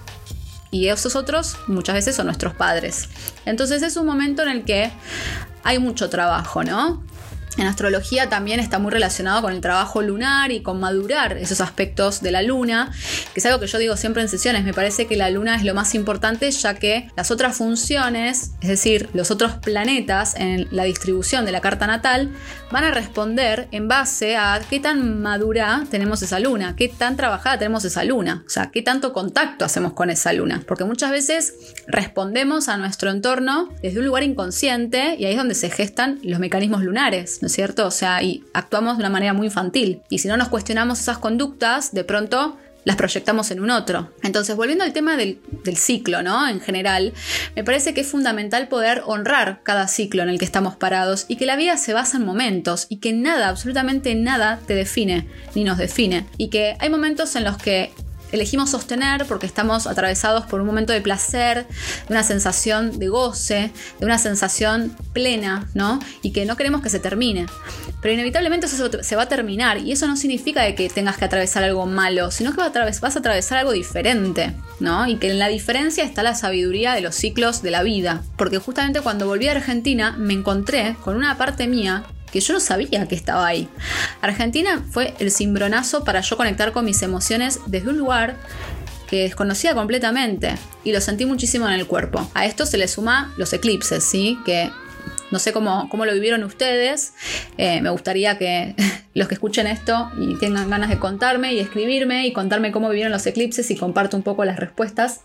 Y 0.70 0.88
esos 0.88 1.16
otros 1.16 1.56
muchas 1.66 1.94
veces 1.94 2.16
son 2.16 2.26
nuestros 2.26 2.54
padres. 2.54 3.08
Entonces 3.44 3.82
es 3.82 3.96
un 3.96 4.06
momento 4.06 4.42
en 4.42 4.48
el 4.48 4.64
que 4.64 4.92
hay 5.64 5.78
mucho 5.78 6.08
trabajo, 6.10 6.62
¿no? 6.62 7.02
En 7.60 7.66
astrología 7.66 8.30
también 8.30 8.58
está 8.58 8.78
muy 8.78 8.90
relacionado 8.90 9.42
con 9.42 9.52
el 9.52 9.60
trabajo 9.60 10.00
lunar 10.00 10.50
y 10.50 10.62
con 10.62 10.80
madurar 10.80 11.36
esos 11.36 11.60
aspectos 11.60 12.22
de 12.22 12.32
la 12.32 12.40
luna, 12.40 12.90
que 13.34 13.40
es 13.40 13.44
algo 13.44 13.60
que 13.60 13.66
yo 13.66 13.76
digo 13.76 13.98
siempre 13.98 14.22
en 14.22 14.30
sesiones. 14.30 14.64
Me 14.64 14.72
parece 14.72 15.06
que 15.06 15.14
la 15.14 15.28
luna 15.28 15.56
es 15.56 15.64
lo 15.64 15.74
más 15.74 15.94
importante 15.94 16.50
ya 16.50 16.72
que 16.76 17.10
las 17.18 17.30
otras 17.30 17.58
funciones, 17.58 18.52
es 18.62 18.68
decir, 18.68 19.10
los 19.12 19.30
otros 19.30 19.56
planetas 19.56 20.36
en 20.36 20.68
la 20.70 20.84
distribución 20.84 21.44
de 21.44 21.52
la 21.52 21.60
carta 21.60 21.86
natal, 21.86 22.30
van 22.70 22.84
a 22.84 22.92
responder 22.92 23.68
en 23.72 23.88
base 23.88 24.38
a 24.38 24.58
qué 24.70 24.80
tan 24.80 25.20
madura 25.20 25.84
tenemos 25.90 26.22
esa 26.22 26.40
luna, 26.40 26.76
qué 26.76 26.88
tan 26.88 27.16
trabajada 27.16 27.58
tenemos 27.58 27.84
esa 27.84 28.04
luna, 28.04 28.42
o 28.46 28.48
sea, 28.48 28.70
qué 28.70 28.80
tanto 28.80 29.12
contacto 29.12 29.66
hacemos 29.66 29.92
con 29.92 30.08
esa 30.08 30.32
luna. 30.32 30.62
Porque 30.66 30.84
muchas 30.84 31.10
veces 31.10 31.52
respondemos 31.86 32.70
a 32.70 32.78
nuestro 32.78 33.10
entorno 33.10 33.68
desde 33.82 33.98
un 33.98 34.06
lugar 34.06 34.22
inconsciente 34.22 35.16
y 35.18 35.26
ahí 35.26 35.32
es 35.32 35.36
donde 35.36 35.54
se 35.54 35.68
gestan 35.68 36.20
los 36.22 36.40
mecanismos 36.40 36.82
lunares. 36.82 37.40
¿no 37.42 37.48
es 37.48 37.49
cierto? 37.52 37.86
O 37.86 37.90
sea, 37.90 38.22
y 38.22 38.44
actuamos 38.52 38.96
de 38.96 39.02
una 39.02 39.10
manera 39.10 39.32
muy 39.32 39.46
infantil. 39.46 40.02
Y 40.08 40.18
si 40.18 40.28
no 40.28 40.36
nos 40.36 40.48
cuestionamos 40.48 41.00
esas 41.00 41.18
conductas, 41.18 41.92
de 41.92 42.04
pronto 42.04 42.56
las 42.84 42.96
proyectamos 42.96 43.50
en 43.50 43.60
un 43.60 43.70
otro. 43.70 44.10
Entonces, 44.22 44.56
volviendo 44.56 44.84
al 44.84 44.92
tema 44.92 45.16
del, 45.16 45.38
del, 45.64 45.76
ciclo, 45.76 46.22
¿no? 46.22 46.48
En 46.48 46.60
general, 46.60 47.12
me 47.54 47.64
parece 47.64 47.92
que 47.94 48.00
es 48.00 48.06
fundamental 48.06 48.68
poder 48.68 49.02
honrar 49.06 49.60
cada 49.62 49.86
ciclo 49.88 50.22
en 50.22 50.30
el 50.30 50.38
que 50.38 50.44
estamos 50.44 50.76
parados 50.76 51.26
y 51.28 51.36
que 51.36 51.46
la 51.46 51.56
vida 51.56 51.76
se 51.76 51.92
basa 51.92 52.16
en 52.16 52.24
momentos 52.24 52.86
y 52.88 52.96
que 52.96 53.12
nada, 53.12 53.48
absolutamente 53.48 54.14
nada, 54.14 54.60
te 54.66 54.74
define 54.74 55.26
ni 55.54 55.64
nos 55.64 55.78
define. 55.78 56.26
Y 56.38 56.48
que 56.48 56.76
hay 56.78 56.88
momentos 56.88 57.36
en 57.36 57.44
los 57.44 57.58
que 57.58 57.92
elegimos 58.32 58.70
sostener 58.70 59.26
porque 59.26 59.46
estamos 59.46 59.86
atravesados 59.86 60.46
por 60.46 60.60
un 60.60 60.66
momento 60.66 60.92
de 60.92 61.00
placer, 61.00 61.66
de 62.08 62.14
una 62.14 62.22
sensación 62.22 62.98
de 62.98 63.08
goce, 63.08 63.72
de 63.98 64.06
una 64.06 64.18
sensación 64.18 64.96
plena, 65.12 65.68
¿no? 65.74 65.98
Y 66.22 66.32
que 66.32 66.44
no 66.46 66.56
queremos 66.56 66.82
que 66.82 66.90
se 66.90 67.00
termine. 67.00 67.46
Pero 68.00 68.14
inevitablemente 68.14 68.66
eso 68.66 68.90
se 69.02 69.16
va 69.16 69.22
a 69.22 69.28
terminar 69.28 69.78
y 69.78 69.92
eso 69.92 70.06
no 70.06 70.16
significa 70.16 70.74
que 70.74 70.88
tengas 70.88 71.16
que 71.16 71.24
atravesar 71.24 71.62
algo 71.62 71.86
malo, 71.86 72.30
sino 72.30 72.52
que 72.52 72.58
vas 72.58 73.16
a 73.16 73.18
atravesar 73.18 73.58
algo 73.58 73.72
diferente, 73.72 74.54
¿no? 74.78 75.06
Y 75.06 75.16
que 75.16 75.30
en 75.30 75.38
la 75.38 75.48
diferencia 75.48 76.04
está 76.04 76.22
la 76.22 76.34
sabiduría 76.34 76.94
de 76.94 77.00
los 77.00 77.14
ciclos 77.14 77.62
de 77.62 77.70
la 77.70 77.82
vida. 77.82 78.22
Porque 78.36 78.58
justamente 78.58 79.00
cuando 79.00 79.26
volví 79.26 79.48
a 79.48 79.52
Argentina 79.52 80.12
me 80.18 80.34
encontré 80.34 80.96
con 81.02 81.16
una 81.16 81.36
parte 81.36 81.66
mía 81.66 82.04
que 82.32 82.40
yo 82.40 82.54
no 82.54 82.60
sabía 82.60 83.06
que 83.06 83.14
estaba 83.14 83.46
ahí. 83.46 83.68
Argentina 84.20 84.84
fue 84.90 85.14
el 85.18 85.30
cimbronazo 85.30 86.04
para 86.04 86.20
yo 86.20 86.36
conectar 86.36 86.72
con 86.72 86.84
mis 86.84 87.02
emociones 87.02 87.60
desde 87.66 87.90
un 87.90 87.98
lugar 87.98 88.36
que 89.08 89.22
desconocía 89.22 89.74
completamente 89.74 90.54
y 90.84 90.92
lo 90.92 91.00
sentí 91.00 91.26
muchísimo 91.26 91.66
en 91.66 91.74
el 91.74 91.86
cuerpo. 91.86 92.30
A 92.34 92.46
esto 92.46 92.64
se 92.64 92.78
le 92.78 92.86
suma 92.86 93.34
los 93.36 93.52
eclipses, 93.52 94.04
¿sí? 94.04 94.38
Que 94.44 94.70
no 95.30 95.38
sé 95.38 95.52
cómo, 95.52 95.88
cómo 95.88 96.06
lo 96.06 96.12
vivieron 96.12 96.42
ustedes. 96.44 97.12
Eh, 97.58 97.80
me 97.80 97.90
gustaría 97.90 98.38
que 98.38 98.74
los 99.14 99.28
que 99.28 99.34
escuchen 99.34 99.66
esto 99.66 100.10
y 100.18 100.36
tengan 100.38 100.70
ganas 100.70 100.90
de 100.90 100.98
contarme 100.98 101.54
y 101.54 101.60
escribirme 101.60 102.26
y 102.26 102.32
contarme 102.32 102.72
cómo 102.72 102.88
vivieron 102.88 103.12
los 103.12 103.26
eclipses 103.26 103.70
y 103.70 103.76
comparto 103.76 104.16
un 104.16 104.22
poco 104.22 104.44
las 104.44 104.58
respuestas 104.58 105.20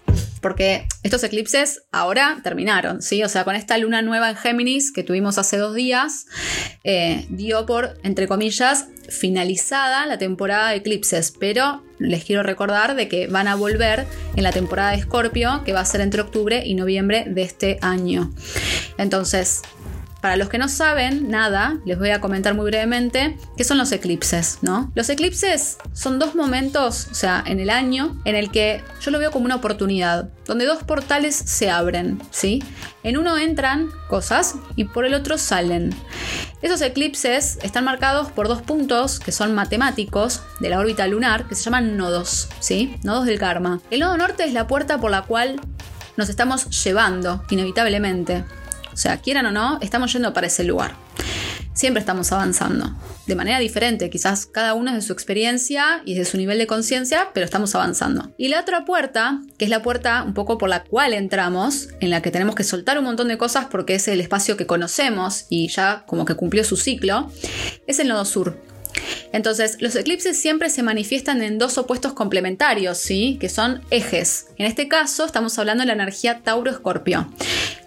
porque 0.46 0.88
estos 1.02 1.24
eclipses 1.24 1.86
ahora 1.92 2.38
terminaron, 2.44 3.02
¿sí? 3.02 3.24
O 3.24 3.30
sea, 3.30 3.44
con 3.46 3.56
esta 3.56 3.80
luna 3.80 4.04
nueva 4.04 4.30
en 4.30 4.36
Géminis 4.36 4.92
que 4.92 5.02
tuvimos 5.02 5.40
hace 5.40 5.58
dos 5.58 5.74
días, 5.74 6.28
eh, 6.84 7.26
dio 7.30 7.66
por, 7.66 7.98
entre 8.04 8.28
comillas, 8.28 8.90
finalizada 9.10 10.06
la 10.06 10.20
temporada 10.20 10.70
de 10.70 10.76
eclipses, 10.76 11.34
pero 11.40 11.84
les 11.98 12.26
quiero 12.26 12.44
recordar 12.44 12.96
de 12.96 13.08
que 13.08 13.26
van 13.26 13.48
a 13.48 13.56
volver 13.56 14.06
en 14.36 14.44
la 14.44 14.52
temporada 14.52 14.92
de 14.92 14.98
Escorpio, 14.98 15.64
que 15.66 15.74
va 15.74 15.80
a 15.80 15.86
ser 15.86 16.02
entre 16.02 16.22
octubre 16.22 16.62
y 16.64 16.76
noviembre 16.76 17.26
de 17.28 17.42
este 17.42 17.80
año. 17.82 18.32
Entonces, 19.00 19.64
para 20.26 20.38
los 20.38 20.50
que 20.50 20.58
no 20.58 20.70
saben 20.70 21.30
nada, 21.30 21.78
les 21.86 22.00
voy 22.00 22.10
a 22.10 22.20
comentar 22.20 22.56
muy 22.56 22.66
brevemente 22.66 23.38
qué 23.56 23.64
son 23.64 23.78
los 23.78 23.92
eclipses, 23.92 24.58
¿no? 24.64 24.92
Los 24.96 25.08
eclipses 25.10 25.78
son 25.94 26.18
dos 26.18 26.34
momentos, 26.34 27.10
o 27.12 27.14
sea, 27.14 27.44
en 27.46 27.60
el 27.60 27.70
año, 27.70 28.20
en 28.26 28.34
el 28.34 28.50
que 28.50 28.84
yo 29.02 29.12
lo 29.12 29.20
veo 29.20 29.30
como 29.30 29.46
una 29.46 29.58
oportunidad, 29.58 30.30
donde 30.48 30.66
dos 30.66 30.82
portales 30.82 31.36
se 31.36 31.70
abren, 31.70 32.20
¿sí? 32.32 32.64
En 33.04 33.18
uno 33.18 33.38
entran 33.38 33.92
cosas 34.10 34.56
y 34.76 34.86
por 34.86 35.06
el 35.06 35.14
otro 35.14 35.38
salen. 35.38 35.94
Esos 36.64 36.82
eclipses 36.82 37.60
están 37.62 37.86
marcados 37.86 38.32
por 38.32 38.48
dos 38.48 38.64
puntos 38.64 39.20
que 39.20 39.32
son 39.32 39.54
matemáticos 39.54 40.42
de 40.60 40.70
la 40.70 40.80
órbita 40.80 41.06
lunar 41.06 41.48
que 41.48 41.54
se 41.54 41.62
llaman 41.66 41.98
nodos, 41.98 42.50
¿sí? 42.60 42.96
Nodos 43.04 43.28
del 43.28 43.38
karma. 43.38 43.80
El 43.92 44.00
nodo 44.00 44.18
norte 44.18 44.44
es 44.44 44.54
la 44.54 44.66
puerta 44.66 45.00
por 45.00 45.12
la 45.12 45.22
cual 45.22 45.62
nos 46.18 46.30
estamos 46.30 46.84
llevando, 46.84 47.44
inevitablemente. 47.52 48.44
O 48.96 48.98
sea, 48.98 49.18
quieran 49.18 49.46
o 49.46 49.52
no, 49.52 49.78
estamos 49.82 50.14
yendo 50.14 50.32
para 50.32 50.48
ese 50.48 50.64
lugar. 50.64 50.96
Siempre 51.74 52.00
estamos 52.00 52.32
avanzando. 52.32 52.96
De 53.28 53.36
manera 53.36 53.60
diferente, 53.60 54.10
quizás 54.10 54.46
cada 54.46 54.74
uno 54.74 54.92
es 54.92 54.96
de 54.96 55.02
su 55.02 55.12
experiencia 55.12 56.02
y 56.06 56.16
de 56.16 56.24
su 56.24 56.38
nivel 56.38 56.60
de 56.60 56.66
conciencia, 56.66 57.32
pero 57.34 57.44
estamos 57.44 57.76
avanzando. 57.76 58.34
Y 58.38 58.48
la 58.48 58.62
otra 58.62 58.86
puerta, 58.86 59.42
que 59.58 59.66
es 59.66 59.70
la 59.70 59.82
puerta 59.82 60.24
un 60.24 60.34
poco 60.34 60.58
por 60.58 60.70
la 60.70 60.86
cual 60.86 61.14
entramos, 61.14 61.90
en 62.00 62.10
la 62.10 62.22
que 62.22 62.32
tenemos 62.32 62.56
que 62.56 62.64
soltar 62.64 62.98
un 62.98 63.04
montón 63.04 63.28
de 63.28 63.38
cosas 63.38 63.66
porque 63.70 63.96
es 63.96 64.08
el 64.08 64.22
espacio 64.22 64.56
que 64.56 64.66
conocemos 64.66 65.46
y 65.50 65.68
ya 65.68 66.06
como 66.08 66.24
que 66.24 66.36
cumplió 66.36 66.64
su 66.64 66.78
ciclo, 66.78 67.30
es 67.88 68.00
el 68.00 68.08
nodo 68.08 68.24
sur. 68.24 68.58
Entonces, 69.32 69.78
los 69.82 69.96
eclipses 69.96 70.40
siempre 70.40 70.70
se 70.70 70.84
manifiestan 70.84 71.42
en 71.42 71.58
dos 71.58 71.78
opuestos 71.78 72.14
complementarios, 72.14 72.98
¿sí? 72.98 73.38
Que 73.40 73.50
son 73.50 73.82
ejes. 73.90 74.48
En 74.58 74.66
este 74.66 74.88
caso, 74.88 75.26
estamos 75.26 75.58
hablando 75.60 75.82
de 75.82 75.88
la 75.88 75.94
energía 75.94 76.42
Tauro-Escorpio. 76.44 77.28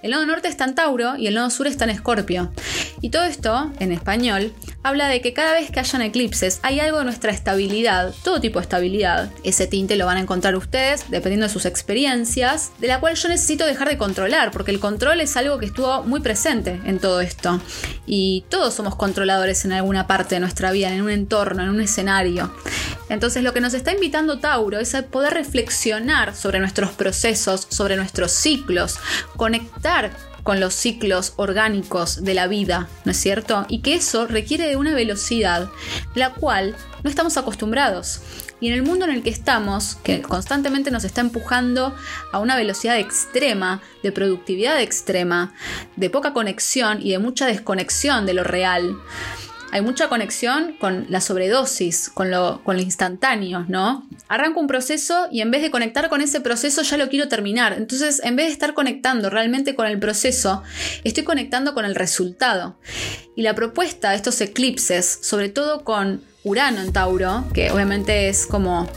El 0.03 0.13
nodo 0.13 0.27
norte 0.27 0.49
está 0.49 0.65
en 0.65 0.75
Tauro 0.75 1.17
y 1.17 1.27
el 1.27 1.35
nodo 1.35 1.51
sur 1.51 1.67
está 1.67 1.85
en 1.85 1.91
Escorpio. 1.91 2.53
Y 3.01 3.11
todo 3.11 3.25
esto, 3.25 3.73
en 3.81 3.93
español, 3.93 4.53
habla 4.83 5.09
de 5.09 5.21
que 5.21 5.33
cada 5.33 5.53
vez 5.53 5.71
que 5.71 5.81
hayan 5.81 6.03
eclipses 6.03 6.61
hay 6.63 6.81
algo 6.81 6.99
de 6.99 7.05
nuestra 7.05 7.33
estabilidad, 7.33 8.15
todo 8.23 8.41
tipo 8.41 8.59
de 8.59 8.63
estabilidad. 8.63 9.31
Ese 9.45 9.67
tinte 9.67 9.97
lo 9.97 10.07
van 10.07 10.17
a 10.17 10.21
encontrar 10.21 10.57
ustedes, 10.57 11.11
dependiendo 11.11 11.47
de 11.47 11.53
sus 11.53 11.67
experiencias, 11.67 12.73
de 12.79 12.89
la 12.89 13.01
cual 13.01 13.15
yo 13.17 13.29
necesito 13.29 13.67
dejar 13.67 13.89
de 13.89 13.99
controlar, 13.99 14.51
porque 14.51 14.71
el 14.71 14.81
control 14.81 15.21
es 15.21 15.37
algo 15.37 15.59
que 15.59 15.67
estuvo 15.67 16.03
muy 16.05 16.21
presente 16.21 16.81
en 16.85 16.99
todo 16.99 17.21
esto. 17.21 17.61
Y 18.07 18.45
todos 18.49 18.75
somos 18.75 18.97
controladores 18.97 19.65
en 19.65 19.73
alguna 19.73 20.07
parte 20.07 20.37
de 20.37 20.41
nuestra 20.41 20.71
vida, 20.71 20.93
en 20.93 21.03
un 21.03 21.11
entorno, 21.11 21.63
en 21.63 21.69
un 21.69 21.81
escenario. 21.81 22.53
Entonces 23.09 23.43
lo 23.43 23.53
que 23.53 23.61
nos 23.61 23.75
está 23.75 23.93
invitando 23.93 24.39
Tauro 24.39 24.79
es 24.79 24.95
a 24.95 25.03
poder 25.03 25.35
reflexionar 25.35 26.35
sobre 26.35 26.61
nuestros 26.61 26.91
procesos, 26.91 27.67
sobre 27.71 27.97
nuestros 27.97 28.33
ciclos, 28.33 28.99
conectar 29.37 30.11
con 30.43 30.61
los 30.61 30.75
ciclos 30.75 31.35
orgánicos 31.37 32.25
de 32.25 32.35
la 32.35 32.47
vida, 32.47 32.89
¿no 33.05 33.13
es 33.13 33.19
cierto? 33.19 33.67
Y 33.69 33.81
que 33.81 33.95
eso 33.95 34.27
requiere 34.27 34.67
de 34.67 34.77
una 34.77 34.95
velocidad 34.95 35.69
la 36.15 36.33
cual 36.35 36.77
no 37.03 37.11
estamos 37.11 37.37
acostumbrados. 37.37 38.21
Y 38.61 38.69
en 38.69 38.75
el 38.75 38.83
mundo 38.83 39.05
en 39.05 39.13
el 39.13 39.23
que 39.23 39.31
estamos, 39.31 39.97
que 40.03 40.21
constantemente 40.21 40.91
nos 40.91 41.05
está 41.05 41.21
empujando 41.21 41.95
a 42.33 42.41
una 42.41 42.57
velocidad 42.57 42.99
extrema, 42.99 43.81
de 44.03 44.11
productividad 44.11 44.81
extrema, 44.81 45.55
de 45.97 46.11
poca 46.11 46.33
conexión 46.33 47.01
y 47.01 47.13
de 47.13 47.19
mucha 47.21 47.47
desconexión 47.47 48.27
de 48.27 48.35
lo 48.35 48.43
real, 48.43 48.97
hay 49.71 49.83
mucha 49.83 50.09
conexión 50.09 50.75
con 50.79 51.07
la 51.09 51.21
sobredosis, 51.21 52.09
con 52.09 52.31
lo, 52.31 52.63
con 52.65 52.79
instantáneo, 52.79 53.67
¿no? 53.69 54.09
Arranco 54.29 54.61
un 54.61 54.67
proceso 54.67 55.29
y 55.31 55.41
en 55.41 55.51
vez 55.51 55.63
de 55.63 55.71
conectar 55.71 56.09
con 56.09 56.21
ese 56.21 56.41
proceso 56.41 56.83
ya 56.83 56.97
lo 56.97 57.09
quiero 57.09 57.29
terminar. 57.29 57.75
Entonces, 57.75 58.21
en 58.25 58.37
vez 58.37 58.47
de 58.47 58.53
estar 58.53 58.75
conectando 58.75 59.31
realmente 59.31 59.75
con 59.75 59.87
el 59.87 59.99
proceso, 59.99 60.63
estoy 61.05 61.25
conectando 61.25 61.75
con 61.75 61.85
el 61.85 61.95
resultado. 61.95 62.79
Y 63.37 63.43
la 63.43 63.55
propuesta 63.55 64.11
de 64.11 64.17
estos 64.17 64.41
eclipses, 64.41 65.19
sobre 65.23 65.49
todo 65.49 65.85
con 65.85 66.23
Urano 66.45 66.81
en 66.81 66.93
Tauro, 66.93 67.45
que 67.53 67.71
obviamente 67.71 68.29
es 68.29 68.47
como... 68.47 68.89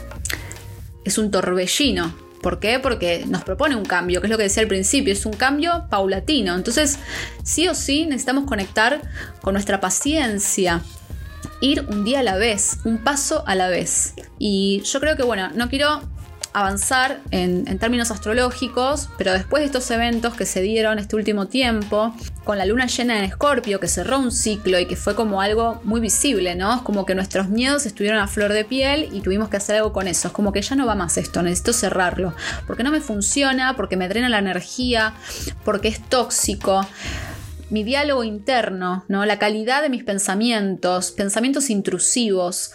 es 1.04 1.18
un 1.18 1.30
torbellino, 1.30 2.14
¿Por 2.42 2.58
qué? 2.58 2.80
Porque 2.80 3.24
nos 3.26 3.44
propone 3.44 3.76
un 3.76 3.84
cambio, 3.84 4.20
que 4.20 4.26
es 4.26 4.30
lo 4.30 4.36
que 4.36 4.42
decía 4.44 4.62
al 4.62 4.68
principio, 4.68 5.12
es 5.12 5.24
un 5.24 5.32
cambio 5.32 5.86
paulatino. 5.88 6.54
Entonces, 6.54 6.98
sí 7.44 7.68
o 7.68 7.74
sí 7.74 8.04
necesitamos 8.04 8.44
conectar 8.44 9.00
con 9.40 9.54
nuestra 9.54 9.80
paciencia, 9.80 10.82
ir 11.60 11.86
un 11.88 12.04
día 12.04 12.20
a 12.20 12.22
la 12.22 12.36
vez, 12.36 12.78
un 12.84 12.98
paso 12.98 13.44
a 13.46 13.54
la 13.54 13.68
vez. 13.68 14.14
Y 14.38 14.82
yo 14.82 15.00
creo 15.00 15.16
que, 15.16 15.22
bueno, 15.22 15.50
no 15.54 15.68
quiero 15.68 16.02
avanzar 16.52 17.20
en, 17.30 17.64
términos 17.78 18.10
astrológicos, 18.10 19.08
pero 19.18 19.32
después 19.32 19.62
de 19.62 19.66
estos 19.66 19.90
eventos 19.90 20.34
que 20.34 20.46
se 20.46 20.60
dieron 20.60 20.98
este 20.98 21.16
último 21.16 21.46
tiempo, 21.46 22.14
con 22.44 22.58
la 22.58 22.66
luna 22.66 22.86
llena 22.86 23.18
en 23.18 23.24
Escorpio, 23.24 23.80
que 23.80 23.88
cerró 23.88 24.18
un 24.18 24.30
ciclo 24.30 24.78
y 24.78 24.86
que 24.86 24.96
fue 24.96 25.14
como 25.14 25.40
algo 25.40 25.80
muy 25.84 26.00
visible, 26.00 26.54
¿no? 26.54 26.76
Es 26.76 26.82
como 26.82 27.06
que 27.06 27.14
nuestros 27.14 27.48
miedos 27.48 27.86
estuvieron 27.86 28.20
a 28.20 28.28
flor 28.28 28.52
de 28.52 28.64
piel 28.64 29.08
y 29.12 29.20
tuvimos 29.20 29.48
que 29.48 29.56
hacer 29.56 29.76
algo 29.76 29.92
con 29.92 30.08
eso. 30.08 30.28
Es 30.28 30.34
como 30.34 30.52
que 30.52 30.62
ya 30.62 30.76
no 30.76 30.86
va 30.86 30.94
más 30.94 31.16
esto, 31.16 31.42
necesito 31.42 31.72
cerrarlo, 31.72 32.34
porque 32.66 32.82
no 32.82 32.90
me 32.90 33.00
funciona, 33.00 33.76
porque 33.76 33.96
me 33.96 34.08
drena 34.08 34.28
la 34.28 34.38
energía, 34.38 35.14
porque 35.64 35.88
es 35.88 36.00
tóxico 36.00 36.86
mi 37.72 37.84
diálogo 37.84 38.22
interno, 38.22 39.02
¿no? 39.08 39.24
La 39.24 39.38
calidad 39.38 39.80
de 39.80 39.88
mis 39.88 40.04
pensamientos, 40.04 41.10
pensamientos 41.10 41.70
intrusivos, 41.70 42.72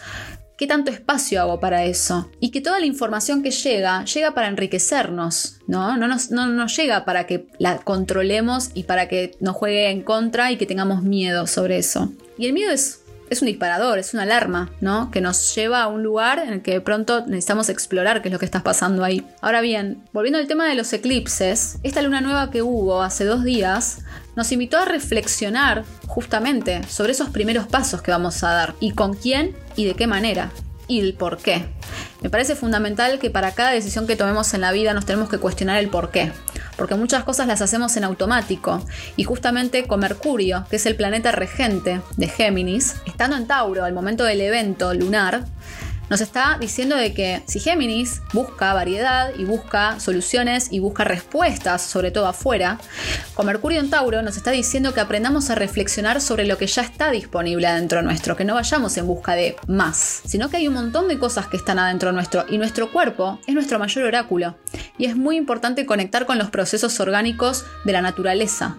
qué 0.58 0.66
tanto 0.66 0.90
espacio 0.90 1.40
hago 1.40 1.60
para 1.60 1.84
eso. 1.84 2.28
Y 2.40 2.50
que 2.50 2.60
toda 2.60 2.80
la 2.80 2.86
información 2.86 3.42
que 3.42 3.52
llega, 3.52 4.04
llega 4.04 4.34
para 4.34 4.48
enriquecernos, 4.48 5.60
¿no? 5.66 5.96
No 5.96 6.08
nos, 6.08 6.30
no 6.30 6.66
llega 6.66 7.04
para 7.04 7.26
que 7.26 7.46
la 7.58 7.78
controlemos 7.78 8.70
y 8.74 8.82
para 8.82 9.08
que 9.08 9.36
nos 9.40 9.56
juegue 9.56 9.88
en 9.88 10.02
contra 10.02 10.50
y 10.50 10.56
que 10.56 10.66
tengamos 10.66 11.02
miedo 11.02 11.46
sobre 11.46 11.78
eso. 11.78 12.12
Y 12.36 12.46
el 12.46 12.52
miedo 12.52 12.72
es 12.72 13.00
es 13.30 13.42
un 13.42 13.46
disparador, 13.46 13.98
es 13.98 14.14
una 14.14 14.22
alarma, 14.22 14.70
¿no? 14.80 15.10
Que 15.10 15.20
nos 15.20 15.54
lleva 15.54 15.82
a 15.82 15.88
un 15.88 16.02
lugar 16.02 16.38
en 16.38 16.54
el 16.54 16.62
que 16.62 16.72
de 16.72 16.80
pronto 16.80 17.26
necesitamos 17.26 17.68
explorar 17.68 18.22
qué 18.22 18.28
es 18.28 18.32
lo 18.32 18.38
que 18.38 18.44
está 18.44 18.62
pasando 18.62 19.04
ahí. 19.04 19.26
Ahora 19.40 19.60
bien, 19.60 20.02
volviendo 20.12 20.38
al 20.38 20.46
tema 20.46 20.66
de 20.66 20.74
los 20.74 20.92
eclipses, 20.92 21.78
esta 21.82 22.02
luna 22.02 22.20
nueva 22.20 22.50
que 22.50 22.62
hubo 22.62 23.02
hace 23.02 23.24
dos 23.24 23.44
días 23.44 23.98
nos 24.38 24.52
invitó 24.52 24.78
a 24.78 24.84
reflexionar 24.84 25.84
justamente 26.06 26.86
sobre 26.86 27.10
esos 27.10 27.28
primeros 27.28 27.66
pasos 27.66 28.02
que 28.02 28.12
vamos 28.12 28.44
a 28.44 28.52
dar 28.52 28.74
y 28.78 28.92
con 28.92 29.14
quién 29.14 29.56
y 29.74 29.84
de 29.84 29.94
qué 29.94 30.06
manera 30.06 30.52
y 30.86 31.00
el 31.00 31.14
por 31.14 31.38
qué. 31.38 31.66
Me 32.20 32.30
parece 32.30 32.54
fundamental 32.54 33.18
que 33.18 33.30
para 33.30 33.50
cada 33.50 33.72
decisión 33.72 34.06
que 34.06 34.14
tomemos 34.14 34.54
en 34.54 34.60
la 34.60 34.70
vida 34.70 34.94
nos 34.94 35.06
tenemos 35.06 35.28
que 35.28 35.38
cuestionar 35.38 35.78
el 35.78 35.88
por 35.88 36.12
qué, 36.12 36.30
porque 36.76 36.94
muchas 36.94 37.24
cosas 37.24 37.48
las 37.48 37.62
hacemos 37.62 37.96
en 37.96 38.04
automático 38.04 38.80
y 39.16 39.24
justamente 39.24 39.88
con 39.88 39.98
Mercurio, 39.98 40.64
que 40.70 40.76
es 40.76 40.86
el 40.86 40.94
planeta 40.94 41.32
regente 41.32 42.00
de 42.16 42.28
Géminis, 42.28 42.94
estando 43.06 43.36
en 43.36 43.48
Tauro 43.48 43.84
al 43.84 43.92
momento 43.92 44.22
del 44.22 44.40
evento 44.40 44.94
lunar, 44.94 45.46
nos 46.10 46.20
está 46.20 46.56
diciendo 46.60 46.96
de 46.96 47.12
que 47.12 47.42
si 47.46 47.60
Géminis 47.60 48.22
busca 48.32 48.72
variedad 48.72 49.32
y 49.36 49.44
busca 49.44 50.00
soluciones 50.00 50.68
y 50.70 50.80
busca 50.80 51.04
respuestas, 51.04 51.82
sobre 51.82 52.10
todo 52.10 52.26
afuera, 52.26 52.78
con 53.34 53.46
Mercurio 53.46 53.80
en 53.80 53.90
Tauro 53.90 54.22
nos 54.22 54.36
está 54.36 54.50
diciendo 54.50 54.94
que 54.94 55.00
aprendamos 55.00 55.50
a 55.50 55.54
reflexionar 55.54 56.20
sobre 56.20 56.46
lo 56.46 56.56
que 56.58 56.66
ya 56.66 56.82
está 56.82 57.10
disponible 57.10 57.66
adentro 57.66 58.02
nuestro, 58.02 58.36
que 58.36 58.44
no 58.44 58.54
vayamos 58.54 58.96
en 58.96 59.06
busca 59.06 59.34
de 59.34 59.56
más, 59.66 60.22
sino 60.24 60.48
que 60.48 60.58
hay 60.58 60.68
un 60.68 60.74
montón 60.74 61.08
de 61.08 61.18
cosas 61.18 61.46
que 61.46 61.56
están 61.56 61.78
adentro 61.78 62.12
nuestro 62.12 62.46
y 62.48 62.58
nuestro 62.58 62.90
cuerpo 62.90 63.38
es 63.46 63.54
nuestro 63.54 63.78
mayor 63.78 64.04
oráculo. 64.04 64.56
Y 64.96 65.06
es 65.06 65.16
muy 65.16 65.36
importante 65.36 65.86
conectar 65.86 66.26
con 66.26 66.38
los 66.38 66.50
procesos 66.50 66.98
orgánicos 67.00 67.64
de 67.84 67.92
la 67.92 68.02
naturaleza. 68.02 68.76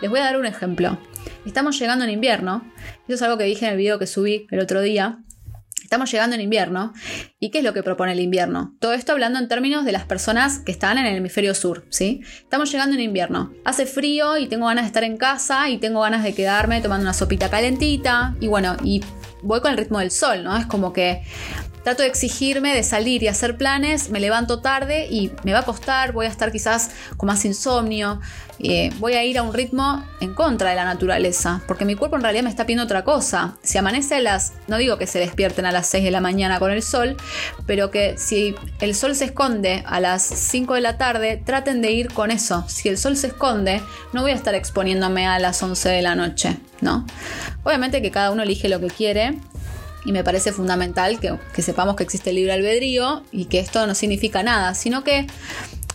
Les 0.00 0.10
voy 0.10 0.20
a 0.20 0.24
dar 0.24 0.36
un 0.36 0.46
ejemplo. 0.46 0.98
Estamos 1.46 1.78
llegando 1.78 2.04
en 2.04 2.10
invierno, 2.10 2.64
eso 3.06 3.14
es 3.14 3.22
algo 3.22 3.36
que 3.36 3.44
dije 3.44 3.66
en 3.66 3.72
el 3.72 3.78
video 3.78 3.98
que 3.98 4.06
subí 4.06 4.46
el 4.50 4.60
otro 4.60 4.80
día, 4.80 5.18
Estamos 5.94 6.10
llegando 6.10 6.34
en 6.34 6.42
invierno. 6.42 6.92
¿Y 7.38 7.52
qué 7.52 7.58
es 7.58 7.64
lo 7.64 7.72
que 7.72 7.84
propone 7.84 8.10
el 8.10 8.18
invierno? 8.18 8.74
Todo 8.80 8.94
esto 8.94 9.12
hablando 9.12 9.38
en 9.38 9.46
términos 9.46 9.84
de 9.84 9.92
las 9.92 10.04
personas 10.04 10.58
que 10.58 10.72
están 10.72 10.98
en 10.98 11.06
el 11.06 11.14
hemisferio 11.14 11.54
sur, 11.54 11.86
¿sí? 11.88 12.20
Estamos 12.40 12.72
llegando 12.72 12.96
en 12.96 13.02
invierno. 13.02 13.52
Hace 13.64 13.86
frío 13.86 14.36
y 14.36 14.48
tengo 14.48 14.66
ganas 14.66 14.82
de 14.82 14.86
estar 14.88 15.04
en 15.04 15.16
casa 15.16 15.68
y 15.68 15.78
tengo 15.78 16.00
ganas 16.00 16.24
de 16.24 16.34
quedarme 16.34 16.80
tomando 16.80 17.04
una 17.04 17.14
sopita 17.14 17.48
calentita. 17.48 18.34
Y 18.40 18.48
bueno, 18.48 18.76
y 18.82 19.04
voy 19.44 19.60
con 19.60 19.70
el 19.70 19.78
ritmo 19.78 20.00
del 20.00 20.10
sol, 20.10 20.42
¿no? 20.42 20.56
Es 20.56 20.66
como 20.66 20.92
que 20.92 21.22
trato 21.84 22.02
de 22.02 22.08
exigirme 22.08 22.74
de 22.74 22.82
salir 22.82 23.22
y 23.22 23.28
hacer 23.28 23.56
planes, 23.56 24.10
me 24.10 24.18
levanto 24.18 24.60
tarde 24.60 25.06
y 25.08 25.30
me 25.44 25.52
va 25.52 25.60
a 25.60 25.64
costar, 25.64 26.12
voy 26.12 26.26
a 26.26 26.30
estar 26.30 26.50
quizás 26.50 26.90
con 27.16 27.28
más 27.28 27.44
insomnio, 27.44 28.20
eh, 28.58 28.90
voy 28.98 29.14
a 29.14 29.24
ir 29.24 29.38
a 29.38 29.42
un 29.42 29.52
ritmo 29.52 30.04
en 30.20 30.34
contra 30.34 30.70
de 30.70 30.76
la 30.76 30.84
naturaleza, 30.84 31.62
porque 31.66 31.84
mi 31.84 31.94
cuerpo 31.94 32.16
en 32.16 32.22
realidad 32.22 32.44
me 32.44 32.50
está 32.50 32.64
pidiendo 32.66 32.84
otra 32.84 33.04
cosa. 33.04 33.56
Si 33.62 33.78
amanece 33.78 34.16
a 34.16 34.20
las, 34.20 34.52
no 34.68 34.78
digo 34.78 34.98
que 34.98 35.06
se 35.06 35.18
despierten 35.18 35.66
a 35.66 35.72
las 35.72 35.86
6 35.88 36.04
de 36.04 36.10
la 36.10 36.20
mañana 36.20 36.58
con 36.58 36.70
el 36.70 36.82
sol, 36.82 37.16
pero 37.66 37.90
que 37.90 38.16
si 38.16 38.54
el 38.80 38.94
sol 38.94 39.16
se 39.16 39.26
esconde 39.26 39.82
a 39.86 40.00
las 40.00 40.22
5 40.22 40.74
de 40.74 40.80
la 40.80 40.98
tarde, 40.98 41.42
traten 41.44 41.82
de 41.82 41.92
ir 41.92 42.12
con 42.12 42.30
eso. 42.30 42.64
Si 42.68 42.88
el 42.88 42.98
sol 42.98 43.16
se 43.16 43.28
esconde, 43.28 43.82
no 44.12 44.22
voy 44.22 44.30
a 44.30 44.34
estar 44.34 44.54
exponiéndome 44.54 45.26
a 45.26 45.38
las 45.38 45.62
11 45.62 45.88
de 45.88 46.02
la 46.02 46.14
noche, 46.14 46.56
¿no? 46.80 47.06
Obviamente 47.64 48.02
que 48.02 48.10
cada 48.10 48.30
uno 48.30 48.42
elige 48.42 48.68
lo 48.68 48.80
que 48.80 48.88
quiere, 48.88 49.38
y 50.04 50.12
me 50.12 50.22
parece 50.22 50.52
fundamental 50.52 51.18
que, 51.18 51.62
sepamos 51.62 51.96
que 51.96 52.02
existe 52.02 52.30
el 52.30 52.36
libre 52.36 52.52
albedrío 52.52 53.22
y 53.32 53.46
que 53.46 53.58
esto 53.58 53.86
no 53.86 53.94
significa 53.94 54.42
nada, 54.42 54.74
sino 54.74 55.02
que 55.02 55.26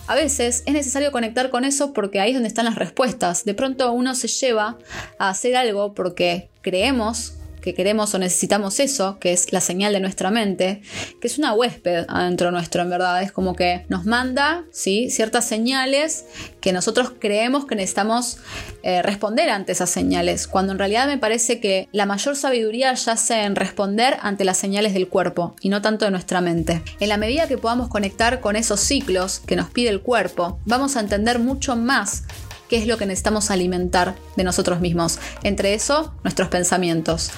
a 0.09 0.15
veces 0.15 0.63
es 0.65 0.73
necesario 0.73 1.11
conectar 1.11 1.51
con 1.51 1.65
eso 1.65 1.93
porque 1.93 2.19
ahí 2.19 2.31
es 2.31 2.35
donde 2.35 2.47
están 2.47 2.65
las 2.65 2.73
respuestas. 2.73 3.45
De 3.45 3.53
pronto 3.53 3.91
uno 3.91 4.15
se 4.15 4.27
lleva 4.27 4.79
a 5.19 5.29
hacer 5.29 5.55
algo 5.55 5.93
porque 5.93 6.49
creemos 6.61 7.35
que 7.69 7.75
queremos 7.75 8.13
o 8.15 8.19
necesitamos 8.19 8.79
eso, 8.79 9.19
que 9.19 9.31
es 9.31 9.53
la 9.53 9.61
señal 9.61 9.93
de 9.93 9.99
nuestra 9.99 10.31
mente, 10.31 10.81
que 11.21 11.27
es 11.27 11.37
una 11.37 11.53
huésped 11.53 12.05
adentro 12.07 12.49
nuestro, 12.49 12.81
en 12.81 12.89
verdad. 12.89 13.21
Es 13.21 13.31
como 13.31 13.55
que 13.55 13.85
nos 13.89 14.05
manda 14.05 14.63
¿sí? 14.71 15.11
ciertas 15.11 15.45
señales 15.45 16.25
que 16.61 16.73
nosotros 16.73 17.13
creemos 17.19 17.65
que 17.65 17.75
necesitamos 17.75 18.37
eh, 18.81 19.03
responder 19.03 19.51
ante 19.51 19.71
esas 19.73 19.91
señales, 19.91 20.47
cuando 20.47 20.71
en 20.71 20.79
realidad 20.79 21.07
me 21.07 21.19
parece 21.19 21.59
que 21.59 21.87
la 21.91 22.07
mayor 22.07 22.35
sabiduría 22.35 22.93
yace 22.93 23.43
en 23.43 23.55
responder 23.55 24.17
ante 24.21 24.45
las 24.45 24.57
señales 24.57 24.95
del 24.95 25.07
cuerpo 25.07 25.55
y 25.61 25.69
no 25.69 25.83
tanto 25.83 26.05
de 26.05 26.11
nuestra 26.11 26.41
mente. 26.41 26.81
En 26.99 27.09
la 27.09 27.17
medida 27.17 27.47
que 27.47 27.59
podamos 27.59 27.89
conectar 27.89 28.39
con 28.39 28.55
esos 28.55 28.79
ciclos 28.79 29.41
que 29.45 29.55
nos 29.55 29.69
pide 29.69 29.89
el 29.89 30.01
cuerpo, 30.01 30.59
vamos 30.65 30.95
a 30.95 31.01
entender 31.01 31.37
mucho 31.37 31.75
más 31.75 32.23
qué 32.69 32.77
es 32.77 32.87
lo 32.87 32.97
que 32.97 33.05
necesitamos 33.05 33.51
alimentar 33.51 34.15
de 34.37 34.43
nosotros 34.43 34.79
mismos. 34.79 35.19
Entre 35.43 35.73
eso, 35.73 36.13
nuestros 36.23 36.47
pensamientos. 36.47 37.31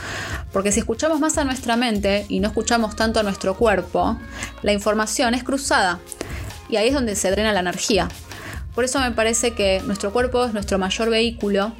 Porque 0.51 0.71
si 0.71 0.79
escuchamos 0.81 1.19
más 1.19 1.37
a 1.37 1.45
nuestra 1.45 1.77
mente 1.77 2.25
y 2.29 2.39
no 2.41 2.49
escuchamos 2.49 2.95
tanto 2.95 3.19
a 3.19 3.23
nuestro 3.23 3.55
cuerpo, 3.55 4.17
la 4.61 4.73
información 4.73 5.33
es 5.33 5.43
cruzada. 5.43 5.99
Y 6.69 6.75
ahí 6.75 6.89
es 6.89 6.93
donde 6.93 7.15
se 7.15 7.31
drena 7.31 7.53
la 7.53 7.61
energía. 7.61 8.09
Por 8.75 8.83
eso 8.83 8.99
me 8.99 9.11
parece 9.11 9.51
que 9.51 9.81
nuestro 9.85 10.13
cuerpo 10.13 10.45
es 10.45 10.53
nuestro 10.53 10.77
mayor 10.77 11.09
vehículo 11.09 11.73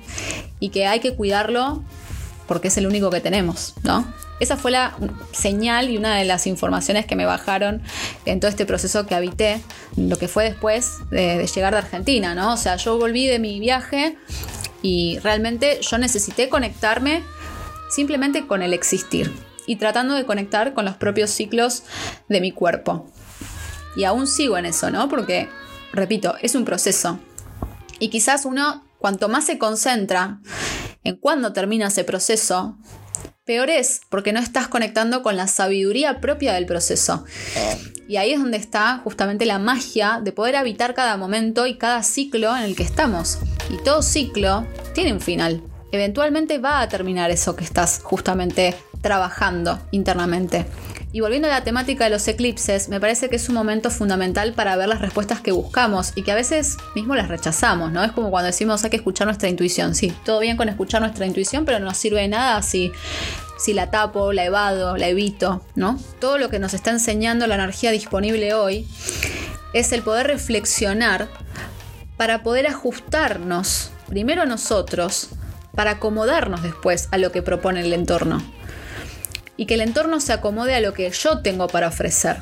y 0.59 0.69
que 0.69 0.87
hay 0.87 0.99
que 0.99 1.13
cuidarlo 1.13 1.83
porque 2.47 2.69
es 2.69 2.77
el 2.77 2.87
único 2.87 3.09
que 3.09 3.21
tenemos, 3.21 3.75
¿no? 3.83 4.05
Esa 4.41 4.58
fue 4.58 4.71
la 4.71 4.97
señal 5.34 5.91
y 5.91 5.97
una 5.97 6.15
de 6.15 6.25
las 6.25 6.47
informaciones 6.47 7.06
que 7.06 7.15
me 7.15 7.27
bajaron 7.27 7.84
en 8.25 8.39
todo 8.39 8.49
este 8.49 8.65
proceso 8.65 9.06
que 9.06 9.13
habité, 9.13 9.62
lo 9.95 10.17
que 10.17 10.27
fue 10.27 10.45
después 10.45 10.93
de, 11.12 11.45
llegar 11.45 11.73
de 11.73 11.77
Argentina, 11.77 12.34
¿no? 12.34 12.54
O 12.54 12.58
sea, 12.58 12.75
yo 12.77 12.97
volví 12.97 13.27
de 13.27 13.38
mi 13.38 13.60
viaje 13.60 14.17
y 14.82 15.19
realmente 15.19 15.80
yo 15.82 15.99
necesité 15.99 16.49
conectarme 16.49 17.21
simplemente 17.91 18.47
con 18.47 18.63
el 18.63 18.73
existir 18.73 19.32
y 19.67 19.75
tratando 19.75 20.15
de 20.15 20.25
conectar 20.25 20.73
con 20.73 20.86
los 20.86 20.95
propios 20.95 21.30
ciclos 21.30 21.84
de 22.27 22.41
mi 22.41 22.51
cuerpo. 22.51 23.12
Y 23.95 24.06
aún 24.06 24.25
sigo 24.25 24.58
en 24.58 24.65
eso, 24.65 24.89
¿no? 24.89 25.08
Porque, 25.08 25.49
repito, 25.93 26.34
es 26.41 26.56
un 26.56 26.65
proceso. 26.65 27.19
Y 27.99 28.10
quizás 28.10 28.45
uno, 28.45 28.84
cuanto 28.97 29.30
más 29.30 29.45
se 29.45 29.60
concentra 29.60 30.39
en 31.04 31.15
cuándo 31.17 31.54
termina 31.54 31.89
ese 31.89 32.04
proceso, 32.04 32.80
peor 33.51 33.69
es, 33.69 33.99
porque 34.07 34.31
no 34.31 34.39
estás 34.39 34.69
conectando 34.69 35.21
con 35.21 35.35
la 35.35 35.45
sabiduría 35.45 36.21
propia 36.21 36.53
del 36.53 36.65
proceso. 36.65 37.25
Y 38.07 38.15
ahí 38.15 38.31
es 38.31 38.39
donde 38.39 38.55
está 38.55 38.99
justamente 39.03 39.45
la 39.45 39.59
magia 39.59 40.21
de 40.23 40.31
poder 40.31 40.55
habitar 40.55 40.93
cada 40.93 41.17
momento 41.17 41.67
y 41.67 41.77
cada 41.77 42.01
ciclo 42.01 42.55
en 42.55 42.63
el 42.63 42.77
que 42.77 42.83
estamos. 42.83 43.39
Y 43.69 43.75
todo 43.83 44.03
ciclo 44.03 44.65
tiene 44.93 45.11
un 45.11 45.19
final. 45.19 45.61
Eventualmente 45.91 46.59
va 46.59 46.79
a 46.79 46.87
terminar 46.87 47.29
eso 47.29 47.57
que 47.57 47.65
estás 47.65 47.99
justamente 48.01 48.73
trabajando 49.01 49.81
internamente. 49.91 50.65
Y 51.13 51.19
volviendo 51.19 51.50
a 51.50 51.52
la 51.52 51.63
temática 51.65 52.06
de 52.06 52.10
los 52.10 52.26
eclipses, 52.30 52.88
me 52.88 53.02
parece 53.02 53.30
que 53.30 53.36
es 53.36 53.50
un 53.50 53.56
momento 53.56 53.89
fundamental 53.89 54.54
para 54.54 54.78
ver 54.78 54.88
las 54.88 55.02
respuestas 55.02 55.41
que 55.41 55.52
buscamos 55.52 56.13
y 56.15 56.24
que 56.24 56.32
a 56.32 56.36
veces 56.36 56.78
mismo 56.95 57.15
las 57.15 57.28
rechazamos, 57.28 57.91
¿no? 57.91 58.02
Es 58.02 58.13
como 58.13 58.30
cuando 58.30 58.47
decimos 58.47 58.82
hay 58.86 58.91
que 58.91 58.95
escuchar 58.95 59.28
nuestra 59.28 59.50
intuición. 59.50 59.93
Sí, 59.93 60.13
todo 60.24 60.39
bien 60.39 60.56
con 60.56 60.69
escuchar 60.69 61.02
nuestra 61.02 61.26
intuición, 61.26 61.65
pero 61.65 61.80
no 61.80 61.93
sirve 61.93 62.21
de 62.21 62.30
nada 62.30 62.62
si, 62.62 62.93
si 63.60 63.74
la 63.74 63.91
tapo, 63.91 64.32
la 64.32 64.45
evado, 64.45 64.95
la 64.95 65.10
evito, 65.10 65.62
¿no? 65.76 66.00
Todo 66.21 66.38
lo 66.38 66.50
que 66.50 66.60
nos 66.60 66.74
está 66.74 66.91
enseñando 66.91 67.45
la 67.45 67.56
energía 67.56 67.91
disponible 67.91 68.54
hoy 68.54 68.88
es 69.74 69.91
el 69.91 70.04
poder 70.04 70.28
reflexionar 70.28 71.28
para 72.15 72.41
poder 72.41 72.67
ajustarnos 72.67 73.91
primero 74.08 74.43
a 74.43 74.45
nosotros, 74.45 75.28
para 75.76 75.91
acomodarnos 75.91 76.63
después 76.63 77.10
a 77.12 77.17
lo 77.17 77.34
que 77.34 77.41
propone 77.41 77.82
el 77.82 77.91
entorno 77.91 78.41
y 79.62 79.67
que 79.67 79.76
el 79.76 79.82
entorno 79.82 80.19
se 80.19 80.34
acomode 80.34 80.74
a 80.74 80.80
lo 80.80 80.95
que 80.95 81.08
yo 81.12 81.43
tengo 81.43 81.67
para 81.67 81.89
ofrecer. 81.89 82.38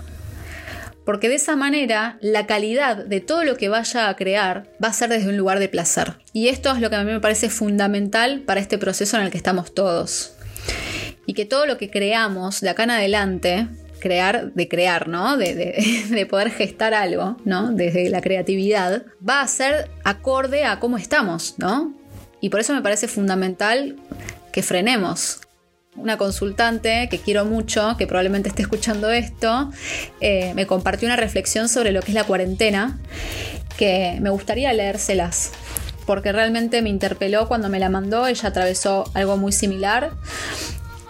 Porque 1.03 1.27
de 1.27 1.35
esa 1.35 1.57
manera 1.57 2.17
la 2.21 2.47
calidad 2.47 2.95
de 2.95 3.19
todo 3.19 3.43
lo 3.43 3.57
que 3.57 3.67
vaya 3.67 4.07
a 4.07 4.15
crear 4.15 4.71
va 4.81 4.87
a 4.87 4.93
ser 4.93 5.09
desde 5.09 5.27
un 5.27 5.35
lugar 5.35 5.59
de 5.59 5.67
placer. 5.67 6.13
Y 6.31 6.47
esto 6.47 6.71
es 6.73 6.79
lo 6.79 6.89
que 6.89 6.95
a 6.95 7.03
mí 7.03 7.11
me 7.11 7.19
parece 7.19 7.49
fundamental 7.49 8.39
para 8.43 8.61
este 8.61 8.77
proceso 8.77 9.17
en 9.17 9.23
el 9.23 9.31
que 9.31 9.37
estamos 9.37 9.73
todos. 9.73 10.31
Y 11.25 11.33
que 11.33 11.43
todo 11.43 11.65
lo 11.65 11.77
que 11.77 11.89
creamos 11.89 12.61
de 12.61 12.69
acá 12.69 12.85
en 12.85 12.91
adelante, 12.91 13.67
crear 13.99 14.53
de 14.53 14.69
crear, 14.69 15.09
¿no? 15.09 15.35
De, 15.35 15.55
de, 16.09 16.25
poder 16.29 16.51
gestar 16.51 16.93
algo, 16.93 17.35
¿no? 17.43 17.73
Desde 17.73 18.09
la 18.09 18.21
creatividad, 18.21 19.03
va 19.27 19.41
a 19.41 19.47
ser 19.49 19.89
acorde 20.05 20.63
a 20.63 20.79
cómo 20.79 20.97
estamos, 20.97 21.55
¿no? 21.57 21.93
Y 22.39 22.47
por 22.47 22.61
eso 22.61 22.73
me 22.73 22.81
parece 22.81 23.09
fundamental 23.09 23.97
que 24.53 24.63
frenemos, 24.63 25.41
una 25.95 26.17
consultante 26.17 27.07
que 27.09 27.19
quiero 27.19 27.45
mucho, 27.45 27.95
que 27.97 28.07
probablemente 28.07 28.49
esté 28.49 28.61
escuchando 28.61 29.09
esto, 29.09 29.71
eh, 30.21 30.53
me 30.53 30.65
compartió 30.65 31.07
una 31.07 31.15
reflexión 31.15 31.69
sobre 31.69 31.91
lo 31.91 32.01
que 32.01 32.11
es 32.11 32.15
la 32.15 32.23
cuarentena, 32.23 32.99
que 33.77 34.17
me 34.21 34.29
gustaría 34.29 34.71
leérselas, 34.73 35.51
porque 36.05 36.31
realmente 36.31 36.81
me 36.81 36.89
interpeló 36.89 37.47
cuando 37.47 37.69
me 37.69 37.79
la 37.79 37.89
mandó, 37.89 38.27
ella 38.27 38.49
atravesó 38.49 39.09
algo 39.13 39.37
muy 39.37 39.51
similar. 39.51 40.11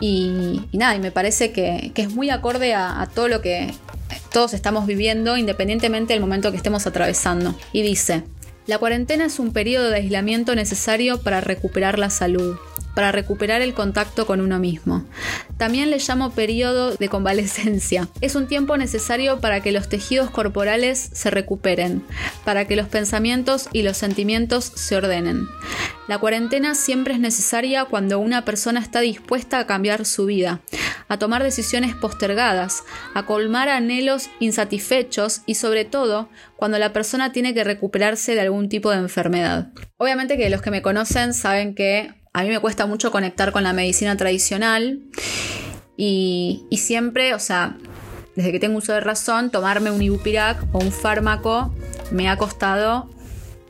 Y, 0.01 0.61
nada, 0.71 0.95
y 0.95 0.99
me 0.99 1.11
parece 1.11 1.51
que, 1.51 1.91
es 1.93 2.09
muy 2.13 2.29
acorde 2.29 2.73
a 2.73 3.09
todo 3.13 3.27
lo 3.27 3.41
que 3.41 3.73
todos 4.31 4.53
estamos 4.53 4.85
viviendo, 4.85 5.37
independientemente 5.37 6.13
del 6.13 6.21
momento 6.21 6.51
que 6.51 6.57
estemos 6.57 6.85
atravesando. 6.87 7.55
Y 7.73 7.81
dice, 7.81 8.23
la 8.67 8.77
cuarentena 8.77 9.25
es 9.25 9.39
un 9.39 9.53
periodo 9.53 9.89
de 9.89 9.97
aislamiento 9.97 10.55
necesario 10.55 11.21
para 11.21 11.41
recuperar 11.41 11.97
la 11.97 12.09
salud 12.09 12.57
para 12.99 13.13
recuperar 13.13 13.61
el 13.61 13.73
contacto 13.73 14.25
con 14.25 14.41
uno 14.41 14.59
mismo. 14.59 15.05
También 15.57 15.89
le 15.89 15.99
llamo 15.99 16.31
periodo 16.31 16.95
de 16.95 17.07
convalescencia. 17.07 18.09
Es 18.19 18.35
un 18.35 18.47
tiempo 18.47 18.75
necesario 18.75 19.39
para 19.39 19.61
que 19.61 19.71
los 19.71 19.87
tejidos 19.87 20.29
corporales 20.29 21.09
se 21.13 21.29
recuperen, 21.29 22.03
para 22.43 22.65
que 22.65 22.75
los 22.75 22.89
pensamientos 22.89 23.69
y 23.71 23.83
los 23.83 23.95
sentimientos 23.95 24.65
se 24.75 24.97
ordenen. 24.97 25.47
La 26.09 26.17
cuarentena 26.17 26.75
siempre 26.75 27.13
es 27.13 27.21
necesaria 27.21 27.85
cuando 27.85 28.19
una 28.19 28.43
persona 28.43 28.79
está 28.79 28.99
dispuesta 28.99 29.59
a 29.59 29.65
cambiar 29.65 30.05
su 30.05 30.25
vida, 30.25 30.59
a 31.07 31.17
tomar 31.17 31.43
decisiones 31.43 31.95
postergadas, 31.95 32.83
a 33.13 33.25
colmar 33.25 33.69
anhelos 33.69 34.29
insatisfechos 34.39 35.41
y 35.45 35.55
sobre 35.55 35.85
todo 35.85 36.27
cuando 36.59 36.77
la 36.77 36.91
persona 36.91 37.31
tiene 37.31 37.53
que 37.53 37.63
recuperarse 37.63 38.35
de 38.35 38.41
algún 38.41 38.67
tipo 38.67 38.91
de 38.91 38.97
enfermedad. 38.97 39.69
Obviamente 39.95 40.35
que 40.35 40.49
los 40.49 40.61
que 40.61 40.71
me 40.71 40.81
conocen 40.81 41.33
saben 41.33 41.73
que 41.73 42.13
a 42.33 42.43
mí 42.43 42.49
me 42.49 42.59
cuesta 42.59 42.85
mucho 42.85 43.11
conectar 43.11 43.53
con 43.53 43.63
la 43.63 43.71
medicina 43.71 44.17
tradicional 44.17 44.99
y, 45.95 46.67
siempre, 46.73 47.33
o 47.33 47.39
sea, 47.39 47.77
desde 48.35 48.51
que 48.51 48.59
tengo 48.59 48.79
uso 48.79 48.91
de 48.91 48.99
razón, 48.99 49.51
tomarme 49.51 49.89
un 49.89 50.01
ibupirac 50.01 50.61
o 50.73 50.79
un 50.79 50.91
fármaco 50.91 51.73
me 52.11 52.27
ha 52.27 52.35
costado 52.35 53.09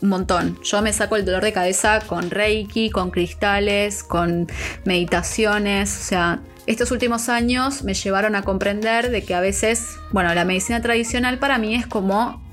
un 0.01 0.09
montón. 0.09 0.57
Yo 0.63 0.81
me 0.81 0.91
saco 0.91 1.15
el 1.15 1.25
dolor 1.25 1.43
de 1.43 1.53
cabeza 1.53 1.99
con 2.07 2.31
reiki, 2.31 2.89
con 2.89 3.11
cristales, 3.11 4.01
con 4.01 4.47
meditaciones, 4.83 5.95
o 5.95 6.03
sea, 6.03 6.39
estos 6.65 6.89
últimos 6.89 7.29
años 7.29 7.83
me 7.83 7.93
llevaron 7.93 8.35
a 8.35 8.41
comprender 8.41 9.11
de 9.11 9.23
que 9.23 9.35
a 9.35 9.41
veces, 9.41 9.97
bueno, 10.11 10.33
la 10.33 10.43
medicina 10.43 10.81
tradicional 10.81 11.37
para 11.37 11.59
mí 11.59 11.75
es 11.75 11.85
como 11.85 12.48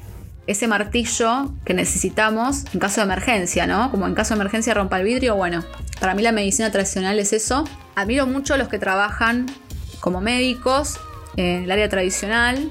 ese 0.47 0.69
martillo 0.69 1.53
que 1.65 1.75
necesitamos 1.75 2.65
en 2.73 2.81
caso 2.81 3.01
de 3.01 3.07
emergencia, 3.07 3.67
¿no? 3.67 3.91
Como 3.91 4.07
en 4.07 4.15
caso 4.15 4.35
de 4.35 4.41
emergencia 4.41 4.75
rompa 4.75 4.99
el 4.99 5.05
vidrio, 5.05 5.37
bueno, 5.37 5.65
para 6.01 6.15
mí 6.15 6.23
la 6.23 6.33
medicina 6.33 6.71
tradicional 6.71 7.19
es 7.19 7.33
eso. 7.33 7.65
Admiro 7.95 8.27
mucho 8.27 8.55
a 8.55 8.57
los 8.57 8.69
que 8.69 8.79
trabajan 8.79 9.47
como 10.01 10.21
médicos 10.21 11.01
en 11.37 11.65
el 11.65 11.71
área 11.71 11.89
tradicional, 11.89 12.71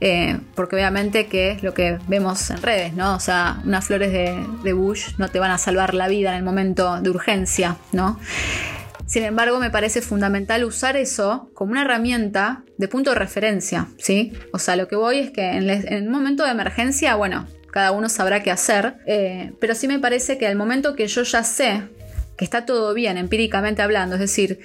eh, 0.00 0.38
porque 0.54 0.76
obviamente 0.76 1.26
que 1.26 1.50
es 1.50 1.62
lo 1.62 1.74
que 1.74 1.98
vemos 2.08 2.50
en 2.50 2.62
redes, 2.62 2.94
¿no? 2.94 3.14
O 3.14 3.20
sea, 3.20 3.60
unas 3.64 3.84
flores 3.84 4.12
de 4.12 4.72
Bush 4.72 5.14
no 5.18 5.28
te 5.28 5.38
van 5.38 5.50
a 5.50 5.58
salvar 5.58 5.94
la 5.94 6.08
vida 6.08 6.30
en 6.30 6.36
el 6.36 6.42
momento 6.42 7.00
de 7.00 7.10
urgencia, 7.10 7.76
¿no? 7.92 8.18
Sin 9.08 9.24
embargo, 9.24 9.58
me 9.58 9.70
parece 9.70 10.02
fundamental 10.02 10.64
usar 10.64 10.98
eso 10.98 11.50
como 11.54 11.72
una 11.72 11.80
herramienta 11.80 12.62
de 12.76 12.88
punto 12.88 13.10
de 13.10 13.16
referencia, 13.16 13.88
¿sí? 13.96 14.34
O 14.52 14.58
sea, 14.58 14.76
lo 14.76 14.86
que 14.86 14.96
voy 14.96 15.18
es 15.18 15.30
que 15.30 15.50
en, 15.50 16.06
un 16.06 16.12
momento 16.12 16.44
de 16.44 16.50
emergencia, 16.50 17.14
bueno, 17.14 17.46
cada 17.70 17.92
uno 17.92 18.10
sabrá 18.10 18.42
qué 18.42 18.50
hacer, 18.50 18.96
eh, 19.06 19.54
pero 19.60 19.74
sí 19.74 19.88
me 19.88 19.98
parece 19.98 20.36
que 20.36 20.46
al 20.46 20.56
momento 20.56 20.94
que 20.94 21.06
yo 21.06 21.22
ya 21.22 21.42
sé 21.42 21.84
que 22.36 22.44
está 22.44 22.66
todo 22.66 22.92
bien, 22.92 23.16
empíricamente 23.16 23.80
hablando, 23.80 24.16
es 24.16 24.20
decir, 24.20 24.60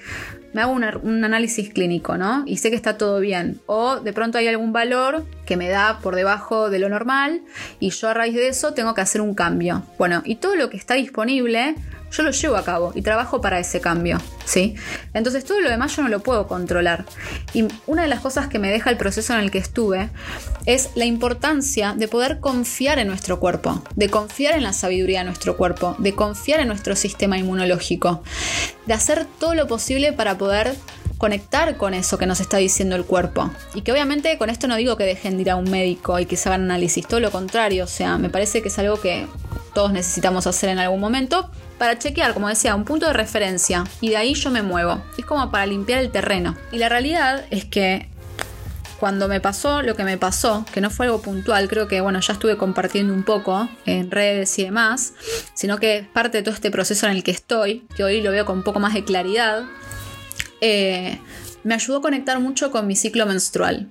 me 0.53 0.61
hago 0.61 0.73
un 0.73 1.23
análisis 1.23 1.73
clínico, 1.73 2.17
¿no? 2.17 2.43
Y 2.45 2.57
sé 2.57 2.69
que 2.69 2.75
está 2.75 2.97
todo 2.97 3.19
bien. 3.19 3.61
O 3.65 4.01
de 4.01 4.13
pronto 4.13 4.37
hay 4.37 4.47
algún 4.47 4.71
valor 4.71 5.25
que 5.45 5.57
me 5.57 5.69
da 5.69 5.99
por 5.99 6.15
debajo 6.15 6.69
de 6.69 6.79
lo 6.79 6.89
normal 6.89 7.41
y 7.79 7.89
yo 7.89 8.09
a 8.09 8.13
raíz 8.13 8.35
de 8.35 8.49
eso 8.49 8.73
tengo 8.73 8.93
que 8.93 9.01
hacer 9.01 9.21
un 9.21 9.33
cambio. 9.33 9.83
Bueno, 9.97 10.21
y 10.25 10.35
todo 10.35 10.55
lo 10.55 10.69
que 10.69 10.77
está 10.77 10.93
disponible 10.93 11.75
yo 12.13 12.23
lo 12.23 12.31
llevo 12.31 12.55
a 12.55 12.63
cabo 12.63 12.91
y 12.95 13.01
trabajo 13.01 13.41
para 13.41 13.59
ese 13.59 13.81
cambio, 13.81 14.19
¿sí? 14.45 14.75
Entonces 15.13 15.43
todo 15.43 15.59
lo 15.61 15.69
demás 15.69 15.95
yo 15.95 16.03
no 16.03 16.09
lo 16.09 16.19
puedo 16.19 16.47
controlar. 16.47 17.05
Y 17.53 17.65
una 17.87 18.03
de 18.03 18.07
las 18.07 18.19
cosas 18.21 18.47
que 18.47 18.59
me 18.59 18.71
deja 18.71 18.91
el 18.91 18.97
proceso 18.97 19.33
en 19.33 19.39
el 19.39 19.51
que 19.51 19.57
estuve 19.57 20.09
es 20.65 20.91
la 20.95 21.05
importancia 21.05 21.93
de 21.97 22.07
poder 22.07 22.39
confiar 22.39 22.99
en 22.99 23.07
nuestro 23.07 23.39
cuerpo, 23.39 23.83
de 23.95 24.09
confiar 24.09 24.53
en 24.53 24.63
la 24.63 24.73
sabiduría 24.73 25.19
de 25.19 25.25
nuestro 25.25 25.57
cuerpo, 25.57 25.95
de 25.97 26.13
confiar 26.13 26.59
en 26.59 26.67
nuestro 26.67 26.95
sistema 26.95 27.37
inmunológico, 27.37 28.23
de 28.85 28.93
hacer 28.93 29.25
todo 29.39 29.55
lo 29.55 29.67
posible 29.67 30.13
para 30.13 30.37
poder 30.37 30.75
conectar 31.17 31.77
con 31.77 31.93
eso 31.93 32.17
que 32.17 32.25
nos 32.25 32.41
está 32.41 32.57
diciendo 32.57 32.95
el 32.95 33.05
cuerpo. 33.05 33.49
Y 33.73 33.81
que 33.81 33.91
obviamente 33.91 34.37
con 34.37 34.49
esto 34.49 34.67
no 34.67 34.75
digo 34.75 34.97
que 34.97 35.05
dejen 35.05 35.37
de 35.37 35.41
ir 35.43 35.51
a 35.51 35.55
un 35.55 35.69
médico 35.69 36.19
y 36.19 36.25
que 36.25 36.35
se 36.35 36.49
hagan 36.49 36.63
análisis, 36.63 37.07
todo 37.07 37.19
lo 37.19 37.31
contrario, 37.31 37.85
o 37.85 37.87
sea, 37.87 38.17
me 38.17 38.29
parece 38.29 38.61
que 38.61 38.67
es 38.67 38.77
algo 38.77 38.99
que 38.99 39.25
todos 39.73 39.91
necesitamos 39.91 40.47
hacer 40.47 40.69
en 40.69 40.79
algún 40.79 40.99
momento, 40.99 41.49
para 41.83 41.99
chequear, 41.99 42.33
como 42.33 42.47
decía, 42.47 42.75
un 42.75 42.85
punto 42.85 43.07
de 43.07 43.11
referencia 43.11 43.83
y 43.99 44.07
de 44.07 44.15
ahí 44.15 44.35
yo 44.35 44.49
me 44.49 44.61
muevo. 44.61 45.03
Es 45.17 45.25
como 45.25 45.51
para 45.51 45.65
limpiar 45.65 45.99
el 45.99 46.11
terreno. 46.11 46.55
Y 46.71 46.77
la 46.77 46.87
realidad 46.87 47.43
es 47.49 47.65
que 47.65 48.07
cuando 49.01 49.27
me 49.27 49.41
pasó 49.41 49.81
lo 49.81 49.93
que 49.93 50.05
me 50.05 50.17
pasó, 50.17 50.65
que 50.73 50.79
no 50.79 50.89
fue 50.89 51.07
algo 51.07 51.21
puntual, 51.21 51.67
creo 51.67 51.89
que 51.89 51.99
bueno, 51.99 52.21
ya 52.21 52.31
estuve 52.31 52.55
compartiendo 52.55 53.13
un 53.13 53.23
poco 53.23 53.67
en 53.85 54.11
redes 54.11 54.57
y 54.59 54.63
demás, 54.63 55.11
sino 55.55 55.77
que 55.77 56.07
parte 56.13 56.37
de 56.37 56.43
todo 56.43 56.55
este 56.55 56.71
proceso 56.71 57.05
en 57.05 57.17
el 57.17 57.21
que 57.21 57.31
estoy, 57.31 57.85
que 57.97 58.05
hoy 58.05 58.21
lo 58.21 58.31
veo 58.31 58.45
con 58.45 58.59
un 58.59 58.63
poco 58.63 58.79
más 58.79 58.93
de 58.93 59.03
claridad, 59.03 59.65
eh, 60.61 61.19
me 61.65 61.73
ayudó 61.73 61.97
a 61.97 62.01
conectar 62.01 62.39
mucho 62.39 62.71
con 62.71 62.87
mi 62.87 62.95
ciclo 62.95 63.25
menstrual. 63.25 63.89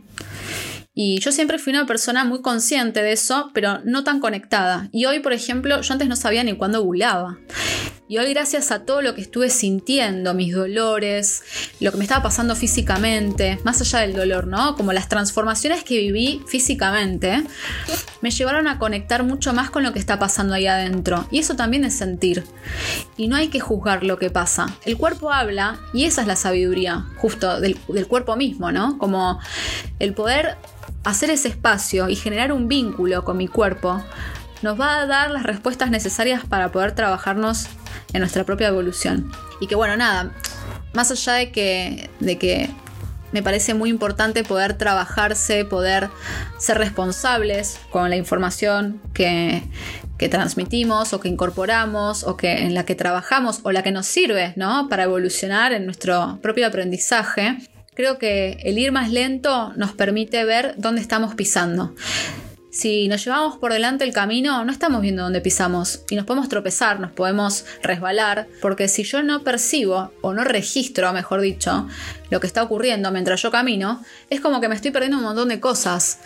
Y 0.95 1.21
yo 1.21 1.33
siempre 1.33 1.59
fui 1.59 1.73
una 1.73 1.87
persona 1.87 2.25
muy 2.25 2.43
consciente 2.43 3.03
de 3.03 3.13
eso, 3.13 3.51
pero 3.55 3.79
no 3.85 4.05
tan 4.05 4.21
conectada. 4.21 4.91
Y 4.93 5.07
hoy, 5.07 5.21
por 5.21 5.33
ejemplo, 5.33 5.81
yo 5.81 5.93
antes 5.93 6.09
no 6.09 6.17
sabía 6.17 6.45
ni 6.45 6.55
cuándo 6.55 6.83
ovulaba. 6.83 7.39
Y 8.09 8.19
hoy 8.19 8.35
gracias 8.35 8.71
a 8.73 8.85
todo 8.85 9.01
lo 9.01 9.15
que 9.15 9.23
estuve 9.23 9.49
sintiendo, 9.49 10.35
mis 10.35 10.55
dolores, 10.55 11.43
lo 11.81 11.91
que 11.93 11.97
me 11.97 12.05
estaba 12.05 12.23
pasando 12.23 12.55
físicamente, 12.55 13.59
más 13.65 13.81
allá 13.81 14.01
del 14.01 14.13
dolor, 14.13 14.49
¿no? 14.49 14.77
Como 14.77 14.93
las 14.93 15.09
transformaciones 15.09 15.83
que 15.83 15.97
viví 15.97 16.43
físicamente, 16.47 17.43
me 18.21 18.31
llevaron 18.31 18.69
a 18.69 18.79
conectar 18.79 19.23
mucho 19.23 19.55
más 19.55 19.71
con 19.71 19.85
lo 19.85 19.95
que 19.95 19.99
está 19.99 20.19
pasando 20.19 20.53
ahí 20.53 20.67
adentro. 20.67 21.27
Y 21.31 21.39
eso 21.39 21.57
también 21.57 21.85
es 21.85 21.95
sentir. 21.95 22.45
Y 23.17 23.29
no 23.29 23.37
hay 23.37 23.49
que 23.49 23.61
juzgar 23.61 24.05
lo 24.05 24.19
que 24.19 24.29
pasa. 24.29 24.67
El 24.85 24.99
cuerpo 24.99 25.33
habla 25.33 25.81
y 25.95 26.05
esa 26.05 26.21
es 26.21 26.27
la 26.27 26.37
sabiduría, 26.37 27.07
justo 27.17 27.63
del 27.63 27.79
cuerpo 28.09 28.37
mismo, 28.37 28.73
¿no? 28.73 28.99
Como 28.99 29.41
el 29.99 30.13
poder 30.13 30.59
hacer 31.05 31.31
ese 31.31 31.49
espacio 31.49 32.09
y 32.09 32.17
generar 32.17 32.53
un 32.53 32.69
vínculo 32.69 33.25
con 33.25 33.37
mi 33.37 33.49
cuerpo 33.49 34.03
nos 34.63 34.81
va 34.81 35.01
a 35.01 35.07
dar 35.07 35.31
las 35.31 35.43
respuestas 35.43 35.91
necesarias 35.91 36.45
para 36.47 36.71
poder 36.71 36.93
trabajarnos 36.93 37.67
en 38.13 38.21
nuestra 38.21 38.45
propia 38.45 38.69
evolución. 38.69 39.31
Y 39.61 39.67
que 39.67 39.75
bueno, 39.75 39.97
nada, 39.97 40.33
más 40.95 41.11
allá 41.11 41.35
de 41.35 41.51
que, 41.51 42.11
de 42.21 42.39
que 42.39 42.71
me 43.33 43.43
parece 43.43 43.75
muy 43.75 43.91
importante 43.91 44.45
poder 44.45 44.75
trabajarse, 44.75 45.65
poder 45.65 46.11
ser 46.59 46.79
responsables 46.79 47.81
con 47.91 48.11
la 48.11 48.17
información 48.17 49.01
que, 49.15 49.63
que, 50.19 50.29
transmitimos 50.29 51.13
o 51.13 51.21
que 51.21 51.29
incorporamos 51.29 52.25
o 52.25 52.37
que 52.37 52.63
en 52.63 52.75
la 52.75 52.85
que 52.85 52.95
trabajamos 52.95 53.61
o 53.65 53.73
la 53.73 53.83
que 53.83 53.91
nos 53.91 54.07
sirve 54.07 54.53
¿no? 54.57 54.89
para 54.89 55.05
evolucionar 55.05 55.73
en 55.73 55.87
nuestro 55.87 56.39
propio 56.43 56.67
aprendizaje. 56.67 57.57
Creo 57.95 58.17
que 58.17 58.59
el 58.63 58.79
ir 58.79 58.91
más 58.91 59.11
lento 59.11 59.75
nos 59.77 59.93
permite 59.93 60.45
ver 60.45 60.75
dónde 60.79 61.03
estamos 61.03 61.35
pisando. 61.35 61.95
Si 62.71 63.07
nos 63.07 63.23
llevamos 63.23 63.59
por 63.59 63.71
delante 63.71 64.05
el 64.05 64.15
camino, 64.15 64.65
no 64.65 64.73
estamos 64.73 65.03
viendo 65.03 65.23
dónde 65.23 65.43
pisamos 65.43 66.03
y 66.09 66.17
nos 66.17 66.25
podemos 66.25 66.49
tropezar, 66.49 67.01
nos 67.01 67.13
podemos 67.13 67.67
resbalar, 67.83 68.49
porque 68.63 68.89
si 68.89 69.03
yo 69.03 69.23
no 69.23 69.45
percibo 69.45 70.11
o 70.23 70.33
no 70.33 70.43
registro, 70.43 71.13
mejor 71.13 71.43
dicho, 71.43 71.87
lo 72.31 72.41
que 72.41 72.47
está 72.47 72.63
ocurriendo 72.63 73.11
mientras 73.11 73.43
yo 73.43 73.51
camino, 73.51 74.03
es 74.31 74.41
como 74.41 74.63
que 74.63 74.71
me 74.71 74.75
estoy 74.75 74.91
perdiendo 74.91 75.19
un 75.19 75.25
montón 75.25 75.51
de 75.51 75.61
cosas 75.61 76.21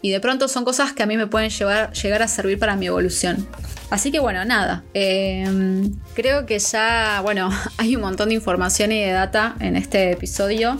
y 0.00 0.12
de 0.12 0.20
pronto 0.20 0.46
son 0.46 0.64
cosas 0.64 0.92
que 0.92 1.02
a 1.02 1.06
mí 1.06 1.16
me 1.16 1.26
pueden 1.26 1.50
llegar 1.50 2.22
a 2.22 2.28
servir 2.28 2.60
para 2.60 2.76
mi 2.76 2.86
evolución. 2.86 3.48
Así 3.90 4.10
que 4.10 4.18
bueno, 4.18 4.44
nada. 4.44 4.84
Em, 4.94 5.94
creo 6.14 6.44
que 6.46 6.58
ya, 6.58 7.20
bueno, 7.22 7.50
hay 7.78 7.96
un 7.96 8.02
montón 8.02 8.28
de 8.28 8.34
información 8.34 8.92
y 8.92 9.00
de 9.00 9.12
data 9.12 9.56
en 9.60 9.76
este 9.76 10.12
episodio 10.12 10.76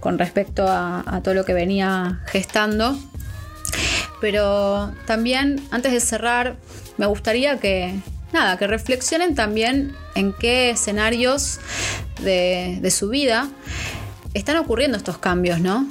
con 0.00 0.18
respecto 0.18 0.66
a 0.68 1.20
todo 1.22 1.34
lo 1.34 1.44
que 1.44 1.54
venía 1.54 2.20
gestando. 2.26 2.98
Pero 4.20 4.92
también, 5.06 5.62
antes 5.70 5.92
de 5.92 6.00
cerrar, 6.00 6.56
me 6.98 7.06
gustaría 7.06 7.58
que, 7.58 7.98
nada, 8.32 8.58
que 8.58 8.66
reflexionen 8.66 9.34
también 9.34 9.94
en 10.14 10.34
qué 10.34 10.70
escenarios 10.70 11.60
de, 12.22 12.86
su 12.90 13.08
vida 13.08 13.48
están 14.34 14.58
ocurriendo 14.58 14.98
estos 14.98 15.18
cambios, 15.18 15.60
¿no? 15.60 15.88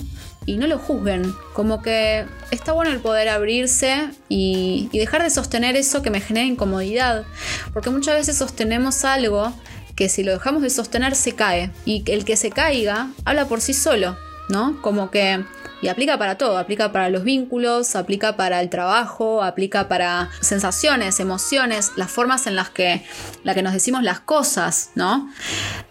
Y 0.50 0.58
no 0.58 0.66
lo 0.66 0.80
juzguen, 0.80 1.32
como 1.54 1.84
que 1.84 2.26
está 2.50 2.72
bueno 2.72 2.90
el 2.90 3.02
poder 3.02 3.30
abrirse 3.30 4.10
y, 4.30 4.90
dejar 4.92 5.22
de 5.22 5.30
sostener 5.30 5.76
eso 5.76 6.02
que 6.02 6.10
me 6.10 6.22
genera 6.22 6.48
incomodidad, 6.48 7.24
porque 7.72 7.92
muchas 7.92 8.16
veces 8.16 8.38
sostenemos 8.38 9.06
algo 9.06 9.54
que 9.96 10.10
si 10.10 10.24
lo 10.24 10.32
dejamos 10.32 10.64
de 10.64 10.72
sostener 10.72 11.14
se 11.14 11.34
cae, 11.34 11.70
y 11.86 12.04
el 12.12 12.26
que 12.26 12.36
se 12.36 12.50
caiga 12.50 13.12
habla 13.26 13.48
por 13.48 13.62
sí 13.62 13.76
solo, 13.76 14.18
¿no? 14.50 14.82
Como 14.82 15.12
que 15.12 15.46
y 15.84 15.88
aplica 15.88 16.18
para 16.18 16.36
todo, 16.40 16.58
aplica 16.58 16.92
para 16.92 17.10
los 17.10 17.24
vínculos, 17.24 17.96
aplica 17.96 18.36
para 18.36 18.60
el 18.60 18.70
trabajo, 18.70 19.44
aplica 19.44 19.88
para 19.88 20.32
sensaciones, 20.42 21.20
emociones, 21.20 21.92
las 21.96 22.10
formas 22.10 22.48
en 22.48 22.56
las 22.56 22.72
que, 22.72 23.06
la 23.44 23.54
que 23.54 23.62
nos 23.62 23.74
decimos 23.74 24.02
las 24.02 24.20
cosas, 24.20 24.90
¿no? 24.96 25.30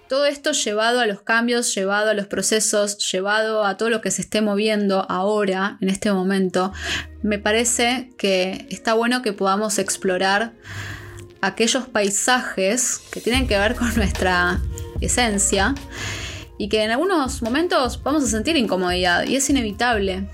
Todo 0.09 0.25
esto 0.25 0.53
llevado 0.53 1.01
a 1.01 1.07
los 1.07 1.21
cambios, 1.21 1.75
llevado 1.75 2.11
a 2.11 2.15
los 2.15 2.27
procesos, 2.27 2.97
llevado 3.13 3.67
a 3.67 3.77
todo 3.77 3.91
lo 3.91 4.01
que 4.01 4.11
se 4.11 4.23
esté 4.23 4.41
moviendo 4.41 5.05
ahora, 5.11 5.77
en 5.83 5.91
este 5.91 6.11
momento, 6.11 6.73
me 7.23 7.39
parece 7.39 8.11
que 8.17 8.67
está 8.71 8.95
bueno 8.95 9.21
que 9.21 9.35
podamos 9.35 9.79
explorar 9.79 10.55
aquellos 11.43 11.87
paisajes 11.89 13.03
que 13.11 13.21
tienen 13.21 13.47
que 13.47 13.59
ver 13.59 13.75
con 13.75 13.95
nuestra 13.97 14.61
esencia 15.03 15.75
y 16.57 16.71
que 16.71 16.83
en 16.85 16.91
algunos 16.91 17.43
momentos 17.43 18.03
vamos 18.03 18.25
a 18.25 18.29
sentir 18.29 18.57
incomodidad 18.57 19.25
y 19.25 19.37
es 19.37 19.51
inevitable. 19.51 20.27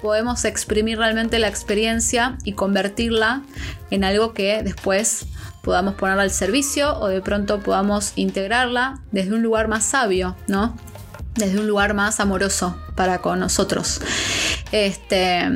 Podemos 0.00 0.46
exprimir 0.46 0.96
realmente 0.96 1.38
la 1.38 1.48
experiencia 1.48 2.38
y 2.44 2.54
convertirla 2.54 3.42
en 3.90 4.02
algo 4.02 4.32
que 4.32 4.62
después 4.62 5.26
podamos 5.62 5.94
ponerla 5.94 6.22
al 6.22 6.30
servicio 6.30 6.98
o 6.98 7.08
de 7.08 7.20
pronto 7.20 7.60
podamos 7.60 8.12
integrarla 8.16 9.00
desde 9.12 9.34
un 9.34 9.42
lugar 9.42 9.68
más 9.68 9.84
sabio, 9.84 10.36
¿no? 10.46 10.76
Desde 11.34 11.58
un 11.58 11.66
lugar 11.66 11.94
más 11.94 12.20
amoroso 12.20 12.76
para 12.96 13.18
con 13.18 13.40
nosotros. 13.40 14.00
Este, 14.72 15.48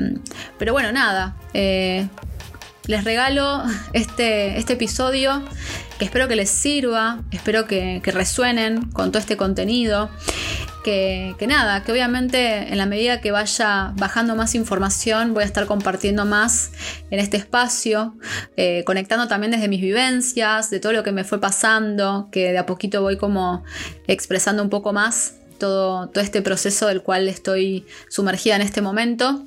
pero 0.59 0.73
bueno, 0.73 0.93
nada. 0.93 1.37
Eh, 1.53 2.09
les 2.87 3.05
regalo 3.05 3.63
este, 3.93 4.59
este 4.59 4.75
episodio 4.75 5.43
que 5.99 6.05
espero 6.05 6.29
que 6.29 6.37
les 6.37 6.51
sirva, 6.51 7.23
espero 7.31 7.67
que, 7.67 8.01
resuenen 8.05 8.91
con 8.91 9.11
todo 9.11 9.21
este 9.21 9.37
contenido. 9.37 10.11
Que, 10.85 11.35
nada, 11.49 11.83
que 11.83 11.93
obviamente 11.93 12.71
en 12.71 12.77
la 12.77 12.85
medida 12.85 13.23
que 13.23 13.31
vaya 13.31 13.95
bajando 13.97 14.37
más 14.37 14.55
información 14.55 15.33
voy 15.33 15.43
a 15.43 15.47
estar 15.47 15.65
compartiendo 15.65 16.27
más 16.27 16.73
en 17.11 17.21
este 17.21 17.39
espacio, 17.39 18.15
eh, 18.59 18.83
conectando 18.85 19.27
también 19.27 19.51
desde 19.51 19.69
mis 19.69 19.81
vivencias, 19.81 20.69
de 20.69 20.81
todo 20.81 20.93
lo 20.93 21.03
que 21.03 21.11
me 21.11 21.25
fue 21.25 21.41
pasando, 21.41 22.29
que 22.31 22.53
de 22.53 22.59
a 22.59 22.67
poquito 22.67 23.01
voy 23.01 23.17
como 23.17 23.65
expresando 24.07 24.63
un 24.63 24.69
poco 24.69 24.93
más 24.93 25.37
todo, 25.59 26.11
todo 26.11 26.23
este 26.23 26.43
proceso 26.43 26.87
del 26.87 27.01
cual 27.03 27.29
estoy 27.29 27.87
sumergida 28.11 28.57
en 28.57 28.63
este 28.63 28.83
momento 28.83 29.47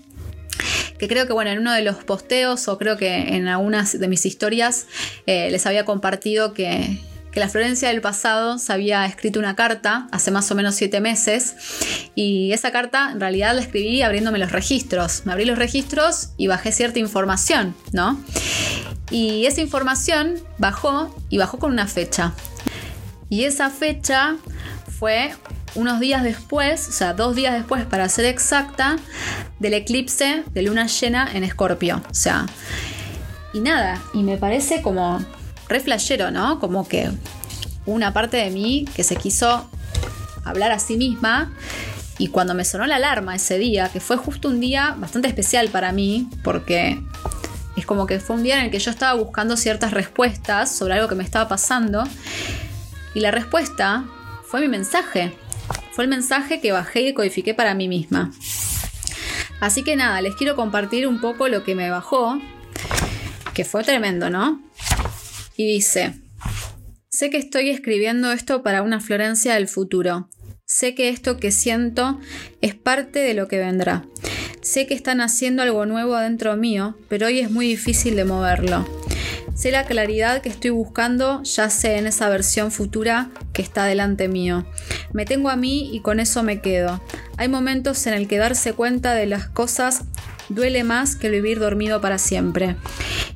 que 0.97 1.07
creo 1.07 1.27
que 1.27 1.33
bueno, 1.33 1.51
en 1.51 1.59
uno 1.59 1.73
de 1.73 1.81
los 1.81 1.97
posteos 1.97 2.67
o 2.67 2.77
creo 2.77 2.97
que 2.97 3.35
en 3.35 3.47
algunas 3.47 3.99
de 3.99 4.07
mis 4.07 4.25
historias 4.25 4.87
eh, 5.25 5.49
les 5.51 5.65
había 5.65 5.85
compartido 5.85 6.53
que, 6.53 6.99
la 7.37 7.49
Florencia 7.49 7.89
del 7.89 8.01
pasado 8.01 8.57
se 8.57 8.73
había 8.73 9.05
escrito 9.05 9.37
una 9.37 9.55
carta 9.55 10.07
hace 10.11 10.31
más 10.31 10.49
o 10.49 10.55
menos 10.55 10.73
siete 10.73 11.01
meses 11.01 11.55
y 12.15 12.51
esa 12.51 12.71
carta 12.71 13.11
en 13.11 13.19
realidad 13.19 13.53
la 13.53 13.61
escribí 13.61 14.01
abriéndome 14.01 14.39
los 14.39 14.51
registros. 14.51 15.21
Me 15.25 15.33
abrí 15.33 15.45
los 15.45 15.59
registros 15.59 16.29
y 16.37 16.47
bajé 16.47 16.71
cierta 16.71 16.97
información, 16.97 17.75
¿no? 17.91 18.19
Y 19.11 19.45
esa 19.45 19.61
información 19.61 20.39
bajó 20.57 21.15
y 21.29 21.37
bajó 21.37 21.59
con 21.59 21.71
una 21.71 21.85
fecha. 21.85 22.33
Y 23.29 23.43
esa 23.43 23.69
fecha 23.69 24.37
fue 24.97 25.31
unos 25.75 25.99
días 25.99 26.23
después, 26.23 26.87
o 26.87 26.91
sea, 26.91 27.13
dos 27.13 27.35
días 27.35 27.53
después 27.53 27.85
para 27.85 28.09
ser 28.09 28.25
exacta, 28.25 28.97
del 29.59 29.73
eclipse 29.73 30.43
de 30.51 30.61
luna 30.61 30.87
llena 30.87 31.29
en 31.33 31.43
Escorpio. 31.43 32.01
O 32.09 32.13
sea, 32.13 32.45
y 33.53 33.59
nada, 33.59 34.01
y 34.13 34.23
me 34.23 34.37
parece 34.37 34.81
como 34.81 35.23
re 35.67 35.79
flashero, 35.79 36.31
¿no? 36.31 36.59
Como 36.59 36.87
que 36.87 37.11
una 37.85 38.13
parte 38.13 38.37
de 38.37 38.49
mí 38.49 38.85
que 38.95 39.03
se 39.03 39.15
quiso 39.15 39.69
hablar 40.43 40.71
a 40.71 40.79
sí 40.79 40.97
misma 40.97 41.51
y 42.17 42.29
cuando 42.29 42.53
me 42.53 42.65
sonó 42.65 42.87
la 42.87 42.95
alarma 42.95 43.35
ese 43.35 43.57
día, 43.57 43.89
que 43.89 43.99
fue 43.99 44.17
justo 44.17 44.47
un 44.47 44.59
día 44.59 44.95
bastante 44.97 45.27
especial 45.27 45.69
para 45.69 45.91
mí, 45.91 46.29
porque 46.43 46.99
es 47.75 47.85
como 47.85 48.07
que 48.07 48.19
fue 48.19 48.35
un 48.35 48.43
día 48.43 48.57
en 48.57 48.65
el 48.65 48.71
que 48.71 48.79
yo 48.79 48.89
estaba 48.89 49.13
buscando 49.13 49.55
ciertas 49.55 49.91
respuestas 49.91 50.75
sobre 50.75 50.95
algo 50.95 51.07
que 51.07 51.15
me 51.15 51.23
estaba 51.23 51.47
pasando, 51.47 52.03
y 53.13 53.19
la 53.19 53.29
respuesta 53.29 54.05
fue 54.47 54.61
mi 54.61 54.67
mensaje. 54.67 55.37
Fue 55.97 56.03
el 56.03 56.11
mensaje 56.11 56.61
que 56.61 56.71
bajé 56.71 57.01
y 57.01 57.13
codifiqué 57.15 57.55
para 57.55 57.73
mí 57.73 57.87
misma. 57.87 58.31
Así 59.59 59.83
que 59.83 59.95
nada, 59.95 60.21
les 60.21 60.35
quiero 60.35 60.55
compartir 60.55 61.07
un 61.07 61.19
poco 61.19 61.47
lo 61.47 61.63
que 61.63 61.73
me 61.73 61.89
bajó, 61.89 62.39
que 63.55 63.65
fue 63.65 63.83
tremendo, 63.83 64.29
¿no? 64.29 64.61
Y 65.55 65.65
dice, 65.65 66.13
sé 67.09 67.31
que 67.31 67.37
estoy 67.37 67.71
escribiendo 67.71 68.31
esto 68.31 68.61
para 68.61 68.83
una 68.83 68.99
Florencia 68.99 69.55
del 69.55 69.67
futuro. 69.67 70.29
Sé 70.65 70.93
que 70.93 71.09
esto 71.09 71.37
que 71.37 71.49
siento 71.49 72.19
es 72.61 72.75
parte 72.75 73.17
de 73.17 73.33
lo 73.33 73.47
que 73.47 73.57
vendrá. 73.57 74.05
Sé 74.61 74.85
que 74.85 74.93
están 74.93 75.19
haciendo 75.19 75.63
algo 75.63 75.87
nuevo 75.87 76.13
adentro 76.13 76.55
mío, 76.57 76.95
pero 77.09 77.25
hoy 77.25 77.39
es 77.39 77.49
muy 77.49 77.67
difícil 77.67 78.15
de 78.15 78.23
moverlo. 78.23 78.85
Sé 79.57 79.71
la 79.71 79.85
claridad 79.85 80.43
que 80.43 80.49
estoy 80.49 80.69
buscando, 80.69 81.41
ya 81.41 81.71
sé 81.71 81.97
en 81.97 82.05
esa 82.05 82.29
versión 82.29 82.71
futura 82.71 83.31
que 83.53 83.63
está 83.63 83.85
delante 83.85 84.27
mío. 84.27 84.67
Me 85.13 85.25
tengo 85.25 85.49
a 85.49 85.55
mí 85.55 85.89
y 85.91 86.01
con 86.01 86.19
eso 86.19 86.43
me 86.43 86.61
quedo. 86.61 87.01
Hay 87.37 87.47
momentos 87.47 88.05
en 88.05 88.13
el 88.13 88.27
que 88.27 88.37
darse 88.37 88.73
cuenta 88.73 89.15
de 89.15 89.25
las 89.25 89.47
cosas 89.47 90.03
duele 90.49 90.83
más 90.83 91.15
que 91.15 91.31
vivir 91.31 91.59
dormido 91.59 92.01
para 92.01 92.19
siempre. 92.19 92.75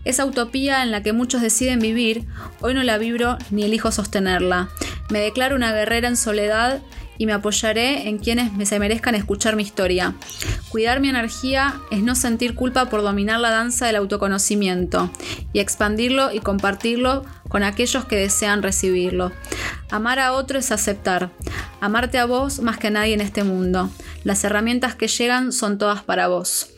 Esa 0.05 0.23
utopía 0.25 0.83
en 0.83 0.91
la 0.91 1.01
que 1.01 1.11
muchos 1.11 1.41
deciden 1.41 1.79
vivir, 1.79 2.27
hoy 2.59 2.75
no 2.75 2.83
la 2.83 2.99
vibro 2.99 3.39
ni 3.49 3.63
elijo 3.63 3.91
sostenerla. 3.91 4.69
Me 5.09 5.21
declaro 5.21 5.55
una 5.55 5.73
guerrera 5.73 6.07
en 6.07 6.17
soledad 6.17 6.83
y 7.21 7.27
me 7.27 7.33
apoyaré 7.33 8.09
en 8.09 8.17
quienes 8.17 8.51
me 8.53 8.65
se 8.65 8.79
merezcan 8.79 9.13
escuchar 9.13 9.55
mi 9.55 9.61
historia. 9.61 10.15
Cuidar 10.69 11.01
mi 11.01 11.07
energía 11.07 11.79
es 11.91 12.01
no 12.01 12.15
sentir 12.15 12.55
culpa 12.55 12.89
por 12.89 13.03
dominar 13.03 13.39
la 13.39 13.51
danza 13.51 13.85
del 13.85 13.97
autoconocimiento 13.97 15.11
y 15.53 15.59
expandirlo 15.59 16.33
y 16.33 16.39
compartirlo 16.39 17.23
con 17.47 17.61
aquellos 17.61 18.05
que 18.05 18.15
desean 18.15 18.63
recibirlo. 18.63 19.31
Amar 19.91 20.17
a 20.17 20.33
otro 20.33 20.57
es 20.57 20.71
aceptar. 20.71 21.29
Amarte 21.79 22.17
a 22.17 22.25
vos 22.25 22.59
más 22.59 22.79
que 22.79 22.87
a 22.87 22.89
nadie 22.89 23.13
en 23.13 23.21
este 23.21 23.43
mundo. 23.43 23.91
Las 24.23 24.43
herramientas 24.43 24.95
que 24.95 25.07
llegan 25.07 25.51
son 25.51 25.77
todas 25.77 26.01
para 26.01 26.27
vos. 26.27 26.71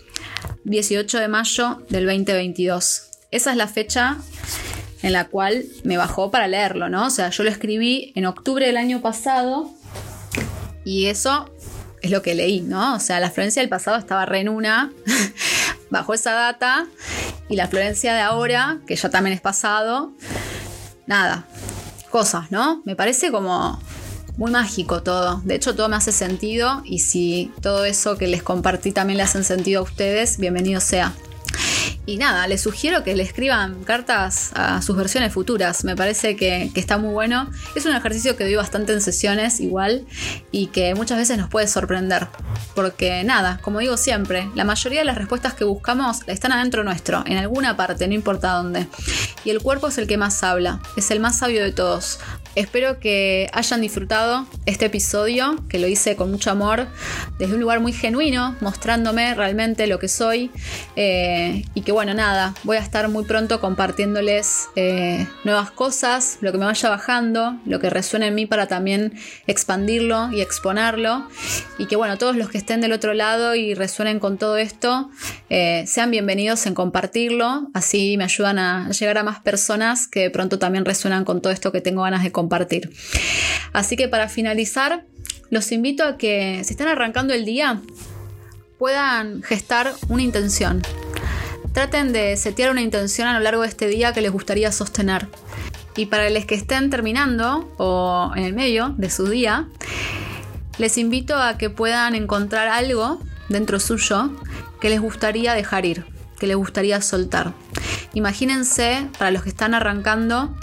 18 0.66 1.20
de 1.20 1.28
mayo 1.30 1.84
del 1.88 2.06
2022. 2.06 3.12
Esa 3.32 3.52
es 3.52 3.56
la 3.56 3.68
fecha 3.68 4.18
en 5.04 5.14
la 5.14 5.30
cual 5.30 5.64
me 5.86 5.96
bajó 5.96 6.32
para 6.32 6.50
leerlo, 6.50 6.90
¿no? 6.90 7.08
O 7.08 7.10
sea, 7.12 7.30
yo 7.30 7.44
lo 7.44 7.50
escribí 7.50 8.12
en 8.16 8.26
octubre 8.26 8.66
del 8.66 8.76
año 8.76 9.00
pasado 9.00 9.74
y 10.84 11.08
eso 11.08 11.50
es 12.02 12.12
lo 12.12 12.22
que 12.22 12.36
leí, 12.36 12.62
¿no? 12.62 12.96
O 12.96 13.00
sea, 13.00 13.20
la 13.20 13.32
Florencia 13.32 13.62
del 13.62 13.70
pasado 13.70 13.98
estaba 13.98 14.26
re 14.26 14.42
en 14.42 14.50
una, 14.50 14.92
bajo 15.90 16.14
esa 16.14 16.34
data, 16.34 16.86
y 17.50 17.56
la 17.56 17.68
Florencia 17.68 18.14
de 18.14 18.22
ahora, 18.22 18.80
que 18.88 18.96
ya 18.96 19.10
también 19.10 19.34
es 19.34 19.42
pasado, 19.42 20.12
nada, 21.08 21.46
cosas, 22.10 22.52
¿no? 22.52 22.82
Me 22.86 22.96
parece 22.96 23.32
como 23.32 23.80
muy 24.38 24.52
mágico 24.52 25.04
todo. 25.04 25.42
De 25.46 25.56
hecho, 25.56 25.76
todo 25.76 25.90
me 25.90 25.96
hace 25.96 26.12
sentido 26.12 26.82
y 26.86 27.00
si 27.00 27.52
todo 27.62 27.86
eso 27.86 28.18
que 28.18 28.28
les 28.28 28.44
compartí 28.44 28.92
también 28.92 29.18
le 29.18 29.24
hacen 29.24 29.44
sentido 29.44 29.82
a 29.82 29.84
ustedes, 29.84 30.38
bienvenido 30.38 30.82
sea. 30.82 31.14
Y 32.06 32.18
nada, 32.18 32.48
les 32.48 32.62
sugiero 32.62 33.02
que 33.04 33.16
le 33.16 33.24
escriban 33.24 33.86
cartas 33.86 34.52
a 34.56 34.82
sus 34.82 34.98
versiones 34.98 35.32
futuras. 35.32 35.86
Me 35.86 35.96
parece 35.96 36.36
que, 36.36 36.70
está 36.76 36.98
muy 36.98 37.14
bueno. 37.14 37.50
Es 37.76 37.86
un 37.86 37.96
ejercicio 37.96 38.36
que 38.36 38.44
doy 38.44 38.56
bastante 38.56 38.92
en 38.92 39.00
sesiones 39.00 39.62
igual 39.62 40.06
y 40.52 40.68
que 40.68 40.96
muchas 40.96 41.18
veces 41.18 41.38
nos 41.38 41.50
puede 41.50 41.68
sorprender. 41.68 42.28
Porque 42.76 43.24
nada, 43.24 43.60
como 43.62 43.80
digo 43.80 43.96
siempre, 43.96 44.50
la 44.54 44.66
mayoría 44.66 45.00
de 45.00 45.06
las 45.06 45.18
respuestas 45.18 45.54
que 45.54 45.64
buscamos 45.64 46.20
están 46.28 46.52
adentro 46.52 46.84
nuestro, 46.84 47.24
en 47.26 47.38
alguna 47.38 47.78
parte, 47.78 48.06
no 48.08 48.14
importa 48.14 48.52
dónde. 48.52 48.88
Y 49.46 49.52
el 49.52 49.62
cuerpo 49.62 49.88
es 49.88 49.98
el 49.98 50.06
que 50.06 50.18
más 50.18 50.44
habla, 50.44 50.82
es 50.98 51.10
el 51.10 51.22
más 51.22 51.38
sabio 51.40 51.64
de 51.64 51.72
todos. 51.72 52.20
Espero 52.56 53.00
que 53.00 53.50
hayan 53.54 53.82
disfrutado 53.82 54.46
este 54.66 54.86
episodio, 54.86 55.64
que 55.70 55.80
lo 55.80 55.88
hice 55.88 56.16
con 56.16 56.30
mucho 56.30 56.52
amor, 56.52 56.88
desde 57.40 57.54
un 57.54 57.62
lugar 57.62 57.80
muy 57.80 57.94
genuino, 57.94 58.56
mostrándome 58.60 59.34
realmente 59.36 59.88
lo 59.88 60.00
que 60.00 60.08
soy. 60.08 60.52
Eh, 60.96 61.66
y 61.74 61.82
que 61.82 61.93
bueno, 61.94 62.14
nada, 62.14 62.54
voy 62.64 62.78
a 62.78 62.80
estar 62.80 63.08
muy 63.08 63.24
pronto 63.24 63.60
compartiéndoles 63.60 64.68
eh, 64.76 65.28
nuevas 65.44 65.72
cosas, 65.72 66.38
lo 66.42 66.52
que 66.52 66.58
me 66.58 66.66
vaya 66.66 66.90
bajando, 66.90 67.60
lo 67.66 67.80
que 67.80 67.90
resuene 67.90 68.28
en 68.28 68.36
mí 68.36 68.46
para 68.46 68.68
también 68.68 69.14
expandirlo 69.48 70.32
y 70.32 70.42
exponerlo. 70.42 71.28
Y 71.78 71.86
que 71.86 71.96
bueno, 71.96 72.18
todos 72.18 72.36
los 72.36 72.50
que 72.50 72.58
estén 72.58 72.82
del 72.82 72.92
otro 72.92 73.14
lado 73.14 73.56
y 73.56 73.76
resuenen 73.76 74.20
con 74.20 74.38
todo 74.38 74.58
esto, 74.58 75.10
eh, 75.50 75.86
sean 75.88 76.12
bienvenidos 76.12 76.66
en 76.66 76.74
compartirlo. 76.74 77.70
Así 77.74 78.18
me 78.18 78.24
ayudan 78.24 78.60
a 78.60 78.90
llegar 78.90 79.18
a 79.18 79.24
más 79.24 79.40
personas 79.40 80.08
que 80.08 80.22
de 80.22 80.30
pronto 80.30 80.60
también 80.60 80.86
resuenan 80.86 81.26
con 81.26 81.42
todo 81.42 81.54
esto 81.54 81.72
que 81.72 81.82
tengo 81.82 82.02
ganas 82.04 82.24
de 82.24 82.32
compartir. 82.32 82.92
Así 83.72 83.96
que 83.96 84.08
para 84.08 84.30
finalizar, 84.30 85.06
los 85.50 85.72
invito 85.72 86.04
a 86.04 86.18
que 86.18 86.62
si 86.64 86.74
están 86.74 86.88
arrancando 86.88 87.34
el 87.34 87.46
día, 87.46 87.82
puedan 88.80 89.44
gestar 89.44 89.94
una 90.10 90.24
intención. 90.24 90.82
Traten 91.74 92.14
de 92.14 92.38
setear 92.38 92.70
una 92.70 92.82
intención 92.82 93.28
a 93.28 93.34
lo 93.34 93.40
largo 93.40 93.64
de 93.64 93.68
este 93.68 93.88
día 93.88 94.14
que 94.14 94.22
les 94.22 94.32
gustaría 94.32 94.72
sostener. 94.72 95.28
Y 95.96 96.06
para 96.06 96.30
los 96.30 96.46
que 96.46 96.54
estén 96.54 96.92
terminando 96.92 97.68
o 97.78 98.32
en 98.36 98.44
el 98.44 98.54
medio 98.54 98.90
de 98.98 99.10
su 99.10 99.28
día, 99.28 99.68
les 100.78 101.00
invito 101.00 101.36
a 101.36 101.58
que 101.58 101.72
puedan 101.72 102.14
encontrar 102.14 102.68
algo 102.68 103.20
dentro 103.50 103.80
suyo 103.80 104.32
que 104.80 104.90
les 104.90 105.02
gustaría 105.02 105.54
dejar 105.54 105.86
ir, 105.86 106.06
que 106.40 106.46
les 106.46 106.56
gustaría 106.56 107.02
soltar. 107.02 107.54
Imagínense, 108.14 109.08
para 109.18 109.32
los 109.32 109.42
que 109.42 109.50
están 109.50 109.74
arrancando, 109.74 110.56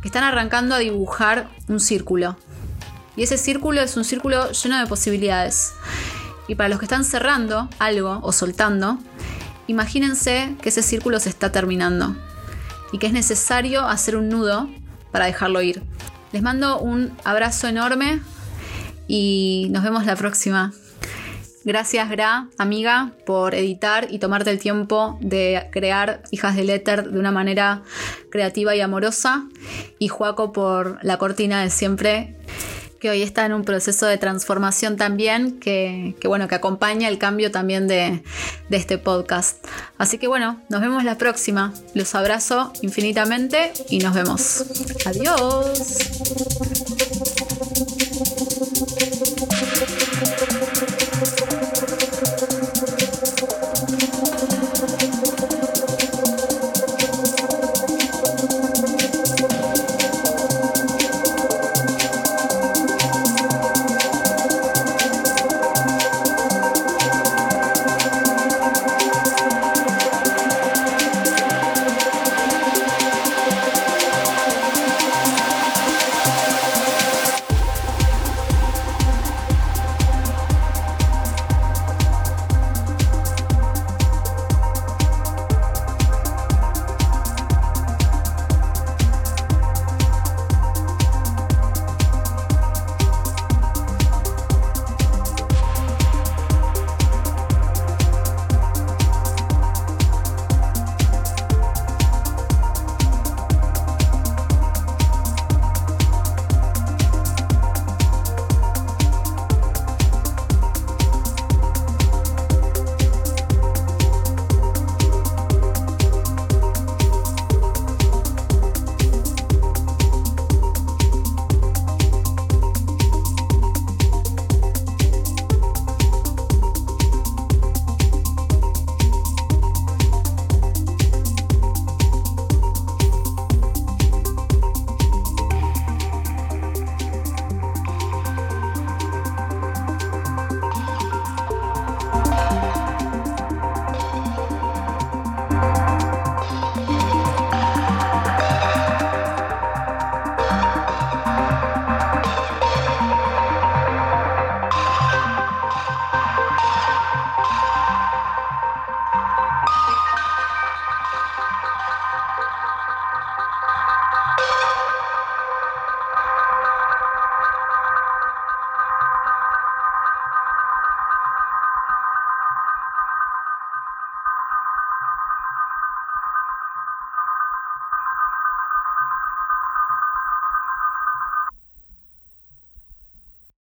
que 0.00 0.08
están 0.08 0.22
arrancando 0.22 0.76
a 0.76 0.78
dibujar 0.78 1.48
un 1.66 1.80
círculo. 1.80 2.36
Y 3.16 3.24
ese 3.24 3.36
círculo 3.36 3.80
es 3.80 3.96
un 3.96 4.04
círculo 4.04 4.52
lleno 4.52 4.78
de 4.78 4.86
posibilidades. 4.86 5.72
Y 6.46 6.54
para 6.54 6.68
los 6.68 6.78
que 6.78 6.84
están 6.84 7.04
cerrando 7.04 7.68
algo 7.80 8.20
o 8.22 8.32
soltando, 8.32 8.98
imagínense 9.66 10.56
que 10.60 10.68
ese 10.68 10.82
círculo 10.82 11.20
se 11.20 11.28
está 11.28 11.52
terminando 11.52 12.16
y 12.92 12.98
que 12.98 13.06
es 13.06 13.12
necesario 13.12 13.86
hacer 13.86 14.16
un 14.16 14.28
nudo 14.28 14.68
para 15.10 15.26
dejarlo 15.26 15.62
ir. 15.62 15.82
Les 16.32 16.42
mando 16.42 16.78
un 16.78 17.12
abrazo 17.24 17.68
enorme 17.68 18.20
y 19.06 19.68
nos 19.70 19.82
vemos 19.82 20.06
la 20.06 20.16
próxima. 20.16 20.72
Gracias, 21.64 22.10
Gra, 22.10 22.48
amiga, 22.58 23.12
por 23.24 23.54
editar 23.54 24.08
y 24.10 24.18
tomarte 24.18 24.50
el 24.50 24.58
tiempo 24.58 25.16
de 25.20 25.68
crear 25.70 26.22
Hijas 26.32 26.56
del 26.56 26.70
Éter 26.70 27.10
de 27.10 27.18
una 27.20 27.30
manera 27.30 27.82
creativa 28.30 28.74
y 28.74 28.80
amorosa. 28.80 29.46
Y 30.00 30.08
Juaco 30.08 30.52
por 30.52 30.98
la 31.02 31.18
cortina 31.18 31.62
de 31.62 31.70
siempre, 31.70 32.36
que 33.02 33.10
hoy 33.10 33.22
está 33.22 33.44
en 33.44 33.52
un 33.52 33.64
proceso 33.64 34.06
de 34.06 34.16
transformación 34.16 34.96
también, 34.96 35.58
que, 35.58 36.14
bueno, 36.22 36.46
que 36.46 36.54
acompaña 36.54 37.08
el 37.08 37.18
cambio 37.18 37.50
también 37.50 37.88
de, 37.88 38.22
de 38.68 38.76
este 38.76 38.96
podcast. 38.96 39.56
Así 39.98 40.18
que 40.18 40.28
bueno, 40.28 40.62
nos 40.68 40.80
vemos 40.80 41.02
la 41.02 41.18
próxima. 41.18 41.74
Los 41.94 42.14
abrazo 42.14 42.72
infinitamente 42.80 43.72
y 43.90 43.98
nos 43.98 44.14
vemos. 44.14 44.66
Adiós. 45.04 47.01